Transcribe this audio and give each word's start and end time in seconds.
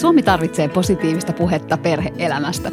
Suomi 0.00 0.22
tarvitsee 0.22 0.68
positiivista 0.68 1.32
puhetta 1.32 1.76
perheelämästä. 1.76 2.72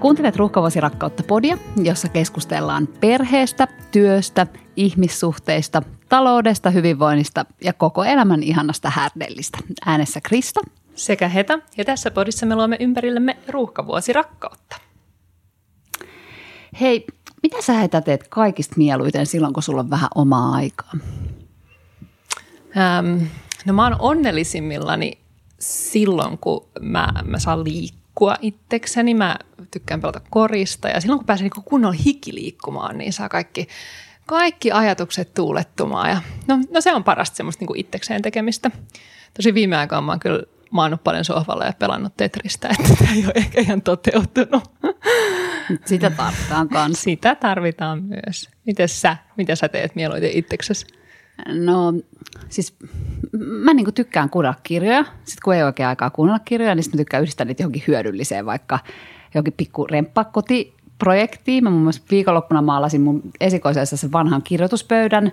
Kuuntelet 0.00 0.36
Ruuhkavuosi 0.36 0.80
rakkautta 0.80 1.22
podia, 1.22 1.58
jossa 1.82 2.08
keskustellaan 2.08 2.86
perheestä, 3.00 3.68
työstä, 3.90 4.46
ihmissuhteista, 4.76 5.82
taloudesta, 6.08 6.70
hyvinvoinnista 6.70 7.44
ja 7.64 7.72
koko 7.72 8.04
elämän 8.04 8.42
ihanasta 8.42 8.90
härdellistä. 8.90 9.58
Äänessä 9.86 10.20
Krista. 10.20 10.60
Sekä 10.94 11.28
Heta. 11.28 11.58
Ja 11.76 11.84
tässä 11.84 12.10
podissa 12.10 12.46
me 12.46 12.56
luomme 12.56 12.76
ympärillemme 12.80 13.36
ruuhkavuosi 13.48 14.12
rakkautta. 14.12 14.76
Hei, 16.80 17.06
mitä 17.42 17.62
sä 17.62 17.72
Heta 17.72 18.00
teet 18.00 18.28
kaikista 18.28 18.74
mieluiten 18.76 19.26
silloin, 19.26 19.54
kun 19.54 19.62
sulla 19.62 19.80
on 19.80 19.90
vähän 19.90 20.10
omaa 20.14 20.52
aikaa? 20.52 20.92
Ähm, 22.76 23.22
no 23.66 23.72
mä 23.72 23.84
oon 23.84 23.96
onnellisimmillani 23.98 25.25
silloin, 25.58 26.38
kun 26.38 26.68
mä, 26.80 27.08
mä 27.24 27.38
saan 27.38 27.64
liikkua 27.64 28.36
itsekseni. 28.40 29.14
Mä 29.14 29.36
tykkään 29.70 30.00
pelata 30.00 30.20
korista 30.30 30.88
ja 30.88 31.00
silloin, 31.00 31.18
kun 31.18 31.26
pääsen 31.26 31.50
niin 31.54 31.64
kunnolla 31.64 31.96
hikiliikkumaan, 32.04 32.98
niin 32.98 33.12
saa 33.12 33.28
kaikki, 33.28 33.68
kaikki 34.26 34.72
ajatukset 34.72 35.34
tuulettumaan. 35.34 36.10
Ja, 36.10 36.20
no, 36.46 36.58
no 36.70 36.80
se 36.80 36.94
on 36.94 37.04
parasta 37.04 37.36
semmoista 37.36 37.64
niin 37.64 37.76
itsekseen 37.76 38.22
tekemistä. 38.22 38.70
Tosi 39.34 39.54
viime 39.54 39.76
aikoina 39.76 40.02
mä 40.02 40.12
oon 40.12 40.20
kyllä 40.20 40.42
maannut 40.70 41.04
paljon 41.04 41.24
sohvalla 41.24 41.64
ja 41.64 41.72
pelannut 41.78 42.16
Tetristä, 42.16 42.68
että 42.68 42.94
tämä 42.98 43.12
ei 43.12 43.24
ole 43.24 43.32
ehkä 43.34 43.60
ihan 43.60 43.82
toteutunut. 43.82 44.62
Sitä 45.84 46.10
tarvitaan 46.10 46.68
kanssa. 46.68 47.02
Sitä 47.02 47.34
tarvitaan 47.34 48.02
myös. 48.02 48.48
Miten 48.66 48.88
sä, 48.88 49.16
mitä 49.36 49.56
sä 49.56 49.68
teet 49.68 49.94
mieluiten 49.94 50.30
itseksesi? 50.34 50.86
No 51.48 51.92
siis 52.48 52.76
mä 53.40 53.74
niin 53.74 53.94
tykkään 53.94 54.30
kuunnella 54.30 54.60
kirjoja. 54.62 55.04
Sitten 55.04 55.42
kun 55.44 55.54
ei 55.54 55.62
oikein 55.62 55.88
aikaa 55.88 56.10
kuunnella 56.10 56.38
kirjoja, 56.38 56.74
niin 56.74 56.82
sitten 56.82 56.98
mä 56.98 57.00
tykkään 57.00 57.22
yhdistää 57.22 57.44
niitä 57.44 57.62
johonkin 57.62 57.84
hyödylliseen, 57.86 58.46
vaikka 58.46 58.78
johonkin 59.34 59.54
pikku 59.56 59.86
remppakotiprojektiin. 59.86 61.64
Mä 61.64 61.70
muun 61.70 61.82
muassa 61.82 62.02
viikonloppuna 62.10 62.62
maalasin 62.62 63.00
mun 63.00 63.22
esikoisessa 63.40 63.96
sen 63.96 64.12
vanhan 64.12 64.42
kirjoituspöydän. 64.42 65.32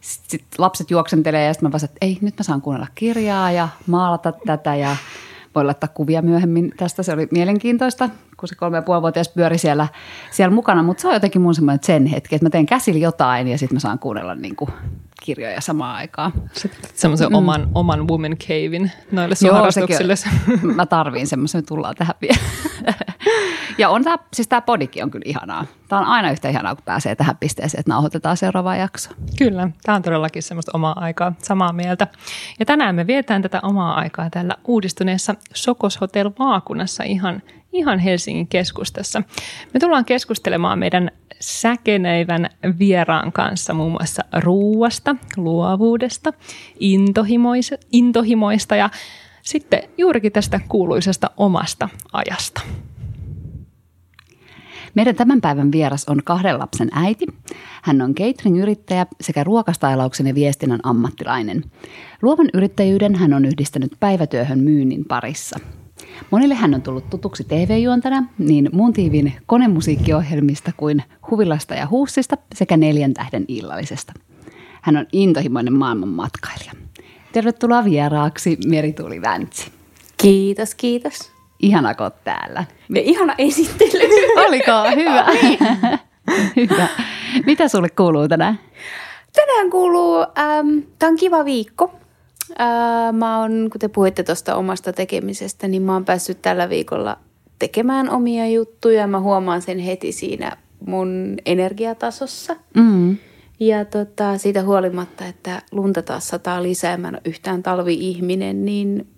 Sitten 0.00 0.48
lapset 0.58 0.90
juoksentelee 0.90 1.46
ja 1.46 1.54
sitten 1.54 1.68
mä 1.68 1.72
vaan, 1.72 1.84
että 1.84 1.98
ei, 2.00 2.18
nyt 2.20 2.38
mä 2.38 2.42
saan 2.42 2.62
kuunnella 2.62 2.88
kirjaa 2.94 3.50
ja 3.50 3.68
maalata 3.86 4.32
tätä 4.46 4.74
ja 4.74 4.96
voi 5.54 5.64
laittaa 5.64 5.88
kuvia 5.94 6.22
myöhemmin 6.22 6.72
tästä. 6.76 7.02
Se 7.02 7.12
oli 7.12 7.28
mielenkiintoista, 7.30 8.08
kun 8.38 8.48
se 8.48 8.54
kolme 8.54 8.76
ja 8.76 8.82
puoli 8.82 9.02
vuotias 9.02 9.28
pyöri 9.28 9.58
siellä, 9.58 9.88
siellä 10.30 10.54
mukana. 10.54 10.82
Mutta 10.82 11.00
se 11.00 11.08
on 11.08 11.14
jotenkin 11.14 11.40
mun 11.40 11.54
semmoinen 11.54 11.84
sen 11.84 12.06
hetki, 12.06 12.34
että 12.34 12.46
mä 12.46 12.50
teen 12.50 12.66
käsillä 12.66 13.00
jotain 13.00 13.48
ja 13.48 13.58
sitten 13.58 13.76
mä 13.76 13.80
saan 13.80 13.98
kuunnella 13.98 14.34
niin 14.34 14.56
kuin 14.56 14.70
kirjoja 15.24 15.60
samaan 15.60 15.96
aikaan. 15.96 16.32
Semmoisen 16.94 17.28
mm. 17.28 17.34
oman, 17.34 17.68
oman 17.74 18.08
woman 18.08 18.36
cavein 18.36 18.92
noille 19.12 19.34
sun 19.34 19.46
Joo, 19.46 19.56
mä 20.74 20.86
tarviin 20.86 21.26
semmoisen, 21.26 21.58
me 21.58 21.62
tullaan 21.62 21.94
tähän 21.94 22.14
vielä. 22.20 22.38
ja 23.78 23.88
on 23.88 24.04
tää, 24.04 24.18
siis 24.34 24.48
tämä 24.48 24.60
podikin 24.60 25.04
on 25.04 25.10
kyllä 25.10 25.24
ihanaa. 25.26 25.66
Tämä 25.88 26.00
on 26.00 26.06
aina 26.06 26.30
yhtä 26.30 26.48
ihanaa, 26.48 26.74
kun 26.74 26.84
pääsee 26.84 27.14
tähän 27.14 27.36
pisteeseen, 27.36 27.80
että 27.80 27.92
nauhoitetaan 27.92 28.36
seuraava 28.36 28.76
jakso. 28.76 29.10
Kyllä, 29.38 29.68
tämä 29.82 29.96
on 29.96 30.02
todellakin 30.02 30.42
semmoista 30.42 30.72
omaa 30.74 31.00
aikaa, 31.00 31.32
samaa 31.42 31.72
mieltä. 31.72 32.06
Ja 32.58 32.66
tänään 32.66 32.94
me 32.94 33.06
vietään 33.06 33.42
tätä 33.42 33.60
omaa 33.62 33.94
aikaa 33.94 34.30
täällä 34.30 34.54
uudistuneessa 34.64 35.34
Sokos 35.54 36.00
Hotel 36.00 36.30
Maakunnassa 36.38 37.04
ihan, 37.04 37.42
ihan 37.72 37.98
Helsingin 37.98 38.48
keskustassa. 38.48 39.22
Me 39.74 39.80
tullaan 39.80 40.04
keskustelemaan 40.04 40.78
meidän 40.78 41.10
säkenöivän 41.40 42.50
vieraan 42.78 43.32
kanssa 43.32 43.74
muun 43.74 43.92
muassa 43.92 44.22
ruuasta, 44.38 45.16
luovuudesta, 45.36 46.32
intohimoista 47.92 48.76
ja 48.76 48.90
sitten 49.42 49.82
juurikin 49.98 50.32
tästä 50.32 50.60
kuuluisesta 50.68 51.30
omasta 51.36 51.88
ajasta. 52.12 52.60
Meidän 54.94 55.14
tämän 55.14 55.40
päivän 55.40 55.72
vieras 55.72 56.04
on 56.08 56.20
kahden 56.24 56.58
lapsen 56.58 56.88
äiti. 56.92 57.26
Hän 57.82 58.02
on 58.02 58.14
catering-yrittäjä 58.14 59.06
sekä 59.20 59.44
ruokastailauksen 59.44 60.26
ja 60.26 60.34
viestinnän 60.34 60.80
ammattilainen. 60.82 61.64
Luovan 62.22 62.48
yrittäjyyden 62.54 63.14
hän 63.14 63.34
on 63.34 63.44
yhdistänyt 63.44 63.92
päivätyöhön 64.00 64.58
myynnin 64.58 65.04
parissa. 65.04 65.58
Monille 66.30 66.54
hän 66.54 66.74
on 66.74 66.82
tullut 66.82 67.10
tutuksi 67.10 67.44
TV-juontana 67.44 68.24
niin 68.38 68.70
muun 68.72 68.92
tiivin 68.92 69.32
konemusiikkiohjelmista 69.46 70.72
kuin 70.76 71.02
Huvilasta 71.30 71.74
ja 71.74 71.86
Huussista 71.86 72.36
sekä 72.54 72.76
Neljän 72.76 73.14
tähden 73.14 73.44
illallisesta. 73.48 74.12
Hän 74.82 74.96
on 74.96 75.06
intohimoinen 75.12 75.72
maailman 75.72 76.08
matkailija. 76.08 76.72
Tervetuloa 77.32 77.84
vieraaksi 77.84 78.58
Merituuli 78.66 79.22
Väntsi. 79.22 79.72
Kiitos, 80.16 80.74
kiitos. 80.74 81.32
Ihana, 81.60 81.94
kun 81.94 82.10
täällä. 82.24 82.64
Ja 82.94 83.00
ihana 83.00 83.34
esittely. 83.38 84.08
Oliko 84.48 84.72
hyvä? 84.96 85.26
hyvä. 86.56 86.88
Mitä 87.46 87.68
sulle 87.68 87.88
kuuluu 87.88 88.28
tänään? 88.28 88.58
Tänään 89.32 89.70
kuuluu, 89.70 90.20
ähm, 90.38 90.78
tämä 90.98 91.10
on 91.10 91.16
kiva 91.16 91.44
viikko. 91.44 91.97
Äh, 92.60 93.12
mä 93.12 93.40
oon, 93.40 93.68
kun 93.72 93.78
te 93.78 93.88
puhuitte 93.88 94.22
tuosta 94.22 94.56
omasta 94.56 94.92
tekemisestä, 94.92 95.68
niin 95.68 95.82
mä 95.82 95.92
oon 95.92 96.04
päässyt 96.04 96.42
tällä 96.42 96.68
viikolla 96.68 97.18
tekemään 97.58 98.10
omia 98.10 98.46
juttuja. 98.46 99.06
Mä 99.06 99.20
huomaan 99.20 99.62
sen 99.62 99.78
heti 99.78 100.12
siinä 100.12 100.56
mun 100.86 101.36
energiatasossa. 101.46 102.56
Mm. 102.74 103.16
Ja 103.60 103.84
tota, 103.84 104.38
siitä 104.38 104.62
huolimatta, 104.62 105.26
että 105.26 105.62
lunta 105.72 106.02
taas 106.02 106.28
sataa 106.28 106.62
lisää, 106.62 106.96
mä 106.96 107.08
en 107.08 107.14
ole 107.14 107.22
yhtään 107.24 107.62
talvi-ihminen, 107.62 108.64
niin 108.64 109.08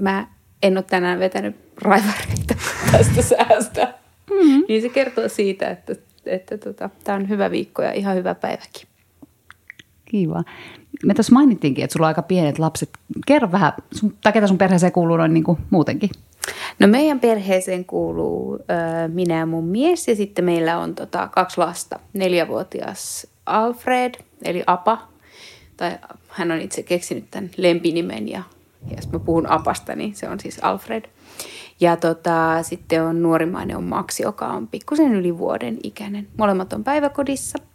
mä 0.00 0.26
en 0.62 0.76
ole 0.76 0.84
tänään 0.90 1.18
vetänyt 1.18 1.56
raivareita 1.82 2.54
tästä 2.92 3.22
säästä. 3.22 3.94
Mm-hmm. 4.30 4.64
Niin 4.68 4.82
se 4.82 4.88
kertoo 4.88 5.28
siitä, 5.28 5.70
että, 5.70 5.94
että 6.26 6.58
tota, 6.58 6.90
tämä 7.04 7.16
on 7.16 7.28
hyvä 7.28 7.50
viikko 7.50 7.82
ja 7.82 7.92
ihan 7.92 8.16
hyvä 8.16 8.34
päiväkin. 8.34 8.88
Kiva. 10.04 10.44
Me 11.06 11.14
tuossa 11.14 11.32
mainittiinkin, 11.32 11.84
että 11.84 11.92
sulla 11.92 12.06
on 12.06 12.08
aika 12.08 12.22
pienet 12.22 12.58
lapset. 12.58 12.90
Kerro 13.26 13.52
vähän, 13.52 13.72
sun, 13.92 14.16
tai 14.22 14.32
ketä 14.32 14.46
sun 14.46 14.58
perheeseen 14.58 14.92
kuuluu 14.92 15.16
noin 15.16 15.34
niin 15.34 15.44
kuin 15.44 15.58
muutenkin? 15.70 16.10
No 16.78 16.86
meidän 16.86 17.20
perheeseen 17.20 17.84
kuuluu 17.84 18.54
ö, 18.54 19.08
minä 19.08 19.38
ja 19.38 19.46
mun 19.46 19.64
mies 19.64 20.08
ja 20.08 20.16
sitten 20.16 20.44
meillä 20.44 20.78
on 20.78 20.94
tota, 20.94 21.28
kaksi 21.28 21.58
lasta. 21.58 21.98
Neljävuotias 22.12 23.26
Alfred, 23.46 24.14
eli 24.42 24.62
Apa, 24.66 25.08
tai 25.76 25.98
hän 26.28 26.50
on 26.50 26.60
itse 26.60 26.82
keksinyt 26.82 27.24
tämän 27.30 27.50
lempinimen 27.56 28.28
ja, 28.28 28.42
ja 28.90 28.96
jos 28.96 29.12
mä 29.12 29.18
puhun 29.18 29.50
Apasta, 29.50 29.96
niin 29.96 30.14
se 30.14 30.28
on 30.28 30.40
siis 30.40 30.58
Alfred. 30.62 31.04
Ja 31.80 31.96
tota, 31.96 32.62
sitten 32.62 33.02
on 33.02 33.22
nuorimainen 33.22 33.76
on 33.76 33.84
Max, 33.84 34.20
joka 34.20 34.46
on 34.46 34.68
pikkusen 34.68 35.14
yli 35.14 35.38
vuoden 35.38 35.78
ikäinen. 35.82 36.28
Molemmat 36.36 36.72
on 36.72 36.84
päiväkodissa– 36.84 37.58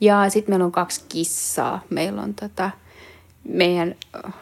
ja 0.00 0.30
sitten 0.30 0.52
meillä 0.52 0.64
on 0.64 0.72
kaksi 0.72 1.04
kissaa. 1.08 1.84
Meillä 1.90 2.22
on 2.22 2.34
tota, 2.34 2.70
meidän 3.44 3.94
äh, 4.26 4.34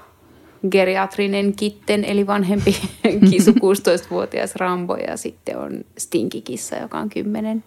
geriatrinen 0.70 1.56
kitten, 1.56 2.04
eli 2.04 2.26
vanhempi 2.26 2.76
kisu 3.30 3.50
16-vuotias 3.50 4.56
Rambo 4.56 4.96
ja 4.96 5.16
sitten 5.16 5.58
on 5.58 5.84
Stinky-kissa, 5.98 6.76
joka 6.76 6.98
on 6.98 7.08
10. 7.08 7.64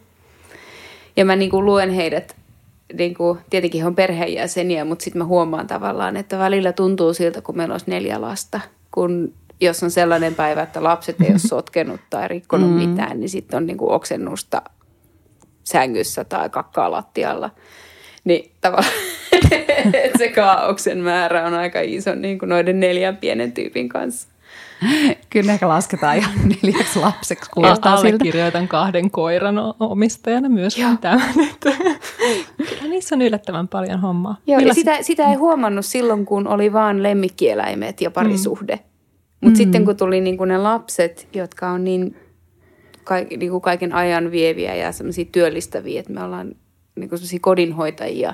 Ja 1.16 1.26
mä 1.26 1.36
niin 1.36 1.52
kuin 1.52 1.66
luen 1.66 1.90
heidät, 1.90 2.36
niin 2.98 3.14
kuin, 3.14 3.40
tietenkin 3.50 3.82
he 3.82 3.88
on 3.88 3.96
perheenjäseniä, 3.96 4.86
mutta 4.86 5.04
sitten 5.04 5.22
mä 5.22 5.26
huomaan 5.26 5.68
tavallaan, 5.68 6.18
että 6.18 6.40
välillä 6.40 6.74
tuntuu 6.74 7.14
siltä, 7.14 7.42
kun 7.42 7.58
meillä 7.58 7.74
olisi 7.74 7.90
neljä 7.90 8.22
lasta, 8.22 8.60
kun 8.92 9.34
jos 9.62 9.84
on 9.84 9.92
sellainen 9.92 10.36
päivä, 10.36 10.62
että 10.62 10.84
lapset 10.84 11.22
ei 11.22 11.30
ole 11.30 11.40
sotkenut 11.50 12.02
tai 12.10 12.28
rikkonut 12.28 12.70
mm. 12.70 12.76
mitään, 12.76 13.20
niin 13.20 13.30
sitten 13.30 13.58
on 13.58 13.66
niin 13.66 13.78
kuin 13.78 13.92
oksennusta 13.92 14.62
sängyssä 15.70 16.24
tai 16.24 16.50
kakkaa 16.50 16.92
lattialla. 16.92 17.50
Niin 18.24 18.52
tavallaan 18.62 18.94
se 20.18 20.28
kaauksen 20.28 20.98
määrä 20.98 21.48
on 21.48 21.54
aika 21.54 21.80
iso 21.82 22.16
niin 22.16 22.40
kuin 22.40 22.50
noiden 22.50 22.80
neljän 22.80 23.18
pienen 23.18 23.52
tyypin 23.52 23.90
kanssa. 23.90 24.28
Kyllä 25.30 25.54
ehkä 25.54 25.68
lasketaan 25.68 26.18
ihan 26.18 26.34
neljäksi 26.64 27.00
lapseksi, 27.00 27.52
kuulostaa 27.52 27.98
siltä. 27.98 28.16
Allekirjoitan 28.16 28.68
kahden 28.68 29.12
koiran 29.12 29.56
omistajana 29.80 30.50
myös 30.50 30.78
tämän. 31.02 31.34
Kyllä 32.70 32.88
niissä 32.90 33.16
on 33.16 33.22
yllättävän 33.22 33.68
paljon 33.68 34.00
hommaa. 34.00 34.38
Joo, 34.48 34.60
ja 34.60 34.74
sitä, 34.74 35.02
sitä 35.02 35.30
ei 35.30 35.36
huomannut 35.36 35.86
silloin, 35.86 36.26
kun 36.26 36.48
oli 36.48 36.74
vaan 36.74 37.04
lemmikkieläimet 37.04 38.02
ja 38.02 38.12
parisuhde. 38.12 38.76
Mm. 38.76 38.82
Mutta 39.42 39.60
mm. 39.60 39.64
sitten 39.64 39.86
kun 39.86 39.98
tuli 39.98 40.22
niinku 40.22 40.46
ne 40.46 40.58
lapset, 40.58 41.28
jotka 41.34 41.70
on 41.70 41.84
niin, 41.84 42.16
kaik, 43.10 43.30
niinku 43.30 43.60
kaiken 43.60 43.94
ajan 43.94 44.32
vieviä 44.32 44.76
ja 44.76 44.92
semmoisia 44.92 45.26
työllistäviä, 45.32 46.00
että 46.00 46.14
me 46.14 46.24
ollaan 46.24 46.56
niinku 46.96 47.16
kodinhoitajia 47.42 48.34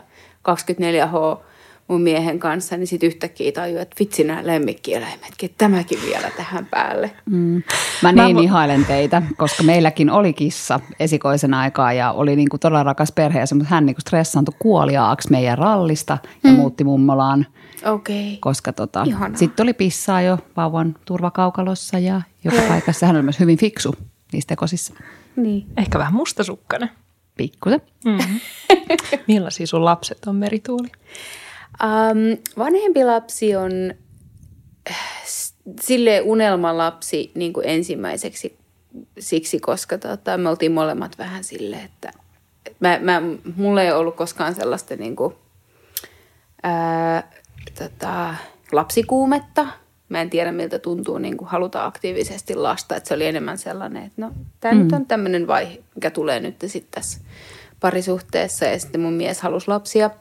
24H 0.49 1.39
mun 1.87 2.01
miehen 2.01 2.39
kanssa, 2.39 2.77
niin 2.77 2.87
sitten 2.87 3.07
yhtäkkiä 3.07 3.51
tajuu, 3.51 3.77
että 3.77 3.95
vitsi 3.99 4.23
nämä 4.23 4.47
lemmikkieläimetkin, 4.47 5.49
tämäkin 5.57 5.99
vielä 6.05 6.31
tähän 6.37 6.65
päälle. 6.65 7.11
Mm. 7.25 7.63
Mä 8.01 8.11
niin 8.11 8.35
Mä... 8.35 8.41
ihailen 8.41 8.85
teitä, 8.85 9.21
koska 9.37 9.63
meilläkin 9.63 10.09
oli 10.09 10.33
kissa 10.33 10.79
esikoisen 10.99 11.53
aikaa 11.53 11.93
ja 11.93 12.11
oli 12.11 12.35
niinku 12.35 12.57
todella 12.57 12.83
rakas 12.83 13.11
perhe, 13.11 13.39
ja 13.39 13.45
mutta 13.55 13.69
hän 13.69 13.85
niinku 13.85 14.01
stressaantui 14.01 14.55
kuoliaaksi 14.59 15.31
meidän 15.31 15.57
rallista 15.57 16.17
ja 16.43 16.51
mm. 16.51 16.55
muutti 16.55 16.83
mummolaan. 16.83 17.45
Okay. 17.85 18.37
Koska 18.39 18.73
tota, 18.73 19.05
sitten 19.35 19.63
oli 19.63 19.73
pissaa 19.73 20.21
jo 20.21 20.39
vauvan 20.57 20.95
turvakaukalossa 21.05 21.99
ja 21.99 22.21
joka 22.43 22.61
paikassa. 22.67 23.05
Hän 23.05 23.15
oli 23.15 23.23
myös 23.23 23.39
hyvin 23.39 23.57
fiksu 23.57 23.95
niissä 24.33 24.47
tekosissa. 24.47 24.93
Niin. 25.35 25.65
Ehkä 25.77 25.99
vähän 25.99 26.13
mustasukkainen. 26.13 26.89
Pikkusen. 27.37 27.81
Mm-hmm. 28.05 28.39
Millaisia 29.27 29.67
sun 29.67 29.85
lapset 29.85 30.25
on, 30.27 30.35
Merituuli? 30.35 30.87
Um, 31.83 32.37
vanhempi 32.57 33.03
lapsi 33.03 33.55
on 33.55 33.71
sille 35.81 36.21
unelmalapsi 36.21 37.31
niin 37.35 37.53
kuin 37.53 37.67
ensimmäiseksi 37.67 38.57
siksi, 39.19 39.59
koska 39.59 39.97
tota, 39.97 40.37
me 40.37 40.49
oltiin 40.49 40.71
molemmat 40.71 41.17
vähän 41.17 41.43
sille, 41.43 41.75
että 41.75 42.11
mä, 42.79 42.99
mä, 43.01 43.21
mulla 43.55 43.81
ei 43.81 43.91
ollut 43.91 44.15
koskaan 44.15 44.55
sellaista 44.55 44.95
niin 44.95 45.15
kuin, 45.15 45.35
ää, 46.63 47.31
tota, 47.79 48.35
lapsikuumetta. 48.71 49.67
Mä 50.09 50.21
en 50.21 50.29
tiedä, 50.29 50.51
miltä 50.51 50.79
tuntuu 50.79 51.17
niin 51.17 51.37
kuin 51.37 51.47
haluta 51.47 51.85
aktiivisesti 51.85 52.55
lasta. 52.55 52.95
Että 52.95 53.07
se 53.07 53.13
oli 53.13 53.25
enemmän 53.25 53.57
sellainen, 53.57 54.03
että 54.03 54.21
no, 54.21 54.31
tämä 54.59 54.73
mm. 54.73 54.79
nyt 54.79 54.91
on 54.91 55.05
tämmöinen 55.05 55.47
vaihe, 55.47 55.83
mikä 55.95 56.11
tulee 56.11 56.39
nyt 56.39 56.55
sitten 56.65 56.91
tässä 56.91 57.19
parisuhteessa. 57.79 58.65
Ja 58.65 58.79
sitten 58.79 59.01
mun 59.01 59.13
mies 59.13 59.41
halusi 59.41 59.67
lapsia– 59.67 60.09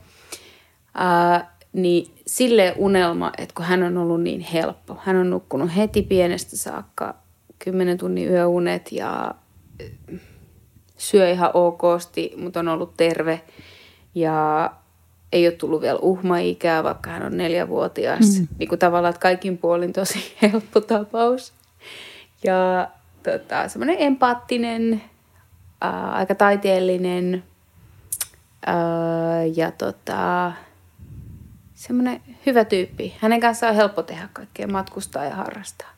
Ää, 0.95 1.57
niin 1.73 2.15
sille 2.27 2.75
unelma, 2.77 3.33
että 3.39 3.55
kun 3.55 3.65
hän 3.65 3.83
on 3.83 3.99
ollut 3.99 4.23
niin 4.23 4.41
helppo. 4.41 4.97
Hän 5.05 5.17
on 5.17 5.31
nukkunut 5.31 5.77
heti 5.77 6.03
pienestä 6.03 6.57
saakka 6.57 7.15
10 7.59 7.99
tunnin 7.99 8.29
yöunet 8.29 8.93
ja 8.93 9.35
syö 10.97 11.31
ihan 11.31 11.51
okosti, 11.55 12.33
mutta 12.37 12.61
on 12.61 12.69
ollut 12.69 12.97
terve. 12.97 13.41
Ja 14.15 14.71
ei 15.35 15.47
ole 15.47 15.55
tullut 15.55 15.81
vielä 15.83 15.99
uhmaikää, 16.03 16.85
vaikka 16.85 17.11
hän 17.11 17.23
on 17.23 17.37
neljävuotias. 17.37 18.41
Mm. 18.41 18.49
Niin 18.59 18.69
kuin 18.69 18.79
tavallaan, 18.79 19.11
että 19.11 19.21
kaikin 19.21 19.59
puolin 19.59 19.93
tosi 19.93 20.19
helppo 20.43 20.81
tapaus. 20.81 21.53
Ja 22.45 22.89
tota, 23.23 23.69
semmoinen 23.69 23.97
empaattinen, 23.99 25.03
ää, 25.81 26.13
aika 26.13 26.35
taiteellinen 26.35 27.45
ää, 28.67 29.45
ja 29.57 29.71
tota, 29.71 30.53
semmoinen 31.75 32.21
hyvä 32.47 32.65
tyyppi. 32.65 33.15
Hänen 33.19 33.41
kanssaan 33.41 33.71
on 33.71 33.77
helppo 33.77 34.03
tehdä 34.03 34.29
kaikkea, 34.33 34.67
matkustaa 34.67 35.25
ja 35.25 35.35
harrastaa. 35.35 35.91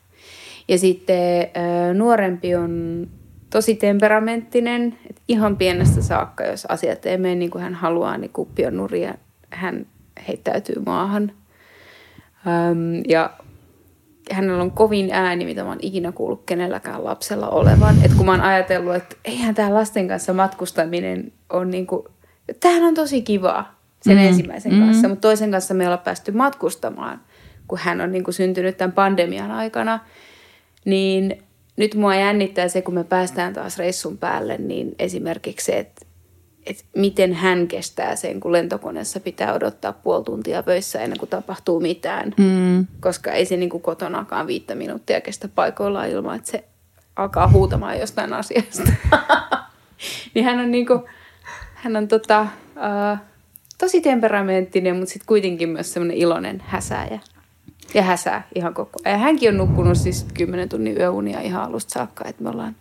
Ja 0.67 0.77
sitten 0.77 1.49
nuorempi 1.93 2.55
on 2.55 3.07
tosi 3.49 3.75
temperamenttinen, 3.75 4.97
että 5.09 5.21
ihan 5.27 5.57
pienestä 5.57 6.01
saakka, 6.01 6.43
jos 6.43 6.65
asiat 6.65 7.05
ei 7.05 7.17
mene 7.17 7.35
niin 7.35 7.51
kuin 7.51 7.63
hän 7.63 7.73
haluaa, 7.73 8.17
niin 8.17 8.31
kuppi 8.33 8.65
on 8.65 8.77
nuri 8.77 9.01
ja 9.01 9.13
hän 9.49 9.85
heittäytyy 10.27 10.75
maahan. 10.85 11.31
ja 13.07 13.33
hänellä 14.31 14.63
on 14.63 14.71
kovin 14.71 15.09
ääni, 15.11 15.45
mitä 15.45 15.63
mä 15.63 15.69
oon 15.69 15.79
ikinä 15.81 16.11
kuullut 16.11 16.43
kenelläkään 16.45 17.03
lapsella 17.03 17.49
olevan. 17.49 17.95
Että 18.03 18.17
kun 18.17 18.25
mä 18.25 18.31
oon 18.31 18.41
ajatellut, 18.41 18.95
että 18.95 19.15
eihän 19.25 19.55
tämä 19.55 19.73
lasten 19.73 20.07
kanssa 20.07 20.33
matkustaminen 20.33 21.31
on 21.49 21.71
niin 21.71 21.87
kuin, 21.87 22.03
tämähän 22.59 22.83
on 22.83 22.93
tosi 22.93 23.21
kivaa 23.21 23.79
sen 24.01 24.17
mm. 24.17 24.23
ensimmäisen 24.23 24.73
mm. 24.73 24.85
kanssa, 24.85 25.07
mutta 25.07 25.21
toisen 25.21 25.51
kanssa 25.51 25.73
me 25.73 25.83
ollaan 25.83 25.99
päästy 25.99 26.31
matkustamaan, 26.31 27.21
kun 27.67 27.79
hän 27.81 28.01
on 28.01 28.11
niin 28.11 28.23
kuin 28.23 28.33
syntynyt 28.33 28.77
tämän 28.77 28.91
pandemian 28.91 29.51
aikana. 29.51 29.99
Niin 30.85 31.43
nyt 31.77 31.95
mua 31.95 32.15
jännittää 32.15 32.67
se, 32.67 32.81
kun 32.81 32.93
me 32.93 33.03
päästään 33.03 33.53
taas 33.53 33.77
reissun 33.77 34.17
päälle, 34.17 34.57
niin 34.57 34.95
esimerkiksi 34.99 35.65
se, 35.65 35.79
että, 35.79 36.05
että 36.69 36.83
miten 36.95 37.33
hän 37.33 37.67
kestää 37.67 38.15
sen, 38.15 38.39
kun 38.39 38.51
lentokoneessa 38.51 39.19
pitää 39.19 39.53
odottaa 39.53 39.93
puoli 39.93 40.23
tuntia 40.23 40.63
pöissä 40.63 41.01
ennen 41.01 41.19
kuin 41.19 41.29
tapahtuu 41.29 41.79
mitään. 41.79 42.33
Mm. 42.37 42.87
Koska 42.99 43.31
ei 43.31 43.45
se 43.45 43.57
niin 43.57 43.69
kuin 43.69 43.83
kotonakaan 43.83 44.47
viittä 44.47 44.75
minuuttia 44.75 45.21
kestä 45.21 45.47
paikoillaan 45.47 46.09
ilman, 46.09 46.35
että 46.35 46.51
se 46.51 46.63
alkaa 47.15 47.47
huutamaan 47.47 47.99
jostain 47.99 48.33
asiasta. 48.33 48.83
niin 50.33 50.45
hän 50.45 50.59
on, 50.59 50.71
niin 50.71 50.85
kuin, 50.85 50.99
hän 51.73 51.95
on 51.95 52.07
tota, 52.07 52.41
uh, 52.75 53.17
tosi 53.77 54.01
temperamenttinen, 54.01 54.95
mutta 54.95 55.13
sitten 55.13 55.27
kuitenkin 55.27 55.69
myös 55.69 55.93
semmoinen 55.93 56.17
iloinen 56.17 56.63
häsääjä. 56.65 57.19
Ja 57.93 58.03
häsää 58.03 58.47
ihan 58.55 58.73
koko 58.73 58.99
ajan. 59.05 59.19
Hänkin 59.19 59.49
on 59.49 59.57
nukkunut 59.57 59.97
siis 59.97 60.25
10 60.33 60.69
tunnin 60.69 60.97
yöunia 60.97 61.41
ihan 61.41 61.63
alusta 61.63 61.93
saakka, 61.93 62.25
että 62.27 62.43
me 62.43 62.49
ollaan 62.49 62.75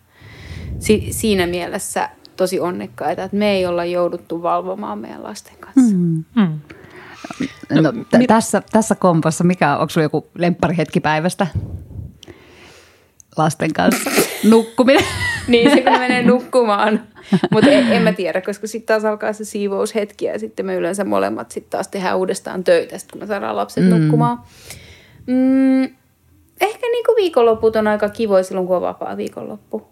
si- 0.78 1.08
siinä 1.10 1.46
mielessä 1.46 2.08
tosi 2.36 2.60
onnekkaita, 2.60 3.22
että 3.22 3.36
me 3.36 3.50
ei 3.50 3.66
olla 3.66 3.84
jouduttu 3.84 4.42
valvomaan 4.42 4.98
meidän 4.98 5.22
lasten 5.22 5.56
kanssa. 5.60 5.94
Mm. 5.94 6.24
Mm. 6.34 6.60
No, 7.70 7.80
no 7.80 7.92
t- 7.92 8.26
tässä, 8.26 8.62
tässä 8.72 8.94
kompossa, 8.94 9.44
mikä 9.44 9.76
onko 9.76 9.90
sinulla 9.90 10.04
joku 10.04 10.26
lempparihetki 10.38 11.00
päivästä 11.00 11.46
lasten 13.36 13.72
kanssa? 13.72 14.10
Nukkuminen. 14.50 15.04
niin, 15.48 15.70
se 15.70 15.82
kun 15.82 15.92
ne 15.92 15.98
menee 15.98 16.22
nukkumaan. 16.22 17.02
Mutta 17.52 17.70
en, 17.70 17.92
en 17.92 18.02
mä 18.02 18.12
tiedä, 18.12 18.40
koska 18.40 18.66
sitten 18.66 18.86
taas 18.86 19.04
alkaa 19.04 19.32
se 19.32 19.44
siivoushetki 19.44 20.24
ja 20.24 20.38
sitten 20.38 20.66
me 20.66 20.74
yleensä 20.74 21.04
molemmat 21.04 21.50
sitten 21.50 21.70
taas 21.70 21.88
tehdään 21.88 22.18
uudestaan 22.18 22.64
töitä, 22.64 22.98
sit 22.98 23.12
kun 23.12 23.20
me 23.20 23.26
saadaan 23.26 23.56
lapset 23.56 23.84
mm. 23.84 23.90
nukkumaan. 23.90 24.38
Mm, 25.26 25.82
ehkä 26.60 26.86
niinku 26.92 27.14
viikonloput 27.16 27.76
on 27.76 27.86
aika 27.86 28.08
kivoja 28.08 28.44
silloin, 28.44 28.66
kun 28.66 28.76
on 28.76 28.82
vapaa 28.82 29.16
viikonloppu. 29.16 29.88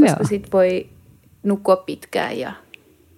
Koska 0.00 0.24
sitten 0.24 0.52
voi 0.52 0.86
nukkua 1.44 1.76
pitkään 1.76 2.38
ja 2.38 2.52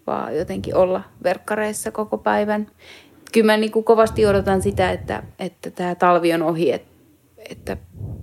vaan 0.07 0.37
jotenkin 0.37 0.75
olla 0.75 1.03
verkkareissa 1.25 1.91
koko 1.91 2.19
päivän. 2.19 2.67
Kyllä 3.33 3.47
mä 3.47 3.57
niinku 3.57 3.83
kovasti 3.83 4.27
odotan 4.27 4.63
sitä, 4.63 4.91
että, 4.91 5.23
että 5.39 5.71
tämä 5.71 5.95
talvi 5.95 6.33
on 6.35 6.43
ohi, 6.43 6.73
että, 6.73 7.77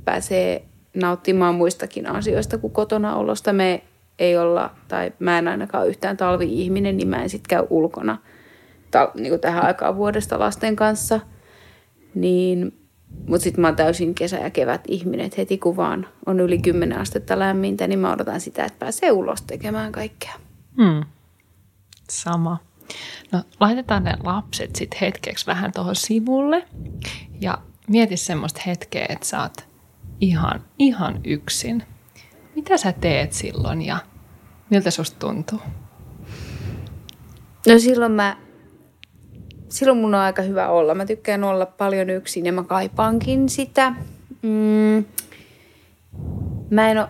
pääsee 0.06 0.66
nauttimaan 0.94 1.56
muistakin 1.56 2.08
asioista 2.08 2.58
kuin 2.58 2.74
kotona 2.74 3.16
olosta. 3.16 3.54
Me 3.54 3.84
ei 4.20 4.38
olla, 4.38 4.70
tai 4.88 5.14
mä 5.20 5.38
en 5.38 5.48
ainakaan 5.48 5.88
yhtään 5.88 6.18
talvi-ihminen, 6.18 6.98
niin 6.98 7.08
mä 7.08 7.24
en 7.24 7.30
sitten 7.30 7.50
käy 7.50 7.68
ulkona 7.70 8.18
niin 9.16 9.30
kuin 9.30 9.42
tähän 9.42 9.66
aikaan 9.66 9.96
vuodesta 9.98 10.40
lasten 10.40 10.76
kanssa. 10.76 11.20
Niin, 12.16 12.83
mutta 13.28 13.44
sitten 13.44 13.62
mä 13.62 13.68
oon 13.68 13.76
täysin 13.76 14.16
kesä- 14.16 14.38
ja 14.38 14.50
kevät-ihminen, 14.50 15.26
että 15.26 15.36
heti 15.42 15.58
kun 15.58 15.78
vaan 15.78 16.08
on 16.26 16.40
yli 16.40 16.58
10 16.58 17.00
astetta 17.00 17.40
lämmintä, 17.40 17.88
niin 17.88 18.00
mä 18.00 18.14
odotan 18.14 18.42
sitä, 18.42 18.66
että 18.66 18.80
pääsee 18.80 19.12
ulos 19.12 19.42
tekemään 19.42 19.92
kaikkea. 19.92 20.34
Hmm. 20.78 21.04
Sama. 22.10 22.58
No 23.32 23.44
laitetaan 23.60 24.04
ne 24.04 24.14
lapset 24.24 24.76
sitten 24.76 25.00
hetkeksi 25.02 25.48
vähän 25.48 25.72
tuohon 25.72 25.96
sivulle 25.96 26.68
ja 27.42 27.58
mieti 27.88 28.18
semmoista 28.18 28.62
hetkeä, 28.66 29.06
että 29.10 29.26
sä 29.26 29.42
oot 29.42 29.68
ihan, 30.22 30.64
ihan 30.80 31.22
yksin. 31.24 31.84
Mitä 32.56 32.78
sä 32.78 32.92
teet 32.92 33.34
silloin 33.34 33.82
ja 33.82 33.98
miltä 34.70 34.92
susta 34.92 35.20
tuntuu? 35.20 35.60
No 37.68 37.80
silloin 37.80 38.12
mä, 38.12 38.38
silloin 39.74 39.98
mun 39.98 40.16
on 40.16 40.22
aika 40.22 40.42
hyvä 40.42 40.70
olla. 40.70 40.96
Mä 40.96 41.06
tykkään 41.06 41.44
olla 41.44 41.66
paljon 41.66 42.10
yksin 42.10 42.46
ja 42.46 42.54
mä 42.54 42.64
kaipaankin 42.64 43.50
sitä. 43.50 43.94
Mm, 44.42 45.06
mä 46.70 46.92
en 46.92 46.98
ole 46.98 47.08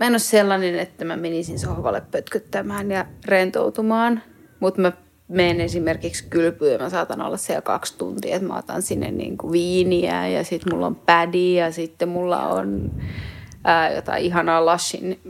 Mä 0.00 0.06
en 0.06 0.12
ole 0.12 0.18
sellainen, 0.18 0.78
että 0.78 1.04
mä 1.04 1.16
menisin 1.16 1.58
sohvalle 1.58 2.02
pötköttämään 2.10 2.90
ja 2.90 3.06
rentoutumaan, 3.24 4.22
mutta 4.60 4.80
mä 4.80 4.92
menen 5.28 5.60
esimerkiksi 5.60 6.24
kylpyyn 6.30 6.72
ja 6.72 6.78
mä 6.78 6.90
saatan 6.90 7.20
olla 7.20 7.36
siellä 7.36 7.62
kaksi 7.62 7.98
tuntia, 7.98 8.36
että 8.36 8.48
mä 8.48 8.58
otan 8.58 8.82
sinne 8.82 9.10
niin 9.10 9.38
kuin 9.38 9.52
viiniä 9.52 10.28
ja 10.28 10.44
sitten 10.44 10.74
mulla 10.74 10.86
on 10.86 10.96
pädi 10.96 11.54
ja 11.54 11.72
sitten 11.72 12.08
mulla 12.08 12.48
on 12.48 12.90
ää, 13.64 13.94
jotain 13.94 14.24
ihanaa 14.24 14.66
Lashin 14.66 15.20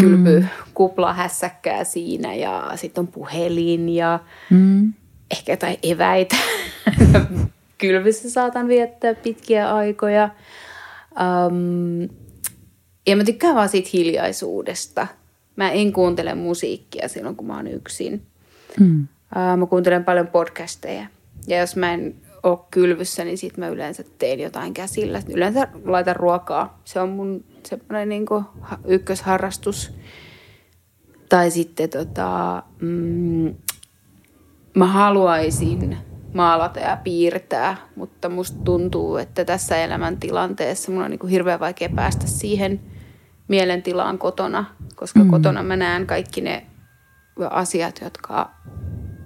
kylpykupla 0.00 1.12
hässäkkää 1.12 1.84
siinä 1.84 2.34
ja 2.34 2.72
sitten 2.74 3.02
on 3.02 3.08
puhelin 3.08 3.88
ja 3.88 4.18
mm. 4.50 4.92
Ehkä 5.32 5.52
jotain 5.52 5.76
eväitä. 5.82 6.36
Kylvyssä 7.78 8.30
saatan 8.30 8.68
viettää 8.68 9.14
pitkiä 9.14 9.74
aikoja. 9.74 10.30
Um, 11.20 12.08
ja 13.06 13.16
mä 13.16 13.24
tykkään 13.24 13.54
vaan 13.54 13.68
siitä 13.68 13.90
hiljaisuudesta. 13.92 15.06
Mä 15.56 15.70
en 15.70 15.92
kuuntele 15.92 16.34
musiikkia 16.34 17.08
silloin, 17.08 17.36
kun 17.36 17.46
mä 17.46 17.56
oon 17.56 17.66
yksin. 17.66 18.26
Mm. 18.80 19.00
Uh, 19.00 19.56
mä 19.58 19.66
kuuntelen 19.66 20.04
paljon 20.04 20.26
podcasteja. 20.26 21.06
Ja 21.46 21.58
jos 21.58 21.76
mä 21.76 21.92
en 21.92 22.14
ole 22.42 22.58
kylvyssä, 22.70 23.24
niin 23.24 23.38
sit 23.38 23.56
mä 23.56 23.68
yleensä 23.68 24.04
teen 24.18 24.40
jotain 24.40 24.74
käsillä. 24.74 25.22
Yleensä 25.28 25.68
laitan 25.84 26.16
ruokaa. 26.16 26.80
Se 26.84 27.00
on 27.00 27.08
mun 27.08 27.44
semmoinen 27.66 28.08
niin 28.08 28.26
ykkösharrastus. 28.84 29.92
Tai 31.28 31.50
sitten 31.50 31.90
tota, 31.90 32.62
mm, 32.80 33.54
mä 34.74 34.86
haluaisin 34.86 35.96
maalata 36.34 36.80
ja 36.80 36.98
piirtää, 37.04 37.76
mutta 37.96 38.28
musta 38.28 38.58
tuntuu, 38.64 39.16
että 39.16 39.44
tässä 39.44 39.76
elämäntilanteessa 39.76 40.92
mun 40.92 41.02
on 41.02 41.10
niin 41.10 41.18
kuin 41.18 41.30
hirveän 41.30 41.60
vaikea 41.60 41.88
päästä 41.88 42.26
siihen 42.26 42.80
mielentilaan 43.48 44.18
kotona, 44.18 44.64
koska 44.96 45.20
mm. 45.20 45.30
kotona 45.30 45.62
mä 45.62 45.76
näen 45.76 46.06
kaikki 46.06 46.40
ne 46.40 46.66
asiat, 47.50 48.00
jotka 48.04 48.50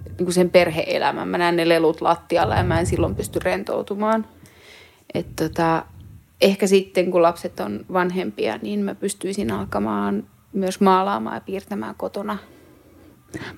niin 0.05 0.25
kuin 0.25 0.33
sen 0.33 0.49
perheelämän. 0.49 1.27
Mä 1.27 1.37
näen 1.37 1.55
ne 1.55 1.69
lelut 1.69 2.01
lattialla 2.01 2.55
ja 2.55 2.63
mä 2.63 2.79
en 2.79 2.85
silloin 2.85 3.15
pysty 3.15 3.39
rentoutumaan. 3.39 4.25
Et 5.13 5.35
tota, 5.35 5.85
ehkä 6.41 6.67
sitten 6.67 7.11
kun 7.11 7.21
lapset 7.21 7.59
on 7.59 7.85
vanhempia, 7.93 8.59
niin 8.61 8.79
mä 8.79 8.95
pystyisin 8.95 9.51
alkamaan 9.51 10.23
myös 10.53 10.81
maalaamaan 10.81 11.35
ja 11.35 11.41
piirtämään 11.41 11.95
kotona 11.95 12.37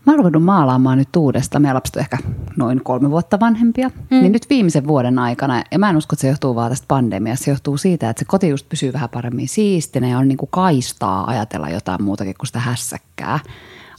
Mä 0.05 0.13
oon 0.13 0.17
ruvennut 0.17 0.43
maalaamaan 0.43 0.97
nyt 0.97 1.15
uudestaan. 1.15 1.61
Meidän 1.61 1.75
lapset 1.75 1.95
on 1.95 2.01
ehkä 2.01 2.17
noin 2.57 2.83
kolme 2.83 3.11
vuotta 3.11 3.39
vanhempia. 3.39 3.89
Mm. 3.89 4.21
Niin 4.21 4.31
nyt 4.31 4.49
viimeisen 4.49 4.88
vuoden 4.88 5.19
aikana, 5.19 5.63
ja 5.71 5.79
mä 5.79 5.89
en 5.89 5.97
usko, 5.97 6.13
että 6.13 6.21
se 6.21 6.27
johtuu 6.27 6.55
vaan 6.55 6.71
tästä 6.71 6.85
pandemiasta. 6.88 7.45
Se 7.45 7.51
johtuu 7.51 7.77
siitä, 7.77 8.09
että 8.09 8.19
se 8.19 8.25
koti 8.25 8.49
just 8.49 8.69
pysyy 8.69 8.93
vähän 8.93 9.09
paremmin 9.09 9.47
siistinä 9.47 10.09
ja 10.09 10.17
on 10.17 10.27
niin 10.27 10.38
kuin 10.38 10.49
kaistaa 10.51 11.29
ajatella 11.29 11.69
jotain 11.69 12.03
muutakin 12.03 12.35
kuin 12.39 12.47
sitä 12.47 12.59
hässäkkää. 12.59 13.39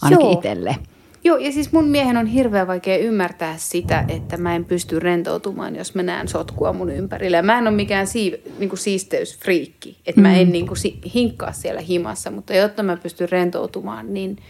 Ainakin 0.03 0.25
Joo. 0.27 0.33
itselle. 0.33 0.77
Joo, 1.25 1.37
ja 1.37 1.53
siis 1.53 1.73
mun 1.73 1.89
miehen 1.89 2.17
on 2.17 2.27
hirveän 2.27 2.67
vaikea 2.67 2.99
ymmärtää 2.99 3.55
sitä, 3.57 4.05
että 4.09 4.37
mä 4.37 4.55
en 4.55 4.65
pysty 4.65 5.01
rentoutumaan, 5.01 5.77
jos 5.77 5.95
mä 5.95 6.03
näen 6.03 6.29
sotkua 6.29 6.73
mun 6.73 6.91
ympärillä. 6.91 7.43
Mä 7.43 7.59
en 7.59 7.67
ole 7.67 7.77
mikään 7.77 8.07
sii, 8.07 8.43
niin 8.59 8.69
kuin 8.69 8.79
siisteysfriikki, 8.79 9.99
että 10.07 10.21
mm. 10.21 10.27
mä 10.27 10.37
en 10.37 10.53
niin 10.53 10.67
kuin, 10.67 10.79
hinkkaa 11.15 11.53
siellä 11.53 11.81
himassa, 11.81 12.31
mutta 12.31 12.55
jotta 12.55 12.83
mä 12.83 12.97
pystyn 12.97 13.29
rentoutumaan, 13.29 14.15
niin– 14.15 14.37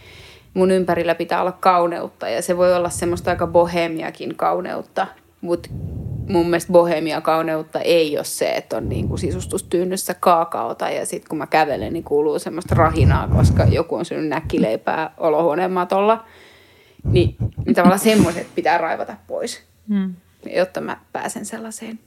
mun 0.53 0.71
ympärillä 0.71 1.15
pitää 1.15 1.41
olla 1.41 1.51
kauneutta 1.51 2.29
ja 2.29 2.41
se 2.41 2.57
voi 2.57 2.73
olla 2.73 2.89
semmoista 2.89 3.31
aika 3.31 3.47
bohemiakin 3.47 4.35
kauneutta, 4.35 5.07
mutta 5.41 5.69
mun 6.27 6.45
mielestä 6.45 6.73
bohemia 6.73 7.21
kauneutta 7.21 7.79
ei 7.79 8.17
ole 8.17 8.25
se, 8.25 8.51
että 8.51 8.77
on 8.77 8.89
niin 8.89 9.07
kuin 9.07 9.19
sisustustyynyssä 9.19 10.13
kaakaota 10.13 10.89
ja 10.89 11.05
sitten 11.05 11.29
kun 11.29 11.37
mä 11.37 11.47
kävelen, 11.47 11.93
niin 11.93 12.03
kuuluu 12.03 12.39
semmoista 12.39 12.75
rahinaa, 12.75 13.27
koska 13.27 13.63
joku 13.63 13.95
on 13.95 14.05
syönyt 14.05 14.29
näkkileipää 14.29 15.13
olohuoneen 15.17 15.71
matolla. 15.71 16.25
Niin, 17.03 17.35
niin 17.65 17.75
tavallaan 17.75 17.99
semmoiset 17.99 18.47
pitää 18.55 18.77
raivata 18.77 19.15
pois, 19.27 19.63
hmm. 19.89 20.13
jotta 20.55 20.81
mä 20.81 20.97
pääsen 21.13 21.45
sellaiseen 21.45 21.99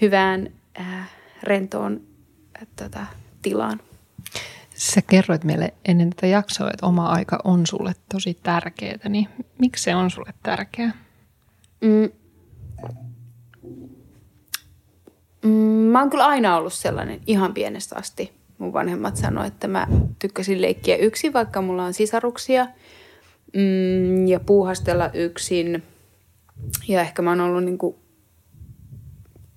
hyvään, 0.00 0.50
äh, 0.80 1.10
rentoon 1.42 2.00
äh, 2.62 2.66
tota, 2.76 3.06
tilaan. 3.42 3.80
Sä 4.82 5.02
kerroit 5.02 5.44
meille 5.44 5.74
ennen 5.84 6.10
tätä 6.10 6.26
jaksoa, 6.26 6.70
että 6.70 6.86
oma 6.86 7.08
aika 7.08 7.38
on 7.44 7.66
sulle 7.66 7.92
tosi 8.12 8.38
tärkeää, 8.42 9.08
niin 9.08 9.28
miksi 9.58 9.84
se 9.84 9.94
on 9.94 10.10
sulle 10.10 10.34
tärkeää? 10.42 10.92
Mm. 11.80 12.10
Mm, 15.44 15.50
mä 15.92 16.00
oon 16.00 16.10
kyllä 16.10 16.26
aina 16.26 16.56
ollut 16.56 16.72
sellainen 16.72 17.20
ihan 17.26 17.54
pienestä 17.54 17.96
asti. 17.96 18.32
Mun 18.58 18.72
vanhemmat 18.72 19.16
sanoivat, 19.16 19.52
että 19.52 19.68
mä 19.68 19.86
tykkäsin 20.18 20.62
leikkiä 20.62 20.96
yksin, 20.96 21.32
vaikka 21.32 21.62
mulla 21.62 21.84
on 21.84 21.94
sisaruksia. 21.94 22.66
Mm, 23.52 24.26
ja 24.26 24.40
puuhastella 24.40 25.10
yksin. 25.14 25.82
Ja 26.88 27.00
ehkä 27.00 27.22
mä 27.22 27.30
oon 27.30 27.40
ollut 27.40 27.64
niin 27.64 27.78
kuin 27.78 27.96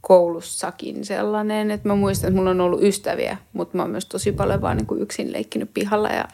koulussakin 0.08 1.06
sellainen, 1.06 1.72
että 1.72 1.88
mä 1.88 1.96
muistan, 1.96 2.28
että 2.28 2.38
mulla 2.38 2.50
on 2.50 2.62
ollut 2.62 2.84
ystäviä, 2.84 3.38
mutta 3.54 3.78
mä 3.78 3.84
oon 3.84 3.92
myös 3.92 4.06
tosi 4.06 4.32
paljon 4.32 4.62
vaan 4.62 4.78
niin 4.78 4.88
kuin 4.88 5.02
yksin 5.02 5.34
leikkinyt 5.34 5.74
pihalla 5.74 6.10
ja 6.10 6.28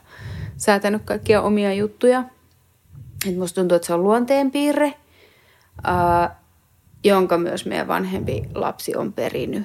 säätänyt 0.57 1.01
kaikkia 1.05 1.41
omia 1.41 1.73
juttuja. 1.73 2.23
Et 3.29 3.37
musta 3.37 3.61
tuntuu, 3.61 3.75
että 3.75 3.85
se 3.85 3.93
on 3.93 4.03
luonteenpiirre, 4.03 4.93
ää, 5.83 6.41
jonka 7.03 7.37
myös 7.37 7.65
meidän 7.65 7.87
vanhempi 7.87 8.43
lapsi 8.55 8.95
on 8.95 9.13
perinyt. 9.13 9.63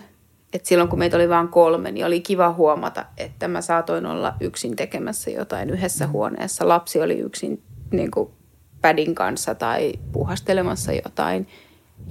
Et 0.52 0.66
silloin 0.66 0.88
kun 0.88 0.98
meitä 0.98 1.16
oli 1.16 1.28
vain 1.28 1.48
kolme, 1.48 1.92
niin 1.92 2.06
oli 2.06 2.20
kiva 2.20 2.52
huomata, 2.52 3.04
että 3.16 3.48
mä 3.48 3.60
saatoin 3.60 4.06
olla 4.06 4.34
yksin 4.40 4.76
tekemässä 4.76 5.30
jotain 5.30 5.70
yhdessä 5.70 6.06
huoneessa. 6.06 6.68
Lapsi 6.68 7.00
oli 7.00 7.18
yksin 7.18 7.62
niin 7.90 8.10
kuin 8.10 8.30
pädin 8.80 9.14
kanssa 9.14 9.54
tai 9.54 9.92
puhastelemassa 10.12 10.92
jotain. 10.92 11.48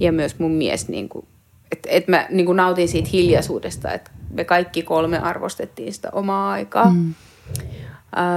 Ja 0.00 0.12
myös 0.12 0.38
mun 0.38 0.52
mies 0.52 0.88
niin 0.88 1.08
kuin 1.08 1.26
että 1.72 1.88
et 1.90 2.08
mä 2.08 2.26
niin 2.30 2.46
kuin 2.46 2.56
nautin 2.56 2.88
siitä 2.88 3.08
hiljaisuudesta, 3.12 3.92
että 3.92 4.10
me 4.30 4.44
kaikki 4.44 4.82
kolme 4.82 5.18
arvostettiin 5.18 5.92
sitä 5.92 6.08
omaa 6.12 6.50
aikaa. 6.52 6.90
Mm. 6.90 7.14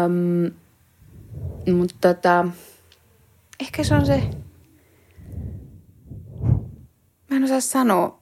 Um, 0.06 0.52
mutta 1.76 1.96
tota, 2.02 2.46
ehkä 3.60 3.84
se 3.84 3.96
on 3.96 4.06
se, 4.06 4.24
mä 7.30 7.38
en 7.38 7.44
osaa 7.44 7.62
sanoa. 7.62 8.20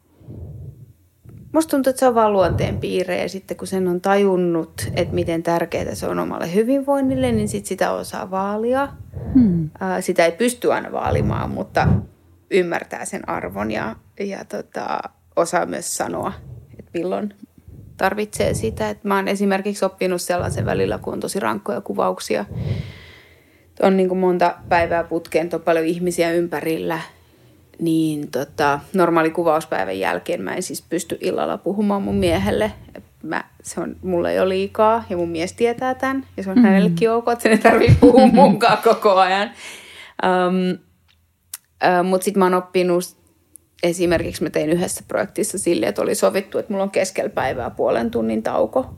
Musta 1.53 1.71
tuntuu, 1.71 1.89
että 1.89 1.99
se 1.99 2.07
on 2.07 2.15
vaan 2.15 2.33
luonteen 2.33 2.77
piirre 2.77 3.21
ja 3.21 3.29
sitten 3.29 3.57
kun 3.57 3.67
sen 3.67 3.87
on 3.87 4.01
tajunnut, 4.01 4.91
että 4.93 5.15
miten 5.15 5.43
tärkeää 5.43 5.95
se 5.95 6.07
on 6.07 6.19
omalle 6.19 6.53
hyvinvoinnille, 6.53 7.31
niin 7.31 7.49
sit 7.49 7.65
sitä 7.65 7.91
osaa 7.91 8.31
vaalia. 8.31 8.87
Hmm. 9.33 9.69
Sitä 9.99 10.25
ei 10.25 10.31
pysty 10.31 10.73
aina 10.73 10.91
vaalimaan, 10.91 11.49
mutta 11.49 11.87
ymmärtää 12.51 13.05
sen 13.05 13.29
arvon 13.29 13.71
ja, 13.71 13.95
ja 14.19 14.45
tota, 14.45 14.99
osaa 15.35 15.65
myös 15.65 15.93
sanoa, 15.93 16.33
että 16.79 16.91
milloin 16.93 17.33
tarvitsee 17.97 18.53
sitä. 18.53 18.89
Että 18.89 19.07
mä 19.07 19.15
oon 19.15 19.27
esimerkiksi 19.27 19.85
oppinut 19.85 20.21
sellaisen 20.21 20.65
välillä, 20.65 20.97
kun 20.97 21.13
on 21.13 21.19
tosi 21.19 21.39
rankkoja 21.39 21.81
kuvauksia. 21.81 22.45
On 23.81 23.97
niin 23.97 24.09
kuin 24.09 24.19
monta 24.19 24.55
päivää 24.69 25.03
putkeen, 25.03 25.49
on 25.53 25.61
paljon 25.61 25.85
ihmisiä 25.85 26.31
ympärillä, 26.31 26.99
niin 27.79 28.31
tota, 28.31 28.79
normaali 28.93 29.29
kuvauspäivän 29.29 29.99
jälkeen 29.99 30.41
mä 30.41 30.53
en 30.53 30.63
siis 30.63 30.81
pysty 30.81 31.17
illalla 31.21 31.57
puhumaan 31.57 32.01
mun 32.01 32.15
miehelle. 32.15 32.71
Mä, 33.23 33.43
se 33.63 33.81
on 33.81 33.95
mulle 34.01 34.33
jo 34.33 34.49
liikaa 34.49 35.03
ja 35.09 35.17
mun 35.17 35.29
mies 35.29 35.53
tietää 35.53 35.95
tämän 35.95 36.25
ja 36.37 36.43
se 36.43 36.49
on 36.49 36.57
mm. 36.57 36.63
hänellekin 36.63 37.11
ok, 37.11 37.27
että 37.27 37.43
se 37.43 37.49
ei 37.49 37.57
tarvitse 37.57 37.97
puhua 37.99 38.27
munkaan 38.41 38.77
koko 38.83 39.15
ajan. 39.15 39.51
Um, 40.25 40.77
mutta 42.03 42.25
sitten 42.25 42.39
mä 42.39 42.45
oon 42.45 42.53
oppinut, 42.53 43.03
esimerkiksi 43.83 44.43
mä 44.43 44.49
tein 44.49 44.69
yhdessä 44.69 45.03
projektissa 45.07 45.57
silleen, 45.57 45.89
että 45.89 46.01
oli 46.01 46.15
sovittu, 46.15 46.57
että 46.57 46.73
mulla 46.73 46.83
on 46.83 46.91
keskellä 46.91 47.29
päivää 47.29 47.69
puolen 47.69 48.11
tunnin 48.11 48.43
tauko. 48.43 48.93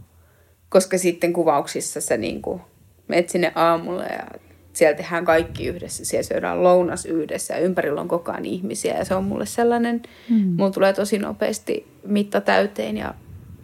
Koska 0.70 0.98
sitten 0.98 1.34
kuvauksissa 1.34 2.02
sä 2.02 2.18
niin 2.18 2.42
kuin 2.42 2.62
menet 3.08 3.30
sinne 3.30 3.52
aamulla 3.56 4.04
ja 4.04 4.28
siellä 4.74 4.98
tehdään 4.98 5.26
kaikki 5.26 5.68
yhdessä. 5.68 6.06
Siellä 6.06 6.24
syödään 6.24 6.64
lounas 6.64 7.06
yhdessä 7.06 7.54
ja 7.54 7.60
ympärillä 7.60 8.02
on 8.02 8.08
koko 8.08 8.32
ajan 8.32 8.46
ihmisiä. 8.46 8.98
Ja 8.98 9.06
se 9.06 9.16
on 9.16 9.24
mulle 9.24 9.46
sellainen, 9.46 10.02
mm. 10.30 10.56
mulla 10.58 10.72
tulee 10.72 10.94
tosi 10.94 11.18
nopeasti 11.18 11.88
mitta 12.06 12.42
täyteen 12.42 12.98
ja, 12.98 13.14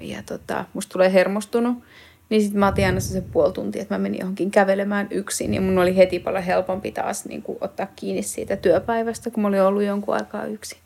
ja 0.01 0.23
tota, 0.25 0.65
musta 0.73 0.93
tulee 0.93 1.13
hermostunut. 1.13 1.77
Niin 2.29 2.41
sitten 2.41 2.59
mä 2.59 2.67
otin 2.67 2.85
aina 2.85 2.99
se 2.99 3.21
puoli 3.21 3.53
tuntia, 3.53 3.81
että 3.81 3.93
mä 3.93 3.99
menin 3.99 4.19
johonkin 4.19 4.51
kävelemään 4.51 5.07
yksin. 5.11 5.53
Ja 5.53 5.61
mun 5.61 5.77
oli 5.77 5.97
heti 5.97 6.19
paljon 6.19 6.43
helpompi 6.43 6.91
taas 6.91 7.25
niin 7.25 7.41
kuin, 7.41 7.57
ottaa 7.61 7.87
kiinni 7.95 8.23
siitä 8.23 8.55
työpäivästä, 8.55 9.31
kun 9.31 9.41
mä 9.41 9.47
olin 9.47 9.61
ollut 9.61 9.83
jonkun 9.83 10.13
aikaa 10.13 10.45
yksin. 10.45 10.84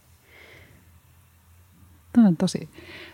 Tämä 2.14 2.28
on 2.28 2.38
tosi, 2.38 2.70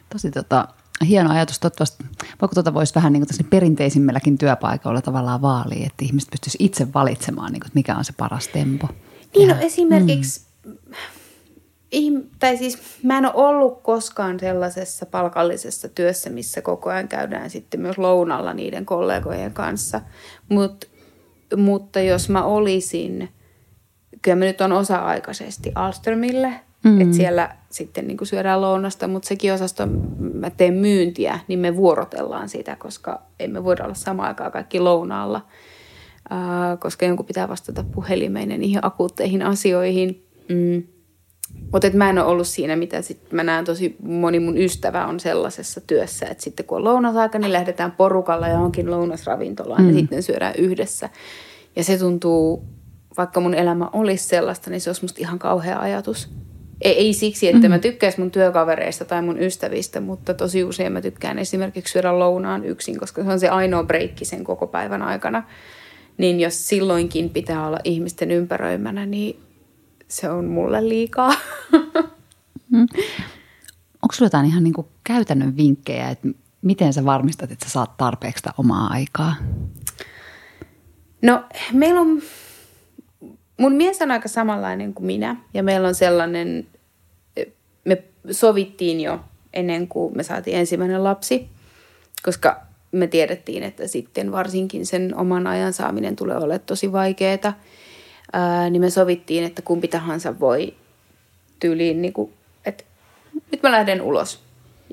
tosi 0.09 0.31
tota, 0.31 0.67
hieno 1.07 1.31
ajatus. 1.31 1.59
Toivottavasti, 1.59 2.03
voiko 2.41 2.53
tuota 2.53 2.73
voisi 2.73 2.95
vähän 2.95 3.13
niin 3.13 3.25
kuin 3.27 3.49
perinteisimmilläkin 3.49 4.37
työpaikoilla 4.37 5.01
tavallaan 5.01 5.41
vaalia, 5.41 5.85
että 5.85 6.05
ihmiset 6.05 6.29
pystyisi 6.29 6.57
itse 6.61 6.93
valitsemaan, 6.93 7.51
niin 7.51 7.59
kuin, 7.59 7.67
että 7.67 7.79
mikä 7.79 7.95
on 7.95 8.05
se 8.05 8.13
paras 8.17 8.47
tempo. 8.47 8.87
Niin, 9.35 9.49
no 9.49 9.55
esimerkiksi 9.59 10.41
mm 10.65 10.85
tai 12.39 12.57
siis 12.57 12.79
mä 13.03 13.17
en 13.17 13.25
ole 13.25 13.47
ollut 13.47 13.81
koskaan 13.83 14.39
sellaisessa 14.39 15.05
palkallisessa 15.05 15.89
työssä, 15.89 16.29
missä 16.29 16.61
koko 16.61 16.89
ajan 16.89 17.07
käydään 17.07 17.49
sitten 17.49 17.81
myös 17.81 17.97
lounalla 17.97 18.53
niiden 18.53 18.85
kollegojen 18.85 19.53
kanssa. 19.53 20.01
Mut, 20.49 20.85
mutta 21.57 21.99
jos 21.99 22.29
mä 22.29 22.43
olisin, 22.43 23.29
kyllä 24.21 24.35
mä 24.35 24.45
nyt 24.45 24.61
on 24.61 24.71
osa-aikaisesti 24.71 25.71
Alströmille, 25.75 26.53
mm. 26.85 27.01
että 27.01 27.15
siellä 27.15 27.55
sitten 27.69 28.07
niin 28.07 28.17
syödään 28.23 28.61
lounasta, 28.61 29.07
mutta 29.07 29.27
sekin 29.27 29.53
osasto, 29.53 29.87
mä 30.33 30.49
teen 30.49 30.73
myyntiä, 30.73 31.39
niin 31.47 31.59
me 31.59 31.75
vuorotellaan 31.75 32.49
sitä, 32.49 32.75
koska 32.75 33.21
emme 33.39 33.63
voida 33.63 33.83
olla 33.83 33.93
samaan 33.93 34.27
aikaan 34.27 34.51
kaikki 34.51 34.79
lounaalla, 34.79 35.41
äh, 36.31 36.79
koska 36.79 37.05
jonkun 37.05 37.25
pitää 37.25 37.49
vastata 37.49 37.83
puhelimeen 37.91 38.51
ja 38.51 38.57
niihin 38.57 38.85
akuutteihin 38.85 39.41
asioihin. 39.41 40.27
Mm 40.49 40.83
mutta 41.71 41.89
mä 41.93 42.09
en 42.09 42.17
ole 42.17 42.27
ollut 42.27 42.47
siinä, 42.47 42.75
mitä 42.75 43.01
sit 43.01 43.31
mä 43.31 43.43
näen 43.43 43.65
tosi 43.65 43.95
moni 44.03 44.39
mun 44.39 44.57
ystävä 44.57 45.05
on 45.05 45.19
sellaisessa 45.19 45.81
työssä, 45.81 46.25
että 46.25 46.43
sitten 46.43 46.65
kun 46.65 46.77
on 46.77 46.83
lounasaika, 46.83 47.39
niin 47.39 47.53
lähdetään 47.53 47.91
porukalla 47.91 48.47
johonkin 48.47 48.91
lounasravintolaan 48.91 49.81
mm. 49.81 49.89
ja 49.89 49.95
sitten 49.95 50.23
syödään 50.23 50.53
yhdessä. 50.57 51.09
Ja 51.75 51.83
se 51.83 51.97
tuntuu, 51.97 52.63
vaikka 53.17 53.39
mun 53.39 53.53
elämä 53.53 53.89
olisi 53.93 54.27
sellaista, 54.27 54.69
niin 54.69 54.81
se 54.81 54.89
olisi 54.89 55.01
musta 55.01 55.21
ihan 55.21 55.39
kauhea 55.39 55.79
ajatus. 55.79 56.29
Ei, 56.81 56.97
ei 56.97 57.13
siksi, 57.13 57.47
että 57.47 57.69
mä 57.69 57.79
tykkäisin 57.79 58.21
mun 58.21 58.31
työkavereista 58.31 59.05
tai 59.05 59.21
mun 59.21 59.39
ystävistä, 59.39 59.99
mutta 59.99 60.33
tosi 60.33 60.63
usein 60.63 60.91
mä 60.91 61.01
tykkään 61.01 61.39
esimerkiksi 61.39 61.91
syödä 61.91 62.19
lounaan 62.19 62.65
yksin, 62.65 62.99
koska 62.99 63.23
se 63.23 63.29
on 63.29 63.39
se 63.39 63.49
ainoa 63.49 63.83
breikki 63.83 64.25
sen 64.25 64.43
koko 64.43 64.67
päivän 64.67 65.01
aikana. 65.01 65.43
Niin 66.17 66.39
jos 66.39 66.67
silloinkin 66.67 67.29
pitää 67.29 67.67
olla 67.67 67.79
ihmisten 67.83 68.31
ympäröimänä, 68.31 69.05
niin 69.05 69.39
se 70.07 70.29
on 70.29 70.45
mulle 70.45 70.89
liikaa. 70.89 71.33
Mm. 72.69 72.87
Onko 74.01 74.13
sulla 74.13 74.25
jotain 74.25 74.45
ihan 74.45 74.63
niin 74.63 74.73
kuin 74.73 74.87
käytännön 75.03 75.57
vinkkejä, 75.57 76.09
että 76.09 76.27
miten 76.61 76.93
sä 76.93 77.05
varmistat, 77.05 77.51
että 77.51 77.65
sä 77.65 77.71
saat 77.71 77.97
tarpeeksi 77.97 78.49
omaa 78.57 78.87
aikaa? 78.87 79.35
No 81.21 81.43
meillä 81.73 82.01
on, 82.01 82.21
mun 83.57 83.75
mies 83.75 84.01
on 84.01 84.11
aika 84.11 84.27
samanlainen 84.27 84.93
kuin 84.93 85.05
minä 85.05 85.35
ja 85.53 85.63
meillä 85.63 85.87
on 85.87 85.95
sellainen, 85.95 86.67
me 87.85 88.03
sovittiin 88.31 89.01
jo 89.01 89.19
ennen 89.53 89.87
kuin 89.87 90.17
me 90.17 90.23
saatiin 90.23 90.57
ensimmäinen 90.57 91.03
lapsi, 91.03 91.49
koska 92.23 92.61
me 92.91 93.07
tiedettiin, 93.07 93.63
että 93.63 93.87
sitten 93.87 94.31
varsinkin 94.31 94.85
sen 94.85 95.15
oman 95.17 95.47
ajan 95.47 95.73
saaminen 95.73 96.15
tulee 96.15 96.37
olemaan 96.37 96.59
tosi 96.59 96.91
vaikeaa– 96.91 97.53
niin 98.69 98.81
me 98.81 98.89
sovittiin, 98.89 99.43
että 99.43 99.61
kumpi 99.61 99.87
tahansa 99.87 100.39
voi 100.39 100.73
tyyliin, 101.59 102.01
niin 102.01 102.13
kuin, 102.13 102.33
että 102.65 102.83
nyt 103.51 103.63
mä 103.63 103.71
lähden 103.71 104.01
ulos. 104.01 104.43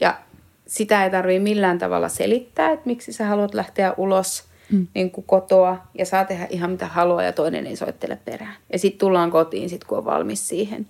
Ja 0.00 0.18
sitä 0.66 1.04
ei 1.04 1.10
tarvitse 1.10 1.42
millään 1.42 1.78
tavalla 1.78 2.08
selittää, 2.08 2.72
että 2.72 2.86
miksi 2.86 3.12
sä 3.12 3.26
haluat 3.26 3.54
lähteä 3.54 3.94
ulos 3.96 4.44
mm. 4.72 4.86
niin 4.94 5.10
kuin 5.10 5.24
kotoa 5.26 5.86
ja 5.98 6.06
saa 6.06 6.24
tehdä 6.24 6.46
ihan 6.50 6.70
mitä 6.70 6.86
haluaa 6.86 7.22
ja 7.22 7.32
toinen 7.32 7.66
ei 7.66 7.76
soittele 7.76 8.18
perään. 8.24 8.54
Ja 8.72 8.78
sitten 8.78 8.98
tullaan 8.98 9.30
kotiin, 9.30 9.68
sit, 9.68 9.84
kun 9.84 9.98
on 9.98 10.04
valmis 10.04 10.48
siihen. 10.48 10.86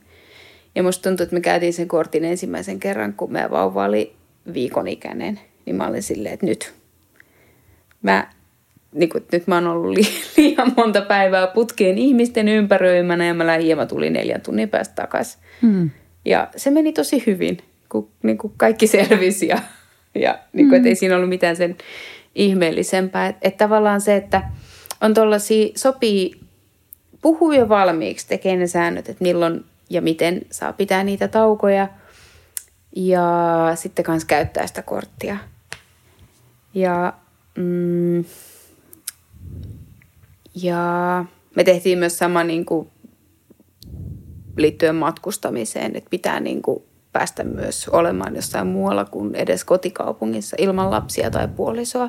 Ja 0.75 0.83
musta 0.83 1.09
tuntuu, 1.09 1.25
että 1.25 1.35
me 1.35 1.41
käytiin 1.41 1.73
sen 1.73 1.89
kortin 1.89 2.25
ensimmäisen 2.25 2.81
kerran, 2.81 3.13
kun 3.13 3.33
meidän 3.33 3.51
vauva 3.51 3.85
oli 3.85 4.15
viikon 4.55 4.89
ikäinen. 4.89 5.41
Niin 5.67 5.77
mä 5.77 5.87
olin 5.87 6.03
silleen, 6.03 6.35
että 6.35 6.47
nyt. 6.47 6.73
Mä 8.03 8.29
niin 8.93 9.09
kuin, 9.09 9.25
nyt 9.33 9.47
mä 9.47 9.55
oon 9.55 9.67
ollut 9.67 9.91
li, 9.91 10.03
liian 10.37 10.73
monta 10.77 11.01
päivää 11.01 11.47
putkeen 11.47 11.99
ihmisten 11.99 12.49
ympäröimänä 12.49 13.27
ja 13.27 13.35
mä 13.35 13.47
lähdin 13.47 13.69
ja 13.69 13.77
mä 13.77 13.87
tulin 13.87 14.13
neljän 14.13 14.41
tunnin 14.41 14.69
päästä 14.69 14.95
takaisin. 14.95 15.41
Mm. 15.63 15.91
Ja 16.25 16.49
se 16.57 16.71
meni 16.71 16.93
tosi 16.93 17.23
hyvin, 17.27 17.59
kun 17.89 18.09
niin 18.23 18.39
kuin 18.39 18.53
kaikki 18.57 18.87
selvisi 18.87 19.47
ja, 19.47 19.59
ja 20.15 20.39
niin 20.53 20.69
kuin, 20.69 20.83
mm. 20.83 20.87
ei 20.87 20.95
siinä 20.95 21.17
ollut 21.17 21.29
mitään 21.29 21.57
sen 21.57 21.77
ihmeellisempää. 22.35 23.27
Että 23.27 23.49
et 23.49 23.57
tavallaan 23.57 24.01
se, 24.01 24.17
että 24.17 24.43
on 25.01 25.15
tuollaisia, 25.15 25.69
sopii 25.77 26.41
puhuu 27.23 27.53
jo 27.53 27.69
valmiiksi, 27.69 28.29
tekee 28.29 28.57
ne 28.57 28.67
säännöt, 28.67 29.09
että 29.09 29.23
milloin 29.23 29.65
ja 29.91 30.03
miten 30.03 30.43
saa 30.51 30.73
pitää 30.73 31.05
niitä 31.05 31.29
taukoja 31.29 31.89
ja 32.97 33.23
sitten 33.75 34.05
kanssa 34.05 34.27
käyttää 34.27 34.67
sitä 34.67 34.83
korttia. 34.83 35.37
Ja 36.75 37.13
mm, 37.57 38.25
ja 40.55 41.25
me 41.57 41.65
tehtiin 41.65 41.99
myös 41.99 42.19
sama 42.19 42.45
niin 42.45 42.65
kuin 42.65 42.89
liittyen 44.57 44.95
matkustamiseen, 44.95 45.97
että 45.97 46.11
pitää 46.11 46.41
niin 46.41 46.63
kuin 46.63 46.83
päästä 47.13 47.45
myös 47.45 47.89
olemaan 47.89 48.37
jossain 48.37 48.67
muualla 48.67 49.05
kuin 49.05 49.35
edes 49.35 49.65
kotikaupungissa 49.65 50.57
ilman 50.59 50.91
lapsia 50.91 51.31
tai 51.31 51.49
puolisoa. 51.49 52.09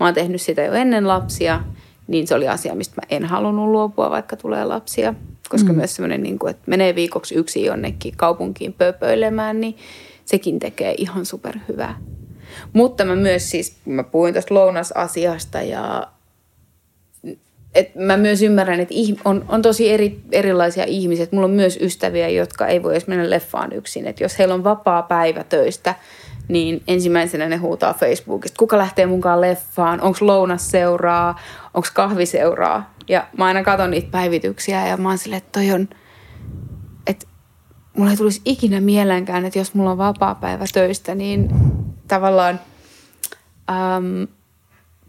Mä 0.00 0.06
oon 0.06 0.14
tehnyt 0.14 0.42
sitä 0.42 0.62
jo 0.62 0.72
ennen 0.72 1.08
lapsia, 1.08 1.60
niin 2.06 2.26
se 2.26 2.34
oli 2.34 2.48
asia, 2.48 2.74
mistä 2.74 2.94
mä 2.96 3.16
en 3.16 3.24
halunnut 3.24 3.68
luopua, 3.68 4.10
vaikka 4.10 4.36
tulee 4.36 4.64
lapsia. 4.64 5.14
Koska 5.48 5.72
mm. 5.72 5.76
myös 5.76 5.96
semmoinen, 5.96 6.22
niin 6.22 6.38
kuin, 6.38 6.50
että 6.50 6.62
menee 6.66 6.94
viikoksi 6.94 7.34
yksi 7.34 7.64
jonnekin 7.64 8.16
kaupunkiin 8.16 8.72
pöpöilemään, 8.72 9.60
niin 9.60 9.76
sekin 10.24 10.58
tekee 10.58 10.94
ihan 10.98 11.26
superhyvää. 11.26 11.98
Mutta 12.72 13.04
mä 13.04 13.16
myös 13.16 13.50
siis, 13.50 13.76
mä 13.84 14.02
puhuin 14.02 14.34
tuosta 14.34 14.54
lounasasiasta 14.54 15.62
ja 15.62 16.08
et 17.74 17.94
mä 17.94 18.16
myös 18.16 18.42
ymmärrän, 18.42 18.80
että 18.80 18.94
on, 19.24 19.44
on 19.48 19.62
tosi 19.62 19.90
eri, 19.90 20.20
erilaisia 20.32 20.84
ihmisiä. 20.84 21.26
Mulla 21.30 21.44
on 21.44 21.50
myös 21.50 21.78
ystäviä, 21.80 22.28
jotka 22.28 22.66
ei 22.66 22.82
voi 22.82 22.92
edes 22.92 23.06
mennä 23.06 23.30
leffaan 23.30 23.72
yksin. 23.72 24.06
Et 24.06 24.20
jos 24.20 24.38
heillä 24.38 24.54
on 24.54 24.64
vapaa 24.64 25.02
päivä 25.02 25.44
töistä, 25.44 25.94
niin 26.48 26.82
ensimmäisenä 26.88 27.48
ne 27.48 27.56
huutaa 27.56 27.94
Facebookista, 27.94 28.58
kuka 28.58 28.78
lähtee 28.78 29.06
mukaan 29.06 29.40
leffaan, 29.40 30.00
onko 30.00 30.18
lounas 30.20 30.70
seuraa, 30.70 31.40
onko 31.74 31.88
kahvi 31.94 32.26
seuraa. 32.26 32.94
Ja 33.08 33.26
mä 33.38 33.44
aina 33.44 33.62
katson 33.62 33.90
niitä 33.90 34.08
päivityksiä 34.10 34.86
ja 34.86 34.96
mä 34.96 35.08
oon 35.08 35.18
silleen, 35.18 35.38
että 35.38 35.60
toi 35.60 35.70
on, 35.70 35.88
että 37.06 37.26
mulla 37.96 38.10
ei 38.10 38.16
tulisi 38.16 38.40
ikinä 38.44 38.80
mieleenkään, 38.80 39.44
että 39.44 39.58
jos 39.58 39.74
mulla 39.74 39.90
on 39.90 39.98
vapaa 39.98 40.34
päivä 40.34 40.64
töistä, 40.72 41.14
niin 41.14 41.48
tavallaan... 42.08 42.60
Um, 43.70 44.28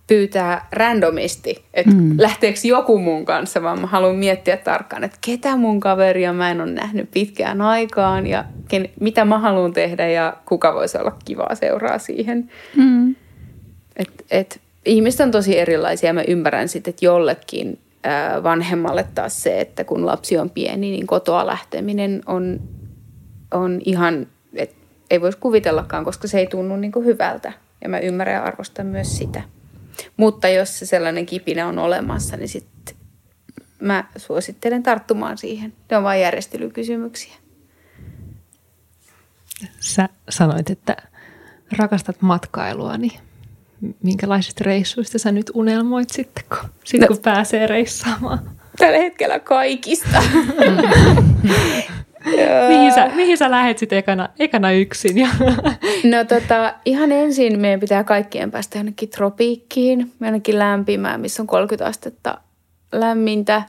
pyytää 0.07 0.67
randomisti, 0.71 1.63
että 1.73 1.91
mm. 1.91 2.15
lähteekö 2.17 2.59
joku 2.63 2.99
mun 2.99 3.25
kanssa, 3.25 3.63
vaan 3.63 3.81
mä 3.81 3.87
haluan 3.87 4.15
miettiä 4.15 4.57
tarkkaan, 4.57 5.03
että 5.03 5.17
ketä 5.25 5.55
mun 5.57 5.79
kaveria 5.79 6.33
mä 6.33 6.51
en 6.51 6.61
ole 6.61 6.71
nähnyt 6.71 7.11
pitkään 7.11 7.61
aikaan 7.61 8.27
ja 8.27 8.45
ken, 8.67 8.89
mitä 8.99 9.25
mä 9.25 9.39
haluan 9.39 9.73
tehdä 9.73 10.07
ja 10.07 10.37
kuka 10.45 10.73
voisi 10.73 10.97
olla 10.97 11.17
kivaa 11.25 11.55
seuraa 11.55 11.97
siihen. 11.97 12.51
Mm. 12.75 13.15
Et, 13.95 14.25
et, 14.31 14.61
ihmiset 14.85 15.19
on 15.19 15.31
tosi 15.31 15.59
erilaisia 15.59 16.09
ja 16.09 16.13
mä 16.13 16.23
ymmärrän 16.27 16.69
sitten, 16.69 16.91
että 16.91 17.05
jollekin 17.05 17.79
ää, 18.03 18.43
vanhemmalle 18.43 19.05
taas 19.15 19.43
se, 19.43 19.61
että 19.61 19.83
kun 19.83 20.05
lapsi 20.05 20.37
on 20.37 20.49
pieni, 20.49 20.91
niin 20.91 21.07
kotoa 21.07 21.47
lähteminen 21.47 22.21
on, 22.25 22.59
on 23.51 23.81
ihan, 23.85 24.27
et, 24.55 24.75
ei 25.09 25.21
voisi 25.21 25.37
kuvitellakaan, 25.37 26.05
koska 26.05 26.27
se 26.27 26.39
ei 26.39 26.47
tunnu 26.47 26.77
niin 26.77 26.91
kuin 26.91 27.05
hyvältä. 27.05 27.53
Ja 27.81 27.89
mä 27.89 27.99
ymmärrän 27.99 28.35
ja 28.35 28.43
arvostan 28.43 28.85
myös 28.85 29.17
sitä. 29.17 29.41
Mutta 30.17 30.47
jos 30.47 30.79
se 30.79 30.85
sellainen 30.85 31.25
kipinä 31.25 31.67
on 31.67 31.79
olemassa, 31.79 32.37
niin 32.37 32.49
sitten 32.49 32.95
mä 33.79 34.03
suosittelen 34.17 34.83
tarttumaan 34.83 35.37
siihen. 35.37 35.73
Ne 35.91 35.97
on 35.97 36.03
vain 36.03 36.21
järjestelykysymyksiä. 36.21 37.33
Sä 39.79 40.09
sanoit, 40.29 40.69
että 40.69 40.97
rakastat 41.77 42.21
matkailua, 42.21 42.97
niin 42.97 43.19
minkälaisista 44.03 44.63
reissuista 44.63 45.19
sä 45.19 45.31
nyt 45.31 45.51
unelmoit 45.53 46.09
sitten, 46.09 46.43
kun, 46.49 46.69
sit, 46.83 47.01
no, 47.01 47.07
kun 47.07 47.19
pääsee 47.23 47.67
reissaamaan? 47.67 48.51
Tällä 48.77 48.97
hetkellä 48.97 49.39
kaikista. 49.39 50.23
mihin, 52.67 52.93
sä, 52.93 53.11
mihin 53.15 53.37
sä 53.37 53.51
lähet 53.51 53.77
sitten 53.77 53.97
ekana, 53.97 54.29
ekana 54.39 54.71
yksin? 54.71 55.15
no 56.11 56.23
tota, 56.27 56.73
ihan 56.85 57.11
ensin 57.11 57.59
meidän 57.59 57.79
pitää 57.79 58.03
kaikkien 58.03 58.51
päästä 58.51 58.79
jonnekin 58.79 59.09
tropiikkiin, 59.09 60.11
jonnekin 60.21 60.59
lämpimään, 60.59 61.21
missä 61.21 61.43
on 61.43 61.47
30 61.47 61.85
astetta 61.85 62.37
lämmintä 62.91 63.61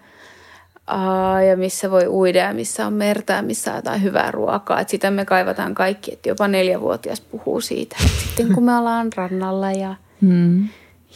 ja 1.49 1.57
missä 1.57 1.91
voi 1.91 2.07
uida 2.07 2.39
ja 2.39 2.55
missä 2.55 2.87
on 2.87 2.93
merta 2.93 3.33
ja 3.33 3.43
missä 3.43 3.71
on 3.71 3.77
jotain 3.77 4.03
hyvää 4.03 4.31
ruokaa. 4.31 4.81
Et 4.81 4.89
sitä 4.89 5.11
me 5.11 5.25
kaivataan 5.25 5.75
kaikki, 5.75 6.13
että 6.13 6.29
jopa 6.29 6.49
neljävuotias 6.49 7.21
puhuu 7.21 7.61
siitä. 7.61 7.97
Et 8.05 8.11
sitten 8.11 8.55
kun 8.55 8.65
me 8.65 8.77
ollaan 8.77 9.09
rannalla 9.17 9.73
ja, 9.73 9.95
mm. 10.21 10.69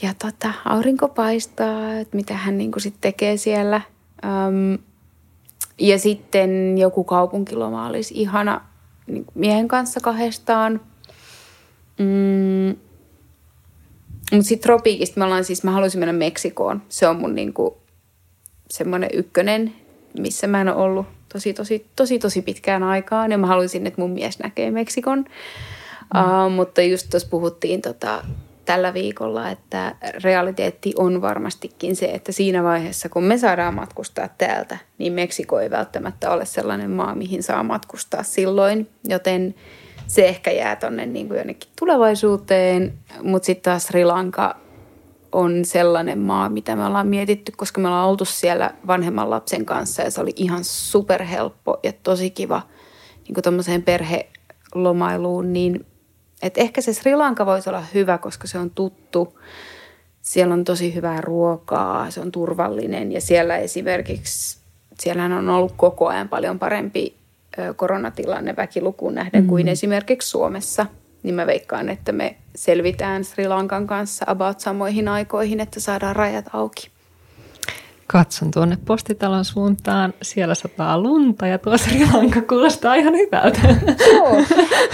ja 0.03 0.15
tota, 0.19 0.53
aurinko 0.65 1.09
paistaa, 1.09 1.95
että 1.95 2.17
mitä 2.17 2.35
hän 2.35 2.59
niin 2.59 2.73
sitten 2.79 3.01
tekee 3.01 3.37
siellä. 3.37 3.81
Um, 4.25 4.79
ja 5.79 5.99
sitten 5.99 6.79
joku 6.79 7.05
kaupunkiloma 7.05 7.87
olisi 7.87 8.15
ihana 8.17 8.61
niin 9.07 9.25
miehen 9.35 9.69
kanssa 9.69 10.01
kahdestaan. 10.01 10.81
Mm. 11.99 12.77
Mutta 14.33 14.49
sitten 14.49 14.67
tropiikista 14.67 15.21
me 15.21 15.25
ollaan 15.25 15.45
siis, 15.45 15.65
mä 15.65 15.71
haluaisin 15.71 15.99
mennä 15.99 16.13
Meksikoon. 16.13 16.83
Se 16.89 17.09
on 17.09 17.17
mun 17.17 17.35
niinku 17.35 17.77
semmoinen 18.71 19.11
ykkönen, 19.13 19.75
missä 20.19 20.47
mä 20.47 20.61
en 20.61 20.69
ole 20.69 20.83
ollut 20.83 21.07
tosi, 21.33 21.55
tosi, 21.55 21.87
tosi, 21.97 22.19
tosi 22.19 22.43
pitkään 22.43 22.83
aikaan. 22.83 23.33
Ja 23.33 23.39
mä 23.39 23.47
haluaisin, 23.47 23.87
että 23.87 24.01
mun 24.01 24.11
mies 24.11 24.39
näkee 24.39 24.71
Meksikon. 24.71 25.19
Mm. 25.19 26.47
Uh, 26.47 26.53
mutta 26.53 26.83
just 26.83 27.11
tuossa 27.11 27.29
puhuttiin 27.29 27.83
tota, 27.83 28.25
tällä 28.69 28.95
viikolla, 28.95 29.51
että 29.51 29.97
realiteetti 30.25 30.93
on 30.97 31.23
varmastikin 31.23 31.97
se, 31.97 32.07
että 32.07 32.33
siinä 32.33 32.63
vaiheessa, 32.63 33.09
kun 33.09 33.25
me 33.25 33.39
saadaan 33.39 33.75
matkustaa 33.75 34.29
täältä, 34.39 34.79
niin 34.99 35.13
Meksiko 35.13 35.61
ei 35.61 35.71
välttämättä 35.71 36.31
ole 36.31 36.45
sellainen 36.45 36.91
maa, 36.91 37.15
mihin 37.15 37.43
saa 37.43 37.63
matkustaa 37.63 38.23
silloin, 38.23 38.89
joten 39.05 39.55
se 40.07 40.29
ehkä 40.29 40.51
jää 40.51 40.77
tonne 40.77 41.07
niin 41.07 41.29
kuin 41.29 41.39
jonnekin 41.39 41.71
tulevaisuuteen, 41.79 42.99
mutta 43.23 43.47
sitten 43.47 43.63
taas 43.73 43.87
Sri 43.87 44.05
Lanka 44.05 44.57
on 45.33 45.65
sellainen 45.65 46.19
maa, 46.19 46.49
mitä 46.49 46.77
me 46.77 46.87
ollaan 46.87 47.09
mietitty, 47.09 47.53
koska 47.57 47.81
me 47.81 47.89
ollaan 47.89 48.09
oltu 48.09 48.25
siellä 48.25 48.71
vanhemman 48.87 49.31
lapsen 49.31 49.65
kanssa 49.65 50.03
ja 50.03 50.11
se 50.11 50.21
oli 50.21 50.33
ihan 50.37 50.65
superhelppo 50.65 51.81
ja 51.83 51.93
tosi 52.03 52.31
kiva. 52.31 52.63
niin 53.29 53.43
tuommoiseen 53.43 53.83
perhelomailuun, 53.83 55.53
niin 55.53 55.87
et 56.43 56.59
ehkä 56.59 56.81
se 56.81 56.93
Sri 56.93 57.17
Lanka 57.17 57.47
voisi 57.47 57.71
olla 57.71 57.85
hyvä, 57.95 58.19
koska 58.19 58.47
se 58.47 58.59
on 58.59 58.71
tuttu. 58.71 59.39
Siellä 60.23 60.55
on 60.55 60.65
tosi 60.65 60.95
hyvää 60.95 61.21
ruokaa, 61.21 62.11
se 62.11 62.21
on 62.21 62.33
turvallinen 62.33 63.13
ja 63.13 63.21
siellä 63.21 63.57
esimerkiksi, 63.57 64.59
siellähän 65.01 65.33
on 65.33 65.49
ollut 65.49 65.73
koko 65.77 66.07
ajan 66.07 66.29
paljon 66.29 66.59
parempi 66.59 67.15
koronatilanne 67.77 68.57
väkilukuun 68.57 69.15
nähden 69.15 69.43
mm. 69.43 69.49
kuin 69.49 69.69
esimerkiksi 69.69 70.29
Suomessa. 70.29 70.87
Niin 71.23 71.35
mä 71.35 71.47
veikkaan, 71.47 71.89
että 71.89 72.13
me 72.13 72.37
selvitään 72.55 73.25
Sri 73.25 73.49
Lankan 73.49 73.87
kanssa 73.87 74.25
about 74.29 74.61
samoihin 74.61 75.09
aikoihin, 75.09 75.61
että 75.61 75.81
saadaan 75.81 76.17
rajat 76.17 76.45
auki. 76.53 76.91
Katson 78.13 78.51
tuonne 78.51 78.79
postitalon 78.85 79.45
suuntaan, 79.45 80.15
siellä 80.23 80.55
sataa 80.55 81.01
lunta 81.01 81.47
ja 81.47 81.59
tuo 81.59 81.79
Sri 81.79 82.07
Lanka 82.13 82.43
kuulostaa 82.43 82.95
ihan 82.95 83.15
hyvältä. 83.15 83.61
Joo, 84.13 84.43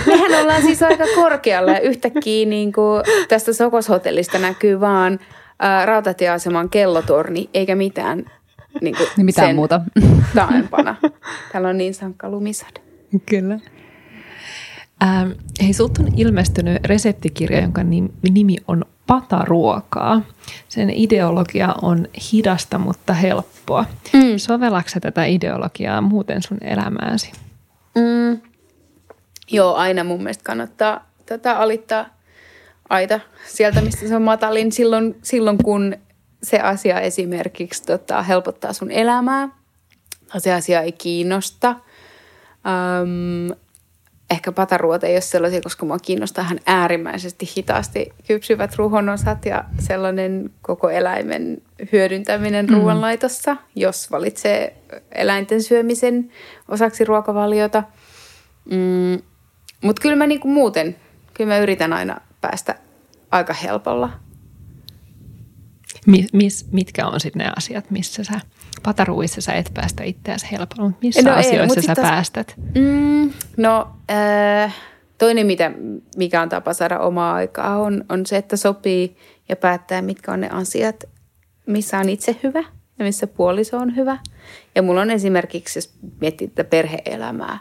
mehän 0.07 0.41
ollaan 0.43 0.63
siis 0.63 0.83
aika 0.83 1.05
korkealla 1.15 1.71
ja 1.71 1.81
yhtäkkiä 1.81 2.47
niin 2.47 2.73
kuin 2.73 3.03
tästä 3.29 3.53
Sokoshotellista 3.53 4.39
näkyy 4.39 4.81
vaan 4.81 5.19
ää, 5.59 5.87
rautatieaseman 5.87 6.69
kellotorni 6.69 7.51
eikä 7.55 7.75
mitään 7.75 8.25
niin 8.81 8.97
kuin 8.97 9.09
niin 9.17 9.25
mitään 9.27 9.55
muuta. 9.55 9.81
Taempana. 10.35 10.97
Täällä 11.53 11.69
on 11.69 11.79
niin 11.79 11.95
sankka 11.95 12.31
lumisade. 12.31 12.81
Kyllä. 13.27 13.59
Ähm, 15.03 15.31
hei, 15.63 15.73
sulta 15.73 16.03
on 16.03 16.09
ilmestynyt 16.17 16.85
reseptikirja, 16.85 17.61
jonka 17.61 17.83
nimi 18.31 18.57
on 18.69 18.85
Pataruokaa. 19.07 20.23
Sen 20.69 20.91
ideologia 20.91 21.75
on 21.83 22.09
hidasta, 22.33 22.79
mutta 22.79 23.13
helppoa. 23.13 23.85
Mm. 24.13 24.37
Sovellaksä 24.37 25.01
tätä 25.01 25.25
ideologiaa 25.25 26.01
muuten 26.01 26.43
sun 26.43 26.59
elämääsi? 26.61 27.33
Mm. 27.95 28.41
Joo, 29.51 29.75
aina 29.75 30.05
mun 30.05 30.19
mielestä 30.19 30.45
kannattaa 30.45 31.11
tätä 31.27 31.59
alittaa 31.59 32.07
aita 32.89 33.21
sieltä, 33.47 33.81
mistä 33.81 34.09
se 34.09 34.17
on 34.17 34.23
matalin 34.23 34.73
silloin, 34.73 35.17
silloin 35.23 35.59
kun 35.65 35.97
se 36.43 36.61
asia 36.61 37.01
esimerkiksi 37.01 37.83
tota, 37.83 38.23
helpottaa 38.23 38.73
sun 38.73 38.91
elämää. 38.91 39.49
Se 40.39 40.53
asia 40.53 40.81
ei 40.81 40.93
kiinnosta. 40.93 41.69
Um, 41.71 43.57
ehkä 44.31 44.53
pataruot 44.53 45.05
ei 45.05 45.15
ole 45.15 45.21
sellaisia, 45.21 45.61
koska 45.61 45.87
mua 45.87 45.99
kiinnostaa 45.99 46.45
hän 46.45 46.59
äärimmäisesti 46.67 47.49
hitaasti 47.57 48.13
kypsyvät 48.27 48.77
ruhonosat 48.77 49.47
ja 49.47 49.65
sellainen 49.79 50.51
koko 50.63 50.91
eläimen 50.91 51.63
hyödyntäminen 51.93 52.67
mm. 52.67 52.75
ruoanlaitossa, 52.75 53.57
jos 53.77 54.11
valitsee 54.11 54.77
eläinten 55.13 55.63
syömisen 55.63 56.33
osaksi 56.69 57.05
ruokavaliota. 57.05 57.83
Mm, 58.71 59.23
Mutta 59.83 60.03
kyllä 60.03 60.17
mä 60.17 60.27
niinku 60.27 60.49
muuten, 60.49 60.97
kyllä 61.35 61.49
mä 61.49 61.59
yritän 61.59 61.93
aina 61.93 62.21
päästä 62.41 62.75
aika 63.31 63.53
helpolla 63.53 64.11
mis, 66.33 66.73
mitkä 66.73 67.07
on 67.07 67.21
sitten 67.21 67.47
ne 67.47 67.53
asiat, 67.57 67.91
missä 67.91 68.25
sä, 68.25 68.41
pataruissa 68.83 69.41
sä 69.41 69.53
et 69.53 69.71
päästä 69.75 70.05
itseäsi 70.05 70.47
helpolla, 70.53 70.83
mutta 70.83 70.99
missä 71.03 71.23
no 71.23 71.33
asioissa 71.33 71.81
ei, 71.81 71.87
sä 71.87 71.95
taas, 71.95 72.09
päästät? 72.11 72.55
Mm, 72.75 73.33
no 73.57 73.89
äh, 74.11 74.75
toinen, 75.19 75.47
mitä, 75.47 75.73
mikä 76.17 76.43
on 76.43 76.49
tapa 76.49 76.73
saada 76.73 76.99
omaa 76.99 77.35
aikaa, 77.35 77.77
on, 77.77 78.05
on 78.09 78.27
se, 78.27 78.37
että 78.37 78.57
sopii 78.57 79.17
ja 79.49 79.57
päättää, 79.57 80.03
mitkä 80.03 80.33
on 80.33 80.41
ne 80.41 80.49
asiat, 80.49 81.05
missä 81.67 81.99
on 81.99 82.09
itse 82.09 82.37
hyvä 82.43 82.65
ja 82.99 83.05
missä 83.05 83.27
puoliso 83.27 83.79
on 83.79 83.97
hyvä. 83.97 84.19
Ja 84.75 84.83
mulla 84.83 85.01
on 85.01 85.11
esimerkiksi, 85.11 85.79
jos 85.79 85.95
miettii 86.21 86.49
tätä 86.49 86.71
perheelämää, 86.71 87.59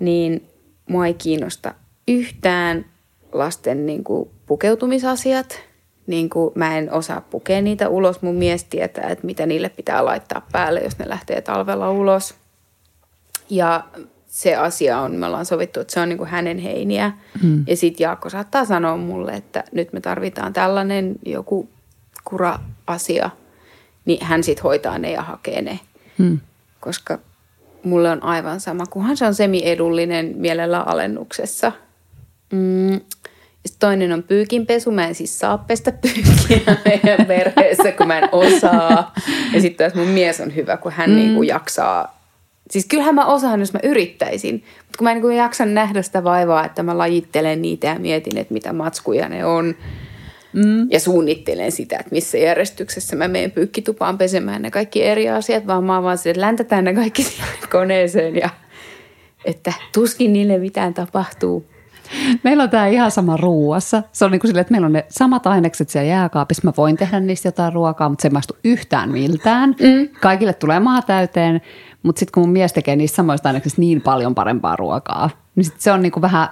niin 0.00 0.48
mua 0.88 1.06
ei 1.06 1.14
kiinnosta 1.14 1.74
yhtään 2.08 2.84
lasten 3.32 3.86
niin 3.86 4.04
kuin, 4.04 4.30
pukeutumisasiat– 4.46 5.60
niin 6.06 6.30
kuin 6.30 6.52
mä 6.54 6.78
en 6.78 6.92
osaa 6.92 7.20
pukea 7.20 7.62
niitä 7.62 7.88
ulos. 7.88 8.22
Mun 8.22 8.34
mies 8.34 8.64
tietää, 8.64 9.08
että 9.08 9.26
mitä 9.26 9.46
niille 9.46 9.68
pitää 9.68 10.04
laittaa 10.04 10.46
päälle, 10.52 10.80
jos 10.80 10.98
ne 10.98 11.08
lähtee 11.08 11.40
talvella 11.40 11.90
ulos. 11.90 12.34
Ja 13.50 13.84
se 14.26 14.56
asia 14.56 15.00
on, 15.00 15.14
me 15.14 15.26
ollaan 15.26 15.46
sovittu, 15.46 15.80
että 15.80 15.94
se 15.94 16.00
on 16.00 16.08
niin 16.08 16.18
kuin 16.18 16.30
hänen 16.30 16.58
heiniä. 16.58 17.12
Hmm. 17.42 17.64
Ja 17.66 17.76
sitten 17.76 18.04
Jaakko 18.04 18.30
saattaa 18.30 18.64
sanoa 18.64 18.96
mulle, 18.96 19.32
että 19.32 19.64
nyt 19.72 19.92
me 19.92 20.00
tarvitaan 20.00 20.52
tällainen 20.52 21.16
joku 21.26 21.68
kura-asia. 22.24 23.30
Niin 24.04 24.24
hän 24.24 24.42
sitten 24.42 24.62
hoitaa 24.62 24.98
ne 24.98 25.12
ja 25.12 25.22
hakee 25.22 25.62
ne. 25.62 25.80
Hmm. 26.18 26.38
Koska 26.80 27.18
mulle 27.82 28.10
on 28.10 28.22
aivan 28.22 28.60
sama, 28.60 28.86
kunhan 28.86 29.16
se 29.16 29.26
on 29.26 29.34
semi-edullinen 29.34 30.32
mielellä 30.36 30.80
alennuksessa. 30.80 31.72
Mm, 32.52 33.00
sitten 33.66 33.88
toinen 33.88 34.12
on 34.12 34.22
pyykinpesu. 34.22 34.90
Mä 34.90 35.06
en 35.06 35.14
siis 35.14 35.38
saa 35.38 35.58
pestä 35.58 35.92
pyykiä 35.92 36.76
meidän 36.84 37.26
perheessä, 37.26 37.92
kun 37.92 38.06
mä 38.06 38.18
en 38.18 38.28
osaa. 38.32 39.14
Ja 39.54 39.60
sitten 39.60 39.90
taas 39.90 40.04
mun 40.04 40.14
mies 40.14 40.40
on 40.40 40.56
hyvä, 40.56 40.76
kun 40.76 40.92
hän 40.92 41.10
mm. 41.10 41.16
niinku 41.16 41.42
jaksaa. 41.42 42.16
Siis 42.70 42.86
kyllähän 42.86 43.14
mä 43.14 43.26
osaan, 43.26 43.60
jos 43.60 43.72
mä 43.72 43.80
yrittäisin. 43.82 44.54
Mutta 44.54 44.98
kun 44.98 45.04
mä 45.04 45.10
en 45.10 45.14
niinku 45.14 45.30
jaksa 45.30 45.66
nähdä 45.66 46.02
sitä 46.02 46.24
vaivaa, 46.24 46.64
että 46.64 46.82
mä 46.82 46.98
lajittelen 46.98 47.62
niitä 47.62 47.86
ja 47.86 47.98
mietin, 47.98 48.38
että 48.38 48.54
mitä 48.54 48.72
matskuja 48.72 49.28
ne 49.28 49.44
on. 49.44 49.74
Mm. 50.52 50.90
Ja 50.90 51.00
suunnittelen 51.00 51.72
sitä, 51.72 51.96
että 51.98 52.14
missä 52.14 52.38
järjestyksessä 52.38 53.16
mä 53.16 53.28
menen 53.28 53.50
pyykkitupaan 53.50 54.18
pesemään 54.18 54.62
ne 54.62 54.70
kaikki 54.70 55.04
eri 55.04 55.28
asiat, 55.28 55.66
vaan 55.66 55.84
mä 55.84 55.94
oon 55.94 56.04
vaan 56.04 56.18
se, 56.18 56.30
että 56.30 56.40
läntätään 56.40 56.84
ne 56.84 56.94
kaikki 56.94 57.26
koneeseen 57.72 58.36
ja 58.36 58.50
että 59.44 59.72
tuskin 59.92 60.32
niille 60.32 60.58
mitään 60.58 60.94
tapahtuu. 60.94 61.66
Meillä 62.42 62.62
on 62.62 62.70
tämä 62.70 62.86
ihan 62.86 63.10
sama 63.10 63.36
ruuassa. 63.36 64.02
Se 64.12 64.24
on 64.24 64.30
niin 64.30 64.40
kuin 64.40 64.48
silleen, 64.48 64.60
että 64.60 64.72
meillä 64.72 64.86
on 64.86 64.92
ne 64.92 65.06
samat 65.08 65.46
ainekset 65.46 65.88
siellä 65.88 66.08
jääkaapissa. 66.08 66.62
Mä 66.64 66.72
voin 66.76 66.96
tehdä 66.96 67.20
niistä 67.20 67.48
jotain 67.48 67.72
ruokaa, 67.72 68.08
mutta 68.08 68.22
se 68.22 68.28
ei 68.28 68.32
maistu 68.32 68.56
yhtään 68.64 69.10
miltään. 69.10 69.70
Mm. 69.70 70.08
Kaikille 70.20 70.52
tulee 70.52 70.80
maa 70.80 71.02
täyteen, 71.02 71.60
mutta 72.02 72.18
sitten 72.18 72.32
kun 72.32 72.42
mun 72.42 72.52
mies 72.52 72.72
tekee 72.72 72.96
niistä 72.96 73.16
samoista 73.16 73.48
aineksista 73.48 73.80
niin 73.80 74.00
paljon 74.00 74.34
parempaa 74.34 74.76
ruokaa, 74.76 75.30
niin 75.54 75.64
sit 75.64 75.80
se 75.80 75.92
on 75.92 76.02
niin 76.02 76.12
kuin 76.12 76.22
vähän 76.22 76.48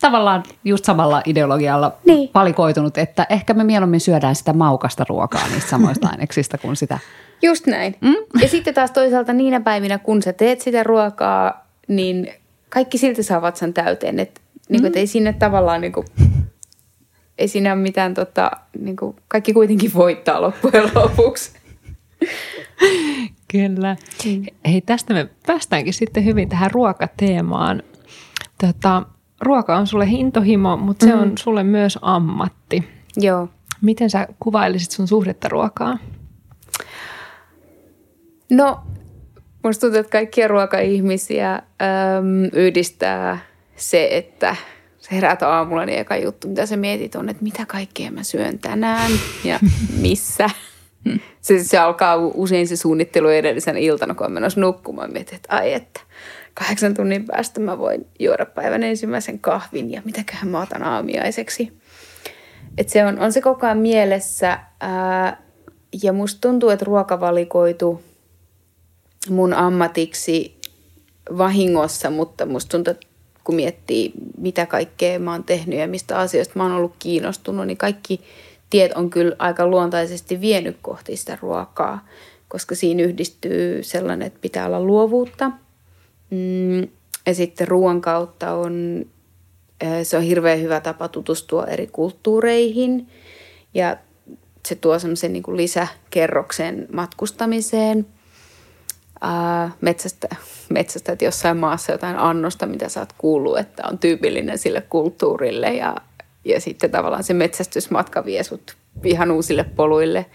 tavallaan 0.00 0.42
just 0.64 0.84
samalla 0.84 1.22
ideologialla 1.26 1.92
niin. 2.04 2.30
valikoitunut, 2.34 2.98
että 2.98 3.26
ehkä 3.30 3.54
me 3.54 3.64
mieluummin 3.64 4.00
syödään 4.00 4.34
sitä 4.34 4.52
maukasta 4.52 5.04
ruokaa 5.08 5.48
niistä 5.52 5.70
samoista 5.70 6.08
aineksista 6.08 6.58
kuin 6.58 6.76
sitä. 6.76 6.98
Just 7.42 7.66
näin. 7.66 7.96
Mm? 8.00 8.40
Ja 8.40 8.48
sitten 8.48 8.74
taas 8.74 8.90
toisaalta 8.90 9.32
niinä 9.32 9.60
päivinä, 9.60 9.98
kun 9.98 10.22
sä 10.22 10.32
teet 10.32 10.60
sitä 10.60 10.82
ruokaa, 10.82 11.66
niin 11.88 12.28
kaikki 12.72 12.98
silti 12.98 13.22
saa 13.22 13.42
vatsan 13.42 13.74
täyteen. 13.74 14.20
Että 14.20 14.40
niin 14.68 14.82
kuin, 14.82 14.92
mm. 14.92 14.98
ei 14.98 15.06
sinne 15.06 15.32
tavallaan, 15.32 15.80
niin 15.80 15.92
kuin, 15.92 16.06
ei 17.38 17.48
siinä 17.48 17.72
ole 17.72 17.82
mitään, 17.82 18.14
tota, 18.14 18.50
niin 18.78 18.96
kuin, 18.96 19.16
kaikki 19.28 19.52
kuitenkin 19.52 19.94
voittaa 19.94 20.42
loppujen 20.42 20.90
lopuksi. 20.94 21.52
Kyllä. 23.48 23.96
Mm. 24.24 24.44
Hei, 24.66 24.80
tästä 24.80 25.14
me 25.14 25.28
päästäänkin 25.46 25.94
sitten 25.94 26.24
hyvin 26.24 26.48
tähän 26.48 26.70
ruokateemaan. 26.70 27.82
Tota, 28.60 29.02
ruoka 29.40 29.76
on 29.76 29.86
sulle 29.86 30.10
hintohimo, 30.10 30.76
mutta 30.76 31.06
se 31.06 31.14
mm. 31.14 31.20
on 31.20 31.32
sulle 31.38 31.62
myös 31.62 31.98
ammatti. 32.02 32.88
Joo. 33.16 33.48
Miten 33.80 34.10
sä 34.10 34.28
kuvailisit 34.40 34.90
sun 34.90 35.08
suhdetta 35.08 35.48
ruokaa? 35.48 35.98
No, 38.50 38.80
musta 39.62 39.80
tuntuu, 39.80 40.00
että 40.00 40.12
kaikkia 40.12 40.48
ruokaihmisiä 40.48 41.54
äm, 41.54 41.62
yhdistää 42.52 43.38
se, 43.76 44.08
että 44.10 44.56
se 44.98 45.08
herät 45.12 45.42
aamulla, 45.42 45.86
niin 45.86 45.98
eka 45.98 46.16
juttu, 46.16 46.48
mitä 46.48 46.66
sä 46.66 46.76
mietit 46.76 47.14
on, 47.14 47.28
että 47.28 47.42
mitä 47.42 47.66
kaikkea 47.66 48.10
mä 48.10 48.22
syön 48.22 48.58
tänään 48.58 49.10
ja 49.44 49.60
missä. 50.02 50.50
Se, 51.40 51.64
se 51.64 51.78
alkaa 51.78 52.16
usein 52.16 52.68
se 52.68 52.76
suunnittelu 52.76 53.28
edellisen 53.28 53.76
iltana, 53.76 54.14
kun 54.14 54.26
on 54.26 54.32
menossa 54.32 54.60
nukkumaan. 54.60 55.12
Mietin, 55.12 55.34
että 55.34 55.56
ai 55.56 55.72
että 55.72 56.00
kahdeksan 56.54 56.94
tunnin 56.94 57.24
päästä 57.24 57.60
mä 57.60 57.78
voin 57.78 58.06
juoda 58.18 58.46
päivän 58.46 58.82
ensimmäisen 58.82 59.38
kahvin 59.38 59.92
ja 59.92 60.02
mitäköhän 60.04 60.48
mä 60.48 60.62
otan 60.62 60.82
aamiaiseksi. 60.82 61.72
Et 62.78 62.88
se 62.88 63.04
on, 63.04 63.18
on 63.18 63.32
se 63.32 63.40
koko 63.40 63.66
ajan 63.66 63.78
mielessä 63.78 64.58
ää, 64.80 65.42
ja 66.02 66.12
musta 66.12 66.40
tuntuu, 66.40 66.70
että 66.70 66.84
ruoka 66.84 67.20
valikoitu 67.20 68.02
mun 69.30 69.54
ammatiksi 69.54 70.56
vahingossa, 71.38 72.10
mutta 72.10 72.46
musta 72.46 72.70
tuntuu, 72.70 72.94
kun 73.44 73.54
miettii, 73.54 74.12
mitä 74.38 74.66
kaikkea 74.66 75.18
mä 75.18 75.32
oon 75.32 75.44
tehnyt 75.44 75.78
ja 75.78 75.88
mistä 75.88 76.18
asioista 76.18 76.54
mä 76.56 76.62
oon 76.62 76.72
ollut 76.72 76.94
kiinnostunut, 76.98 77.66
niin 77.66 77.76
kaikki 77.76 78.20
tiet 78.70 78.92
on 78.92 79.10
kyllä 79.10 79.36
aika 79.38 79.66
luontaisesti 79.66 80.40
vienyt 80.40 80.76
kohti 80.82 81.16
sitä 81.16 81.38
ruokaa, 81.42 82.06
koska 82.48 82.74
siinä 82.74 83.02
yhdistyy 83.02 83.82
sellainen, 83.82 84.26
että 84.26 84.38
pitää 84.42 84.66
olla 84.66 84.80
luovuutta. 84.80 85.50
Mm, 86.30 86.88
ja 87.26 87.34
sitten 87.34 87.68
ruoan 87.68 88.00
kautta 88.00 88.52
on, 88.52 89.06
se 90.02 90.16
on 90.16 90.22
hirveän 90.22 90.60
hyvä 90.60 90.80
tapa 90.80 91.08
tutustua 91.08 91.66
eri 91.66 91.86
kulttuureihin 91.86 93.08
ja 93.74 93.96
se 94.68 94.74
tuo 94.74 94.98
semmoisen 94.98 95.32
niin 95.32 95.42
lisäkerroksen 95.56 96.86
matkustamiseen. 96.92 98.06
Ää, 99.22 99.70
metsästä, 99.80 100.28
metsästä, 100.70 101.12
että 101.12 101.24
jossain 101.24 101.56
maassa 101.56 101.92
jotain 101.92 102.16
annosta, 102.16 102.66
mitä 102.66 102.88
sä 102.88 103.00
oot 103.00 103.12
kuullut, 103.18 103.58
että 103.58 103.82
on 103.90 103.98
tyypillinen 103.98 104.58
sille 104.58 104.80
kulttuurille 104.80 105.74
ja, 105.74 105.96
ja 106.44 106.60
sitten 106.60 106.90
tavallaan 106.90 107.24
se 107.24 107.34
metsästysmatka 107.34 108.24
vie 108.24 108.42
sut 108.42 108.76
ihan 109.04 109.30
uusille 109.30 109.64
poluille, 109.64 110.26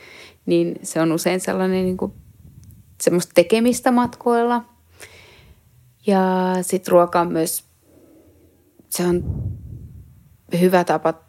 niin 0.45 0.79
se 0.83 1.01
on 1.01 1.11
usein 1.11 1.39
sellainen 1.39 1.85
niin 1.85 1.97
kuin, 1.97 2.13
semmoista 3.01 3.31
tekemistä 3.35 3.91
matkoilla. 3.91 4.65
Ja 6.07 6.23
sitten 6.61 6.91
ruoka 6.91 7.21
on 7.21 7.31
myös, 7.31 7.63
se 8.89 9.05
on 9.05 9.23
hyvä 10.59 10.83
tapa 10.83 11.26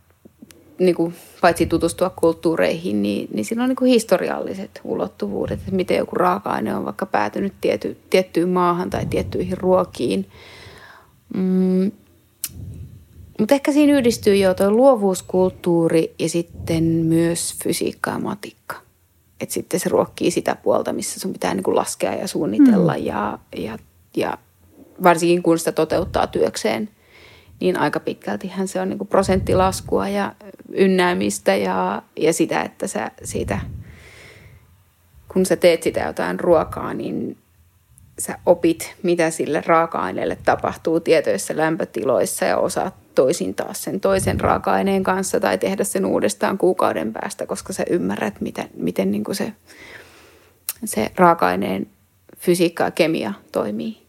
niin 0.79 0.95
kuin, 0.95 1.15
paitsi 1.41 1.67
tutustua 1.67 2.11
kulttuureihin, 2.11 3.03
niin, 3.03 3.29
niin 3.35 3.45
sillä 3.45 3.63
on 3.63 3.69
niin 3.69 3.77
kuin 3.77 3.91
historialliset 3.91 4.81
ulottuvuudet, 4.85 5.59
että 5.59 5.73
miten 5.73 5.97
joku 5.97 6.17
raaka-aine 6.17 6.75
on 6.75 6.85
vaikka 6.85 7.07
päätynyt 7.07 7.53
tiety, 7.61 7.97
tiettyyn 8.11 8.49
maahan 8.49 8.91
tai 8.91 9.07
tiettyihin 9.07 9.59
ruokiin. 9.59 10.27
Mm. 11.35 11.93
Mutta 13.39 13.55
ehkä 13.55 13.73
siinä 13.73 13.99
yhdistyy 13.99 14.37
jo 14.37 14.55
tuo 14.55 14.71
luovuuskulttuuri 14.71 16.15
ja 16.19 16.29
sitten 16.29 16.85
myös 16.85 17.55
fysiikka 17.65 18.11
ja 18.11 18.19
matikka. 18.19 18.77
Että 19.41 19.53
sitten 19.53 19.81
se 19.81 19.89
ruokkii 19.89 20.31
sitä 20.31 20.57
puolta, 20.63 20.93
missä 20.93 21.21
sun 21.21 21.33
pitää 21.33 21.55
niin 21.55 21.65
kuin 21.65 21.77
laskea 21.77 22.15
ja 22.15 22.29
suunnitella 22.29 22.95
mm. 22.95 23.05
ja, 23.05 23.39
ja, 23.57 23.79
ja 24.17 24.39
varsinkin 25.03 25.43
kun 25.43 25.59
sitä 25.59 25.73
toteuttaa 25.73 26.27
työkseen– 26.27 26.89
niin 27.61 27.77
aika 27.77 28.01
pitkältihän 28.01 28.69
se 28.69 28.81
on 28.81 28.89
niin 28.89 28.99
kuin 28.99 29.09
prosenttilaskua 29.09 30.09
ja 30.09 30.35
ynnäämistä 30.73 31.57
ja, 31.57 32.03
ja 32.17 32.33
sitä, 32.33 32.63
että 32.63 32.87
sä 32.87 33.11
siitä, 33.25 33.59
kun 35.29 35.47
sä 35.47 35.57
teet 35.57 35.83
sitä 35.83 36.01
jotain 36.01 36.41
ruokaa, 36.41 36.95
niin 36.95 37.37
sä 38.19 38.39
opit, 38.47 38.95
mitä 39.03 39.31
sille 39.31 39.63
raaka-aineelle 39.67 40.39
tapahtuu 40.45 41.01
tietyissä 41.01 41.57
lämpötiloissa 41.57 42.45
ja 42.45 42.57
osaat 42.57 42.95
toisin 43.15 43.55
taas 43.55 43.85
sen 43.85 44.01
toisen 44.01 44.41
raaka-aineen 44.41 45.03
kanssa 45.03 45.41
tai 45.41 45.59
tehdä 45.59 45.85
sen 45.85 46.07
uudestaan 46.07 46.59
kuukauden 46.59 47.13
päästä, 47.13 47.47
koska 47.47 47.73
sä 47.73 47.85
ymmärrät, 47.91 48.41
miten, 48.41 48.69
miten 48.75 49.11
niin 49.11 49.25
kuin 49.25 49.35
se, 49.35 49.53
se 50.85 51.11
raaka-aineen 51.17 51.87
fysiikka 52.37 52.85
ja 52.85 52.91
kemia 52.91 53.33
toimii 53.53 54.08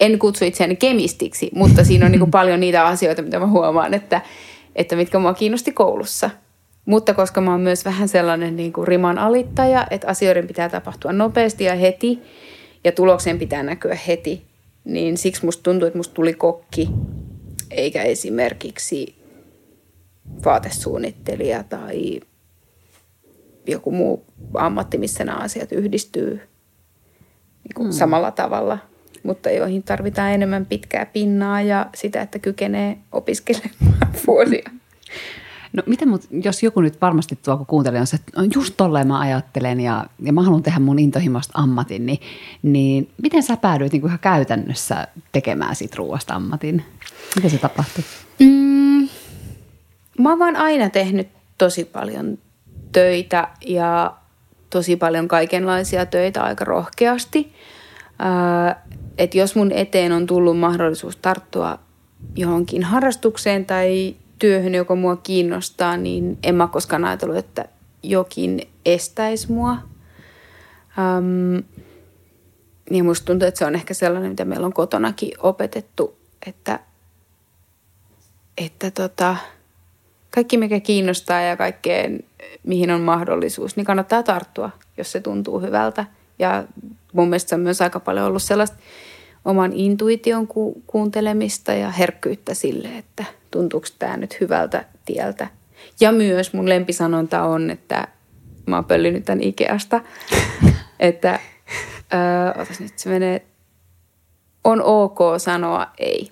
en 0.00 0.18
kutsu 0.18 0.44
itseäni 0.44 0.76
kemistiksi, 0.76 1.50
mutta 1.54 1.84
siinä 1.84 2.06
on 2.06 2.12
niin 2.12 2.18
kuin 2.18 2.30
paljon 2.30 2.60
niitä 2.60 2.86
asioita, 2.86 3.22
mitä 3.22 3.38
mä 3.38 3.46
huomaan, 3.46 3.94
että, 3.94 4.20
että 4.74 4.96
mitkä 4.96 5.18
mua 5.18 5.34
kiinnosti 5.34 5.72
koulussa. 5.72 6.30
Mutta 6.86 7.14
koska 7.14 7.40
mä 7.40 7.50
oon 7.50 7.60
myös 7.60 7.84
vähän 7.84 8.08
sellainen 8.08 8.56
niin 8.56 8.72
kuin 8.72 8.88
riman 8.88 9.18
alittaja, 9.18 9.86
että 9.90 10.08
asioiden 10.08 10.46
pitää 10.46 10.68
tapahtua 10.68 11.12
nopeasti 11.12 11.64
ja 11.64 11.74
heti 11.74 12.18
ja 12.84 12.92
tuloksen 12.92 13.38
pitää 13.38 13.62
näkyä 13.62 13.98
heti, 14.06 14.42
niin 14.84 15.16
siksi 15.16 15.44
musta 15.44 15.62
tuntuu, 15.62 15.86
että 15.86 15.98
musta 15.98 16.14
tuli 16.14 16.34
kokki 16.34 16.88
eikä 17.70 18.02
esimerkiksi 18.02 19.14
vaatesuunnittelija 20.44 21.64
tai 21.64 22.20
joku 23.66 23.90
muu 23.90 24.24
ammatti, 24.54 24.98
missä 24.98 25.24
nämä 25.24 25.38
asiat 25.38 25.72
yhdistyy 25.72 26.40
niin 27.64 27.74
kuin 27.74 27.88
mm. 27.88 27.92
samalla 27.92 28.30
tavalla– 28.30 28.78
mutta 29.26 29.50
joihin 29.50 29.82
tarvitaan 29.82 30.32
enemmän 30.32 30.66
pitkää 30.66 31.06
pinnaa 31.06 31.62
ja 31.62 31.86
sitä, 31.94 32.22
että 32.22 32.38
kykenee 32.38 32.98
opiskelemaan 33.12 34.12
vuosia. 34.26 34.70
No 35.72 35.82
miten 35.86 36.08
mut, 36.08 36.22
jos 36.30 36.62
joku 36.62 36.80
nyt 36.80 37.00
varmasti 37.00 37.38
tuo, 37.44 37.56
kun 37.56 37.66
kuuntelee, 37.66 38.00
on 38.00 38.06
se, 38.06 38.16
että 38.16 38.42
just 38.54 38.74
tolleen 38.76 39.06
mä 39.06 39.20
ajattelen 39.20 39.80
ja, 39.80 40.06
ja 40.22 40.32
mä 40.32 40.42
haluan 40.42 40.62
tehdä 40.62 40.78
mun 40.78 40.98
intohimosta 40.98 41.52
ammatin, 41.54 42.06
niin, 42.06 42.20
niin 42.62 43.10
miten 43.22 43.42
sä 43.42 43.56
päädyit 43.56 43.92
niin 43.92 44.00
kuin 44.00 44.08
ihan 44.08 44.18
käytännössä 44.18 45.08
tekemään 45.32 45.76
siitä 45.76 45.94
ruoasta 45.98 46.34
ammatin? 46.34 46.84
Miten 47.36 47.50
se 47.50 47.58
tapahtui? 47.58 48.04
Mm, 48.38 49.08
mä 50.18 50.28
oon 50.28 50.38
vaan 50.38 50.56
aina 50.56 50.90
tehnyt 50.90 51.28
tosi 51.58 51.84
paljon 51.84 52.38
töitä 52.92 53.48
ja 53.66 54.14
tosi 54.70 54.96
paljon 54.96 55.28
kaikenlaisia 55.28 56.06
töitä 56.06 56.42
aika 56.42 56.64
rohkeasti. 56.64 57.52
Ää, 58.18 58.82
että 59.18 59.38
jos 59.38 59.56
mun 59.56 59.72
eteen 59.72 60.12
on 60.12 60.26
tullut 60.26 60.58
mahdollisuus 60.58 61.16
tarttua 61.16 61.78
johonkin 62.36 62.84
harrastukseen 62.84 63.66
tai 63.66 64.16
työhön, 64.38 64.74
joka 64.74 64.94
mua 64.94 65.16
kiinnostaa, 65.16 65.96
niin 65.96 66.38
en 66.42 66.54
mä 66.54 66.66
koskaan 66.66 67.04
ajatellut, 67.04 67.36
että 67.36 67.64
jokin 68.02 68.62
estäisi 68.84 69.52
mua. 69.52 69.76
Um, 70.98 71.62
ja 72.90 73.04
musta 73.04 73.26
tuntuu, 73.26 73.48
että 73.48 73.58
se 73.58 73.64
on 73.64 73.74
ehkä 73.74 73.94
sellainen, 73.94 74.30
mitä 74.30 74.44
meillä 74.44 74.66
on 74.66 74.72
kotonakin 74.72 75.32
opetettu, 75.38 76.16
että, 76.46 76.80
että 78.58 78.90
tota, 78.90 79.36
kaikki 80.34 80.56
mikä 80.56 80.80
kiinnostaa 80.80 81.40
ja 81.40 81.56
kaikkeen 81.56 82.24
mihin 82.62 82.90
on 82.90 83.00
mahdollisuus, 83.00 83.76
niin 83.76 83.84
kannattaa 83.86 84.22
tarttua, 84.22 84.70
jos 84.96 85.12
se 85.12 85.20
tuntuu 85.20 85.60
hyvältä. 85.60 86.04
Ja 86.38 86.64
mun 87.12 87.28
mielestä 87.28 87.48
se 87.48 87.54
on 87.54 87.60
myös 87.60 87.82
aika 87.82 88.00
paljon 88.00 88.26
ollut 88.26 88.42
sellaista 88.42 88.76
oman 89.46 89.72
intuition 89.72 90.46
ku- 90.46 90.82
kuuntelemista 90.86 91.72
ja 91.72 91.90
herkkyyttä 91.90 92.54
sille, 92.54 92.88
että 92.98 93.24
tuntuuko 93.50 93.86
tämä 93.98 94.16
nyt 94.16 94.40
hyvältä 94.40 94.84
tieltä. 95.04 95.48
Ja 96.00 96.12
myös 96.12 96.52
mun 96.52 96.68
lempisanonta 96.68 97.42
on, 97.42 97.70
että 97.70 98.08
mä 98.66 98.76
oon 98.76 98.84
pöllinyt 98.84 99.24
tämän 99.24 99.42
Ikeasta, 99.42 100.00
että 101.00 101.40
öö, 102.14 102.62
otas 102.62 102.80
nyt 102.80 102.98
se 102.98 103.08
menee, 103.08 103.42
on 104.64 104.82
ok 104.82 105.18
sanoa 105.38 105.86
ei. 105.98 106.30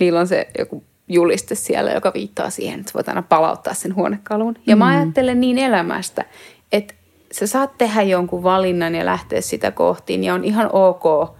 Niillä 0.00 0.20
on 0.20 0.28
se 0.28 0.48
joku 0.58 0.84
juliste 1.08 1.54
siellä, 1.54 1.90
joka 1.92 2.12
viittaa 2.14 2.50
siihen, 2.50 2.80
että 2.80 2.92
voit 2.94 3.08
aina 3.08 3.22
palauttaa 3.22 3.74
sen 3.74 3.94
huonekalun. 3.94 4.56
Ja 4.66 4.76
mm. 4.76 4.78
mä 4.78 4.86
ajattelen 4.86 5.40
niin 5.40 5.58
elämästä, 5.58 6.24
että 6.72 6.94
sä 7.32 7.46
saat 7.46 7.78
tehdä 7.78 8.02
jonkun 8.02 8.42
valinnan 8.42 8.94
ja 8.94 9.06
lähteä 9.06 9.40
sitä 9.40 9.70
kohti, 9.70 10.24
ja 10.24 10.34
on 10.34 10.44
ihan 10.44 10.70
ok 10.72 11.36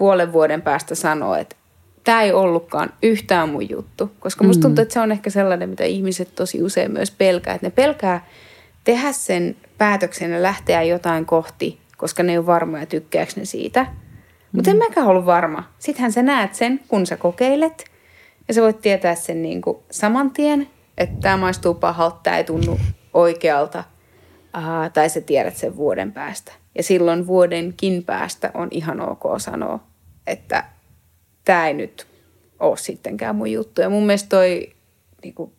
puolen 0.00 0.32
vuoden 0.32 0.62
päästä 0.62 0.94
sanoa, 0.94 1.38
että 1.38 1.56
tämä 2.04 2.22
ei 2.22 2.32
ollutkaan 2.32 2.92
yhtään 3.02 3.48
mun 3.48 3.70
juttu. 3.70 4.10
Koska 4.20 4.44
musta 4.44 4.60
mm. 4.60 4.62
tuntuu, 4.62 4.82
että 4.82 4.94
se 4.94 5.00
on 5.00 5.12
ehkä 5.12 5.30
sellainen, 5.30 5.70
mitä 5.70 5.84
ihmiset 5.84 6.34
tosi 6.34 6.62
usein 6.62 6.92
myös 6.92 7.10
pelkää. 7.10 7.54
Että 7.54 7.66
ne 7.66 7.70
pelkää 7.70 8.26
tehdä 8.84 9.12
sen 9.12 9.56
päätöksen 9.78 10.30
ja 10.30 10.42
lähteä 10.42 10.82
jotain 10.82 11.26
kohti, 11.26 11.78
koska 11.96 12.22
ne 12.22 12.32
ei 12.32 12.38
ole 12.38 12.46
varmoja, 12.46 12.86
tykkääkö 12.86 13.32
ne 13.36 13.44
siitä. 13.44 13.86
Mutta 14.52 14.70
en 14.70 14.76
mm. 14.76 14.82
mäkään 14.82 15.06
ollut 15.06 15.26
varma. 15.26 15.64
Sittenhän 15.78 16.12
sä 16.12 16.22
näet 16.22 16.54
sen, 16.54 16.80
kun 16.88 17.06
sä 17.06 17.16
kokeilet. 17.16 17.84
Ja 18.48 18.54
sä 18.54 18.62
voit 18.62 18.80
tietää 18.80 19.14
sen 19.14 19.42
niin 19.42 19.60
kuin 19.62 19.76
saman 19.90 20.30
tien, 20.30 20.68
että 20.98 21.16
tämä 21.20 21.36
maistuu 21.36 21.74
pahalta, 21.74 22.20
tämä 22.22 22.36
ei 22.36 22.44
tunnu 22.44 22.78
oikealta– 23.14 23.84
uh, 24.56 24.92
tai 24.92 25.08
sä 25.08 25.20
tiedät 25.20 25.56
sen 25.56 25.76
vuoden 25.76 26.12
päästä. 26.12 26.52
Ja 26.74 26.82
silloin 26.82 27.26
vuodenkin 27.26 28.04
päästä 28.04 28.50
on 28.54 28.68
ihan 28.70 29.00
ok 29.00 29.22
sanoa, 29.38 29.80
että 30.30 30.64
tämä 31.44 31.68
ei 31.68 31.74
nyt 31.74 32.06
ole 32.60 32.76
sittenkään 32.76 33.36
mun 33.36 33.52
juttu. 33.52 33.80
Ja 33.80 33.90
mun 33.90 34.06
mielestä 34.06 34.28
toi, 34.28 34.72
niin 35.22 35.34
kuin, 35.34 35.52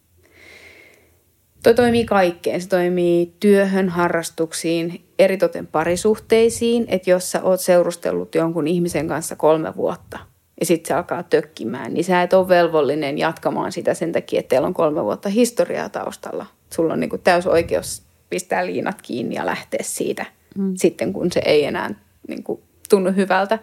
toi 1.63 1.73
toimii 1.73 2.05
kaikkeen. 2.05 2.61
Se 2.61 2.69
toimii 2.69 3.33
työhön, 3.39 3.89
harrastuksiin, 3.89 5.05
eritoten 5.19 5.67
parisuhteisiin. 5.67 6.85
Että 6.87 7.09
jos 7.09 7.31
sä 7.31 7.43
oot 7.43 7.59
seurustellut 7.59 8.35
jonkun 8.35 8.67
ihmisen 8.67 9.07
kanssa 9.07 9.35
kolme 9.35 9.75
vuotta 9.75 10.19
ja 10.61 10.65
sitten 10.65 10.87
se 10.87 10.93
alkaa 10.93 11.23
tökkimään, 11.23 11.93
niin 11.93 12.03
sä 12.03 12.21
et 12.21 12.33
ole 12.33 12.47
velvollinen 12.47 13.17
jatkamaan 13.17 13.71
sitä 13.71 13.93
sen 13.93 14.11
takia, 14.11 14.39
että 14.39 14.49
teillä 14.49 14.67
on 14.67 14.73
kolme 14.73 15.03
vuotta 15.03 15.29
historiaa 15.29 15.89
taustalla. 15.89 16.45
Sulla 16.73 16.93
on 16.93 16.99
niin 16.99 17.09
kuin 17.09 17.21
täys 17.21 17.47
oikeus 17.47 18.03
pistää 18.29 18.65
liinat 18.65 19.01
kiinni 19.01 19.35
ja 19.35 19.45
lähteä 19.45 19.79
siitä 19.83 20.25
mm. 20.57 20.73
sitten, 20.77 21.13
kun 21.13 21.31
se 21.31 21.41
ei 21.45 21.65
enää 21.65 21.89
niin 22.27 22.43
kuin, 22.43 22.61
tunnu 22.89 23.11
hyvältä. 23.11 23.59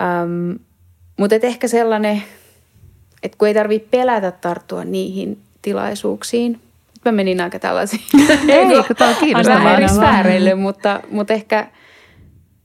Ähm, 0.00 0.52
mutta 1.16 1.36
ehkä 1.42 1.68
sellainen, 1.68 2.22
että 3.22 3.38
kun 3.38 3.48
ei 3.48 3.54
tarvitse 3.54 3.88
pelätä 3.90 4.30
tarttua 4.30 4.84
niihin 4.84 5.38
tilaisuuksiin. 5.62 6.60
Mä 7.04 7.12
menin 7.12 7.40
aika 7.40 7.58
tällaisiin 7.58 8.02
ei, 8.48 8.82
kun 8.86 8.96
tämä 8.96 9.10
on 9.10 9.16
kiinnostavaa. 9.16 10.56
mutta, 10.56 11.00
mutta 11.10 11.32
ehkä, 11.32 11.70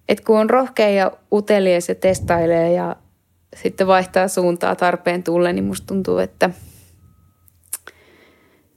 että 0.09 0.25
kun 0.25 0.39
on 0.39 0.49
rohkea 0.49 0.89
ja 0.89 1.11
utelias 1.31 1.89
ja 1.89 1.95
testailee 1.95 2.73
ja 2.73 2.95
sitten 3.55 3.87
vaihtaa 3.87 4.27
suuntaa 4.27 4.75
tarpeen 4.75 5.23
tulle, 5.23 5.53
niin 5.53 5.65
musta 5.65 5.87
tuntuu, 5.87 6.17
että– 6.17 6.49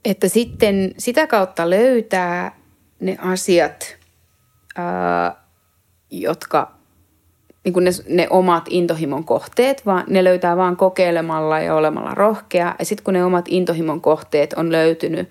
että 0.05 0.27
sitten 0.27 0.93
sitä 0.97 1.27
kautta 1.27 1.69
löytää 1.69 2.59
ne 2.99 3.17
asiat, 3.21 3.97
ää, 4.75 5.35
jotka, 6.11 6.78
niin 7.69 7.73
kuin 7.73 7.85
ne, 7.85 7.91
ne 8.07 8.27
omat 8.29 8.65
intohimon 8.69 9.23
kohteet, 9.23 9.85
vaan 9.85 10.03
ne 10.07 10.23
löytää 10.23 10.57
vaan 10.57 10.77
kokeilemalla 10.77 11.59
ja 11.59 11.75
olemalla 11.75 12.13
rohkea. 12.13 12.75
Ja 12.79 12.85
sitten 12.85 13.03
kun 13.03 13.13
ne 13.13 13.25
omat 13.25 13.45
intohimon 13.47 14.01
kohteet 14.01 14.53
on 14.53 14.71
löytynyt, 14.71 15.29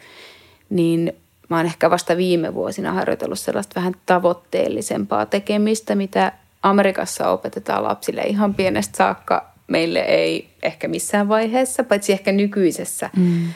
niin 0.70 1.12
mä 1.48 1.57
oon 1.57 1.66
ehkä 1.66 1.90
vasta 1.90 2.16
viime 2.16 2.55
vuosina 2.55 2.92
harjoitellut 2.92 3.38
sellaista 3.38 3.74
vähän 3.74 3.94
tavoitteellisempaa 4.07 5.27
tekemistä, 5.27 5.94
mitä 5.94 6.33
Amerikassa 6.62 7.31
opetetaan 7.31 7.85
lapsille 7.85 8.22
ihan 8.22 8.55
pienestä 8.55 8.96
saakka. 8.96 9.53
Meille 9.66 10.01
ei 10.01 10.48
ehkä 10.62 10.88
missään 10.88 11.29
vaiheessa, 11.29 11.85
paitsi 11.85 12.12
ehkä 12.12 12.33
nykyisessä 12.33 13.11
mm. 13.16 13.48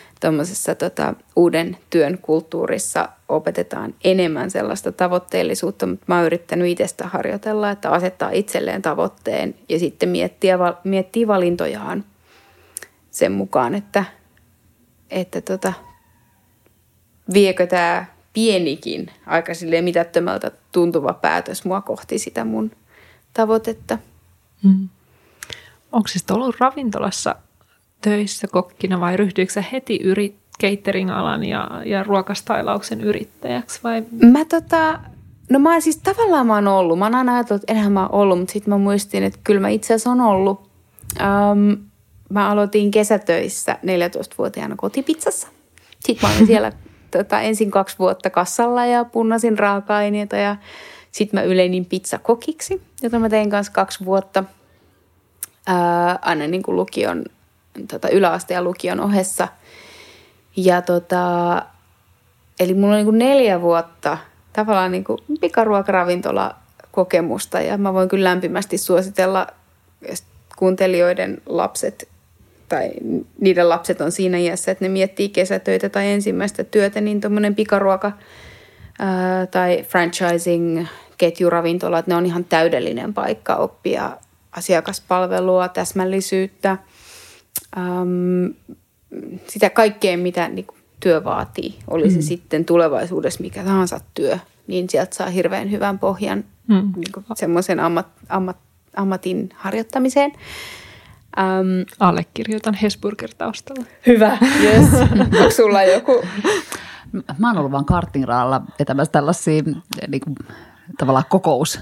Tota, 0.78 1.14
uuden 1.36 1.76
työn 1.90 2.18
kulttuurissa 2.18 3.08
opetetaan 3.28 3.94
enemmän 4.04 4.50
sellaista 4.50 4.92
tavoitteellisuutta, 4.92 5.86
mutta 5.86 6.04
mä 6.08 6.16
oon 6.16 6.26
yrittänyt 6.26 6.68
itsestä 6.68 7.06
harjoitella, 7.06 7.70
että 7.70 7.90
asettaa 7.90 8.30
itselleen 8.30 8.82
tavoitteen 8.82 9.54
ja 9.68 9.78
sitten 9.78 10.08
miettiä, 10.08 10.58
miettiä 10.84 11.26
valintojaan 11.26 12.04
sen 13.10 13.32
mukaan, 13.32 13.74
että, 13.74 14.04
että 15.10 15.40
tota, 15.40 15.72
viekö 17.32 17.66
tämä 17.66 18.06
pienikin, 18.32 19.10
aika 19.26 19.54
silleen 19.54 19.84
mitättömältä 19.84 20.50
tuntuva 20.72 21.12
päätös 21.12 21.64
mua 21.64 21.80
kohti 21.80 22.18
sitä 22.18 22.44
mun 22.44 22.70
tavoitetta. 23.34 23.98
Hmm. 24.62 24.88
Onko 25.92 26.08
siis 26.08 26.24
ollut 26.30 26.56
ravintolassa 26.60 27.34
töissä 28.02 28.48
kokkina 28.48 29.00
vai 29.00 29.16
ryhtyykö 29.16 29.52
sä 29.52 29.64
heti 29.72 29.96
yrit, 30.02 30.36
catering-alan 30.62 31.44
ja, 31.44 31.70
ja 31.84 32.02
ruokastailauksen 32.02 33.00
yrittäjäksi 33.00 33.80
vai? 33.84 34.02
Mä 34.32 34.44
tota, 34.44 35.00
no 35.50 35.58
mä 35.58 35.80
siis 35.80 35.96
tavallaan 35.98 36.46
mä 36.46 36.54
oon 36.54 36.68
ollut. 36.68 36.98
Mä 36.98 37.04
oon 37.04 37.14
aina 37.14 37.34
ajatellut, 37.34 37.62
että 37.62 37.72
enhän 37.72 37.92
mä 37.92 38.00
oon 38.06 38.12
ollut, 38.12 38.38
mutta 38.38 38.52
sitten 38.52 38.74
mä 38.74 38.78
muistin, 38.78 39.22
että 39.22 39.38
kyllä 39.44 39.60
mä 39.60 39.68
itse 39.68 39.94
asiassa 39.94 40.10
on 40.10 40.20
ollut. 40.20 40.70
Um, 41.20 41.76
mä 42.28 42.50
aloitin 42.50 42.90
kesätöissä 42.90 43.78
14-vuotiaana 43.82 44.76
kotipizzassa. 44.76 45.48
Sitten 46.00 46.28
mä 46.28 46.34
olin 46.36 46.46
siellä 46.46 46.72
tota, 47.16 47.40
ensin 47.40 47.70
kaksi 47.70 47.98
vuotta 47.98 48.30
kassalla 48.30 48.86
ja 48.86 49.04
punnasin 49.04 49.58
raaka-aineita 49.58 50.36
ja 50.36 50.56
sitten 51.12 51.40
mä 51.40 51.44
yleinin 51.44 51.84
pizzakokiksi, 51.84 52.82
jota 53.02 53.18
mä 53.18 53.28
tein 53.28 53.50
kanssa 53.50 53.72
kaksi 53.72 54.04
vuotta 54.04 54.44
ää, 55.66 56.18
aina 56.22 56.46
niin 56.46 56.62
kuin 56.62 56.76
lukion, 56.76 57.24
tota, 57.88 58.08
yläaste 58.08 58.54
ja 58.54 58.62
lukion 58.62 59.00
ohessa. 59.00 59.48
Ja 60.56 60.82
tota, 60.82 61.62
eli 62.60 62.74
mulla 62.74 62.88
on 62.88 62.96
niin 62.96 63.04
kuin 63.04 63.18
neljä 63.18 63.60
vuotta 63.60 64.18
tavallaan 64.52 64.92
niin 64.92 65.04
kuin 65.04 65.18
pikaruokaravintola 65.40 66.54
kokemusta 66.92 67.60
ja 67.60 67.78
mä 67.78 67.94
voin 67.94 68.08
kyllä 68.08 68.28
lämpimästi 68.28 68.78
suositella 68.78 69.46
kuuntelijoiden 70.56 71.42
lapset 71.46 72.08
tai 72.68 72.90
niiden 73.40 73.68
lapset 73.68 74.00
on 74.00 74.12
siinä 74.12 74.38
iässä, 74.38 74.70
että 74.72 74.84
ne 74.84 74.88
miettii 74.88 75.28
kesätöitä 75.28 75.88
tai 75.88 76.08
ensimmäistä 76.08 76.64
työtä, 76.64 77.00
niin 77.00 77.20
tuommoinen 77.20 77.54
pikaruoka 77.54 78.12
ää, 78.98 79.46
tai 79.46 79.84
franchising 79.88 80.86
ketjuravintolat, 81.18 82.06
ne 82.06 82.14
on 82.14 82.26
ihan 82.26 82.44
täydellinen 82.44 83.14
paikka 83.14 83.56
oppia 83.56 84.16
asiakaspalvelua, 84.52 85.68
täsmällisyyttä, 85.68 86.78
äm, 87.76 88.54
sitä 89.48 89.70
kaikkea, 89.70 90.18
mitä 90.18 90.48
niin 90.48 90.66
kuin, 90.66 90.78
työ 91.00 91.24
vaatii. 91.24 91.78
Oli 91.88 92.10
se 92.10 92.16
mm. 92.16 92.22
sitten 92.22 92.64
tulevaisuudessa 92.64 93.40
mikä 93.42 93.64
tahansa 93.64 94.00
työ, 94.14 94.38
niin 94.66 94.90
sieltä 94.90 95.14
saa 95.14 95.30
hirveän 95.30 95.70
hyvän 95.70 95.98
pohjan 95.98 96.44
mm. 96.68 96.92
niin 96.96 97.24
semmoisen 97.34 97.80
ammat, 97.80 98.06
ammat, 98.28 98.56
ammatin 98.96 99.48
harjoittamiseen. 99.54 100.32
Um, 101.38 101.86
Allekirjoitan 102.00 102.74
Hesburger 102.74 103.30
taustalla. 103.38 103.84
Hyvä, 104.06 104.38
yes. 104.64 104.88
Onko 105.20 105.50
sulla 105.50 105.82
joku? 105.82 106.24
Mä 107.38 107.48
oon 107.48 107.58
ollut 107.58 107.72
vaan 107.72 107.84
kartingraalla 107.84 108.62
vetämässä 108.78 109.12
tällaisia 109.12 109.62
niin 110.08 110.20
kuin, 110.20 110.36
tavallaan 110.98 111.24
kokous, 111.28 111.80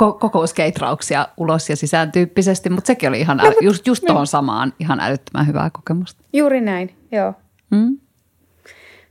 ko, 0.00 0.12
kokouskeitrauksia 0.12 1.28
ulos 1.36 1.70
ja 1.70 1.76
sisään 1.76 2.12
tyyppisesti, 2.12 2.70
mutta 2.70 2.86
sekin 2.86 3.08
oli 3.08 3.20
ihan, 3.20 3.36
no, 3.36 3.52
just, 3.60 3.86
just 3.86 4.04
tuohon 4.06 4.26
samaan 4.26 4.72
ihan 4.78 5.00
älyttömän 5.00 5.46
hyvää 5.46 5.70
kokemusta. 5.70 6.22
Juuri 6.32 6.60
näin, 6.60 6.94
joo. 7.12 7.34
Mm? 7.70 7.98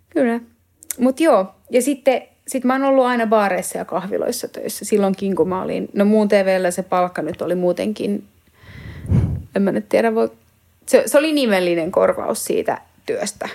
Kyllä. 0.09 0.39
Mutta 0.99 1.23
joo, 1.23 1.45
ja 1.69 1.81
sitten 1.81 2.21
sit 2.47 2.63
mä 2.63 2.73
oon 2.73 2.83
ollut 2.83 3.05
aina 3.05 3.27
baareissa 3.27 3.77
ja 3.77 3.85
kahviloissa 3.85 4.47
töissä 4.47 4.85
silloinkin, 4.85 5.35
kun 5.35 5.49
mä 5.49 5.61
olin, 5.61 5.89
no 5.93 6.05
muun 6.05 6.27
TVllä 6.27 6.71
se 6.71 6.83
palkka 6.83 7.21
nyt 7.21 7.41
oli 7.41 7.55
muutenkin 7.55 8.27
en 9.55 9.61
mä 9.61 9.71
nyt 9.71 9.89
tiedä, 9.89 10.15
voi, 10.15 10.31
se, 10.85 11.03
se 11.05 11.17
oli 11.17 11.33
nimellinen 11.33 11.91
korvaus 11.91 12.45
siitä 12.45 12.81
työstä, 13.05 13.49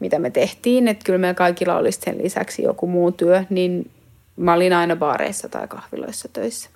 mitä 0.00 0.18
me 0.18 0.30
tehtiin. 0.30 0.88
Että 0.88 1.04
kyllä 1.04 1.18
meillä 1.18 1.34
kaikilla 1.34 1.76
olisi 1.76 2.00
sen 2.02 2.18
lisäksi 2.18 2.62
joku 2.62 2.86
muu 2.86 3.12
työ, 3.12 3.44
niin 3.50 3.90
mä 4.36 4.54
olin 4.54 4.72
aina 4.72 4.96
baareissa 4.96 5.48
tai 5.48 5.68
kahviloissa 5.68 6.28
töissä. 6.32 6.70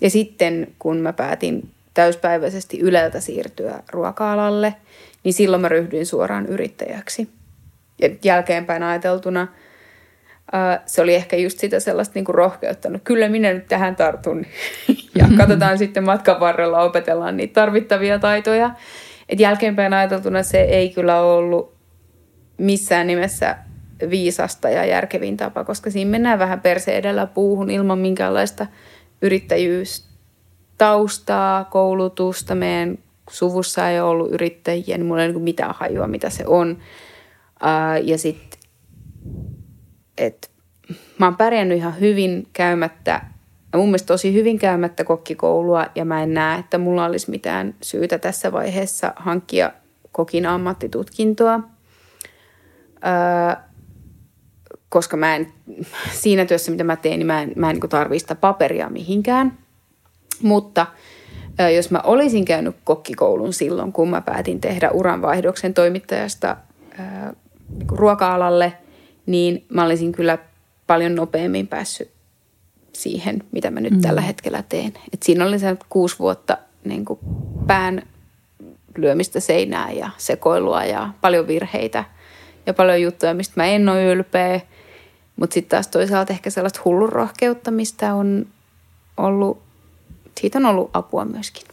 Ja 0.00 0.10
sitten 0.10 0.66
kun 0.78 0.96
mä 0.96 1.12
päätin 1.12 1.70
täyspäiväisesti 1.94 2.80
Yleltä 2.80 3.20
siirtyä 3.20 3.82
ruoka-alalle, 3.90 4.74
niin 5.24 5.32
silloin 5.32 5.62
mä 5.62 5.68
ryhdyin 5.68 6.06
suoraan 6.06 6.46
yrittäjäksi. 6.46 7.28
Ja 8.00 8.08
jälkeenpäin 8.24 8.82
ajateltuna– 8.82 9.48
se 10.86 11.02
oli 11.02 11.14
ehkä 11.14 11.36
just 11.36 11.58
sitä 11.58 11.80
sellaista 11.80 12.12
niin 12.14 12.24
kuin 12.24 12.34
rohkeutta. 12.34 12.88
No 12.88 12.98
kyllä 13.04 13.28
minä 13.28 13.52
nyt 13.52 13.68
tähän 13.68 13.96
tartun. 13.96 14.46
ja 15.18 15.28
katsotaan 15.36 15.78
sitten 15.84 16.04
matkan 16.04 16.40
varrella, 16.40 16.82
opetellaan 16.82 17.36
niitä 17.36 17.52
tarvittavia 17.52 18.18
taitoja. 18.18 18.70
Et 19.28 19.40
jälkeenpäin 19.40 19.92
ajateltuna 19.92 20.42
se 20.42 20.60
ei 20.60 20.90
kyllä 20.90 21.20
ollut 21.20 21.74
missään 22.58 23.06
nimessä 23.06 23.56
viisasta 24.10 24.70
ja 24.70 24.84
järkevin 24.84 25.36
tapa, 25.36 25.64
koska 25.64 25.90
siinä 25.90 26.10
mennään 26.10 26.38
vähän 26.38 26.60
perse 26.60 26.96
edellä 26.96 27.26
puuhun 27.26 27.70
ilman 27.70 27.98
minkäänlaista 27.98 28.66
yrittäjyystaustaa, 29.22 31.64
koulutusta. 31.64 32.54
Meidän 32.54 32.98
suvussa 33.30 33.88
ei 33.88 34.00
ollut 34.00 34.32
yrittäjiä, 34.32 34.98
niin 34.98 35.06
mulla 35.06 35.22
ei 35.22 35.30
ole 35.30 35.38
mitään 35.38 35.74
hajua, 35.74 36.06
mitä 36.06 36.30
se 36.30 36.46
on. 36.46 36.78
ja 38.02 38.18
sitten 38.18 38.58
että 40.18 40.48
mä 41.18 41.26
oon 41.26 41.36
pärjännyt 41.36 41.78
ihan 41.78 42.00
hyvin 42.00 42.46
käymättä, 42.52 43.22
mun 43.74 43.86
mielestä 43.86 44.06
tosi 44.06 44.34
hyvin 44.34 44.58
käymättä 44.58 45.04
kokkikoulua 45.04 45.86
ja 45.94 46.04
mä 46.04 46.22
en 46.22 46.34
näe, 46.34 46.58
että 46.58 46.78
mulla 46.78 47.04
olisi 47.04 47.30
mitään 47.30 47.74
syytä 47.82 48.18
tässä 48.18 48.52
vaiheessa 48.52 49.12
hankkia 49.16 49.72
kokin 50.12 50.46
ammattitutkintoa. 50.46 51.60
Öö, 53.06 53.62
koska 54.88 55.16
mä 55.16 55.36
en, 55.36 55.52
siinä 56.12 56.44
työssä, 56.44 56.70
mitä 56.70 56.84
mä 56.84 56.96
teen, 56.96 57.18
niin 57.18 57.26
mä 57.26 57.42
en, 57.42 57.52
mä 57.56 57.70
en 57.70 57.76
niin 57.76 57.90
tarvitse 57.90 58.24
sitä 58.24 58.34
paperia 58.34 58.88
mihinkään. 58.88 59.58
Mutta 60.42 60.86
jos 61.74 61.90
mä 61.90 62.00
olisin 62.04 62.44
käynyt 62.44 62.76
kokkikoulun 62.84 63.52
silloin, 63.52 63.92
kun 63.92 64.10
mä 64.10 64.20
päätin 64.20 64.60
tehdä 64.60 64.90
uranvaihdoksen 64.90 65.74
toimittajasta 65.74 66.56
niin 67.78 67.88
ruoka-alalle– 67.98 68.72
niin 69.28 69.64
mä 69.68 69.84
olisin 69.84 70.12
kyllä 70.12 70.38
paljon 70.86 71.14
nopeammin 71.14 71.66
päässyt 71.66 72.10
siihen, 72.92 73.42
mitä 73.52 73.70
mä 73.70 73.80
nyt 73.80 73.92
mm. 73.92 74.00
tällä 74.00 74.20
hetkellä 74.20 74.62
teen. 74.68 74.92
Et 75.12 75.22
siinä 75.22 75.46
oli 75.46 75.58
se 75.58 75.76
kuusi 75.88 76.18
vuotta 76.18 76.58
niin 76.84 77.04
kuin 77.04 77.18
pään 77.66 78.02
lyömistä 78.96 79.40
seinää 79.40 79.90
ja 79.90 80.10
sekoilua 80.16 80.84
ja 80.84 81.08
paljon 81.20 81.46
virheitä 81.46 82.04
ja 82.66 82.74
paljon 82.74 83.02
juttuja, 83.02 83.34
mistä 83.34 83.52
mä 83.56 83.66
en 83.66 83.88
ole 83.88 84.04
ylpeä. 84.04 84.60
Mutta 85.38 85.54
sitten 85.54 85.70
taas 85.70 85.88
toisaalta 85.88 86.32
ehkä 86.32 86.50
sellaista 86.50 86.80
hullun 86.84 87.12
rohkeutta, 87.12 87.70
mistä 87.70 88.14
on 88.14 88.46
ollut, 89.16 89.62
siitä 90.40 90.58
on 90.58 90.66
ollut 90.66 90.90
apua 90.92 91.24
myöskin. 91.24 91.66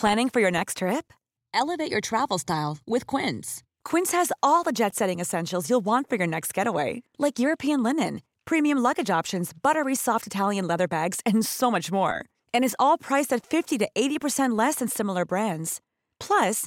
Planning 0.00 0.30
for 0.32 0.40
your 0.42 0.50
next 0.50 0.76
trip? 0.78 1.12
Elevate 1.54 1.90
your 1.90 2.00
travel 2.00 2.38
style 2.38 2.76
with 2.90 3.06
Quince. 3.06 3.62
Quince 3.90 4.16
has 4.16 4.32
all 4.42 4.64
the 4.64 4.72
jet 4.72 4.94
setting 4.94 5.20
essentials 5.20 5.70
you'll 5.70 5.84
want 5.84 6.08
for 6.08 6.16
your 6.16 6.26
next 6.26 6.52
getaway, 6.54 7.02
like 7.18 7.38
European 7.38 7.82
linen, 7.82 8.20
premium 8.44 8.82
luggage 8.82 9.10
options, 9.10 9.52
buttery 9.62 9.94
soft 9.94 10.26
Italian 10.26 10.66
leather 10.66 10.88
bags, 10.88 11.20
and 11.24 11.46
so 11.46 11.70
much 11.70 11.92
more. 11.92 12.24
And 12.52 12.64
is 12.64 12.76
all 12.78 12.98
priced 12.98 13.32
at 13.32 13.46
50 13.46 13.78
to 13.78 13.88
80% 13.96 14.58
less 14.58 14.76
than 14.76 14.88
similar 14.88 15.24
brands. 15.24 15.80
Plus, 16.18 16.66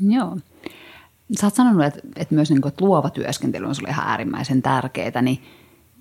Joo. 0.00 0.36
Sä 1.40 1.46
oot 1.46 1.54
sanonut, 1.54 1.84
että, 1.84 2.00
että 2.16 2.34
myös 2.34 2.50
niin 2.50 2.60
kuin, 2.60 2.70
että 2.70 2.84
luova 2.84 3.10
työskentely 3.10 3.66
on 3.66 3.74
sulle 3.74 3.88
ihan 3.88 4.08
äärimmäisen 4.08 4.62
tärkeää, 4.62 5.22
niin 5.22 5.42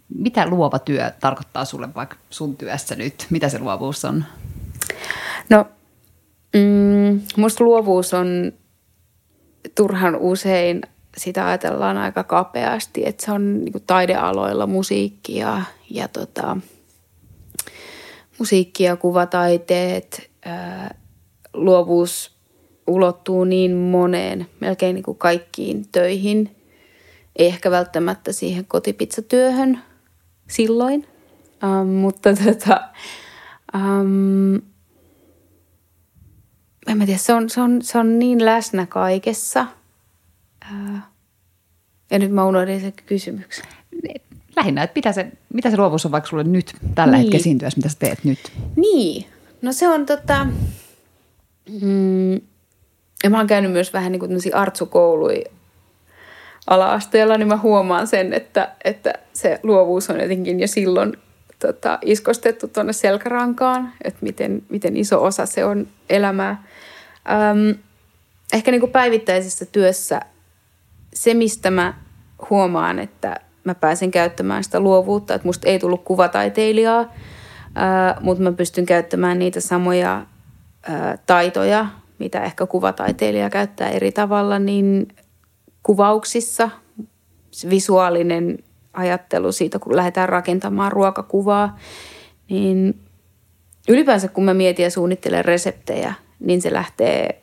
mitä 0.09 0.47
luova 0.47 0.79
työ 0.79 1.11
tarkoittaa 1.19 1.65
sulle 1.65 1.93
vaikka 1.95 2.15
sun 2.29 2.57
työssä 2.57 2.95
nyt? 2.95 3.27
Mitä 3.29 3.49
se 3.49 3.59
luovuus 3.59 4.05
on? 4.05 4.25
No, 5.49 5.65
mm, 6.53 7.21
musta 7.37 7.63
luovuus 7.63 8.13
on 8.13 8.51
turhan 9.75 10.15
usein, 10.15 10.81
sitä 11.17 11.47
ajatellaan 11.47 11.97
aika 11.97 12.23
kapeasti, 12.23 13.07
että 13.07 13.25
se 13.25 13.31
on 13.31 13.65
niin 13.65 13.83
taidealoilla 13.87 14.67
musiikkia 14.67 15.61
ja 15.89 16.07
tota, 16.07 16.57
musiikkia, 18.39 18.95
kuvataiteet, 18.95 20.31
ää, 20.45 20.95
luovuus 21.53 22.36
ulottuu 22.87 23.43
niin 23.43 23.75
moneen, 23.75 24.47
melkein 24.59 24.93
niin 24.93 25.03
kuin 25.03 25.17
kaikkiin 25.17 25.87
töihin. 25.91 26.55
Ei 27.35 27.47
ehkä 27.47 27.71
välttämättä 27.71 28.31
siihen 28.31 28.65
kotipizzatyöhön 28.65 29.79
silloin, 30.47 31.07
ähm, 31.63 31.87
mutta 31.87 32.29
tota, 32.43 32.81
ähm, 33.75 34.55
en 36.87 36.97
mä 36.97 37.05
tiedä, 37.05 37.17
se 37.17 37.33
on, 37.33 37.49
se 37.49 37.61
on, 37.61 37.81
se 37.81 37.97
on 37.97 38.19
niin 38.19 38.45
läsnä 38.45 38.85
kaikessa. 38.85 39.65
Äh, 40.63 41.03
ja 42.11 42.19
nyt 42.19 42.31
mä 42.31 42.45
unohdin 42.45 42.81
sen 42.81 42.93
kysymyksen. 43.05 43.65
Lähinnä, 44.55 44.83
että 44.83 44.97
mitä 44.97 45.11
se, 45.11 45.31
mitä 45.53 45.71
se 45.71 45.77
luovuus 45.77 46.05
on 46.05 46.11
vaikka 46.11 46.29
sulle 46.29 46.43
nyt 46.43 46.75
tällä 46.95 47.11
niin. 47.11 47.21
hetkellä 47.21 47.43
siinä 47.43 47.59
työssä, 47.59 47.77
mitä 47.77 47.89
sä 47.89 47.95
teet 47.99 48.23
nyt? 48.23 48.51
Niin, 48.75 49.25
no 49.61 49.73
se 49.73 49.87
on 49.87 50.05
tota, 50.05 50.45
mm, 51.81 52.41
ja 53.23 53.29
mä 53.29 53.37
oon 53.37 53.47
käynyt 53.47 53.71
myös 53.71 53.93
vähän 53.93 54.11
niin 54.11 54.19
kuin 54.19 54.39
artsukouluja 54.53 55.45
ala-asteella, 56.67 57.37
niin 57.37 57.47
mä 57.47 57.57
huomaan 57.57 58.07
sen, 58.07 58.33
että, 58.33 58.71
että 58.83 59.13
se 59.33 59.59
luovuus 59.63 60.09
on 60.09 60.19
jotenkin 60.19 60.59
jo 60.59 60.67
silloin 60.67 61.17
tota, 61.59 61.99
iskostettu 62.01 62.67
tuonne 62.67 62.93
selkärankaan, 62.93 63.93
että 64.03 64.19
miten, 64.21 64.61
miten 64.69 64.97
iso 64.97 65.23
osa 65.23 65.45
se 65.45 65.65
on 65.65 65.87
elämää. 66.09 66.63
Öm, 67.51 67.75
ehkä 68.53 68.71
niin 68.71 68.81
kuin 68.81 68.91
päivittäisessä 68.91 69.65
työssä 69.65 70.21
se, 71.13 71.33
mistä 71.33 71.71
mä 71.71 71.93
huomaan, 72.49 72.99
että 72.99 73.35
mä 73.63 73.75
pääsen 73.75 74.11
käyttämään 74.11 74.63
sitä 74.63 74.79
luovuutta, 74.79 75.33
että 75.33 75.47
musta 75.47 75.67
ei 75.67 75.79
tullut 75.79 76.03
kuvataiteilijaa, 76.03 77.13
mutta 78.21 78.43
mä 78.43 78.51
pystyn 78.51 78.85
käyttämään 78.85 79.39
niitä 79.39 79.59
samoja 79.59 80.25
ää, 80.83 81.17
taitoja, 81.25 81.85
mitä 82.19 82.43
ehkä 82.43 82.65
kuvataiteilija 82.65 83.49
käyttää 83.49 83.89
eri 83.89 84.11
tavalla, 84.11 84.59
niin 84.59 85.07
kuvauksissa 85.83 86.69
visuaalinen 87.69 88.57
ajattelu 88.93 89.51
siitä, 89.51 89.79
kun 89.79 89.95
lähdetään 89.95 90.29
rakentamaan 90.29 90.91
ruokakuvaa, 90.91 91.77
niin 92.49 92.99
ylipäänsä 93.87 94.27
kun 94.27 94.43
mä 94.43 94.53
mietin 94.53 94.83
ja 94.83 94.91
suunnittelen 94.91 95.45
reseptejä, 95.45 96.13
niin 96.39 96.61
se 96.61 96.73
lähtee, 96.73 97.41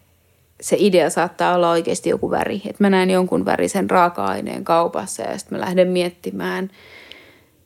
se 0.61 0.77
idea 0.79 1.11
saattaa 1.11 1.55
olla 1.55 1.71
oikeasti 1.71 2.11
joku 2.11 2.31
väri. 2.31 2.57
Että 2.57 2.85
mä 2.85 2.91
näen 2.91 3.11
jonkun 3.11 3.45
värisen 3.45 3.91
raaka-aineen 3.91 4.65
kaupassa 4.65 5.23
ja 5.23 5.39
sitten 5.39 5.59
mä 5.59 5.65
lähden 5.65 5.89
miettimään, 5.89 6.71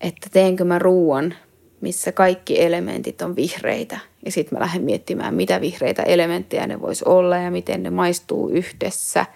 että 0.01 0.29
teenkö 0.33 0.65
mä 0.65 0.79
ruuan, 0.79 1.35
missä 1.81 2.13
kaikki 2.13 2.63
elementit 2.63 3.23
on 3.23 3.37
vihreitä. 3.37 3.99
Ja 4.25 4.33
sitten 4.33 4.59
mä 4.59 4.63
lähden 4.63 4.83
miettimään, 4.83 5.35
mitä 5.35 5.61
vihreitä 5.61 6.03
elementtejä 6.03 6.67
ne 6.67 6.81
vois 6.81 7.03
olla 7.03 7.39
ja 7.39 7.51
miten 7.51 7.83
ne 7.83 7.91
maistuu 7.91 8.49
yhdessä. 8.49 9.27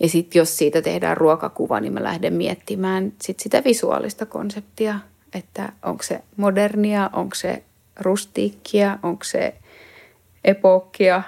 Ja 0.00 0.08
sitten 0.08 0.40
jos 0.40 0.56
siitä 0.56 0.82
tehdään 0.82 1.16
ruokakuva, 1.16 1.80
niin 1.80 1.92
mä 1.92 2.02
lähden 2.02 2.34
miettimään 2.34 3.12
sit 3.22 3.40
sitä 3.40 3.62
visuaalista 3.64 4.26
konseptia, 4.26 4.98
että 5.34 5.72
onko 5.82 6.02
se 6.02 6.20
modernia, 6.36 7.10
onko 7.12 7.34
se 7.34 7.62
rustiikkia, 8.00 8.98
onko 9.02 9.24
se 9.24 9.54
epokkia, 10.44 11.22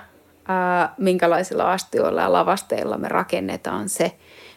minkälaisilla 0.99 1.73
astioilla 1.73 2.21
ja 2.21 2.33
lavasteilla 2.33 2.99
me 2.99 3.09
rakennetaan 3.09 3.89
se, 3.89 4.13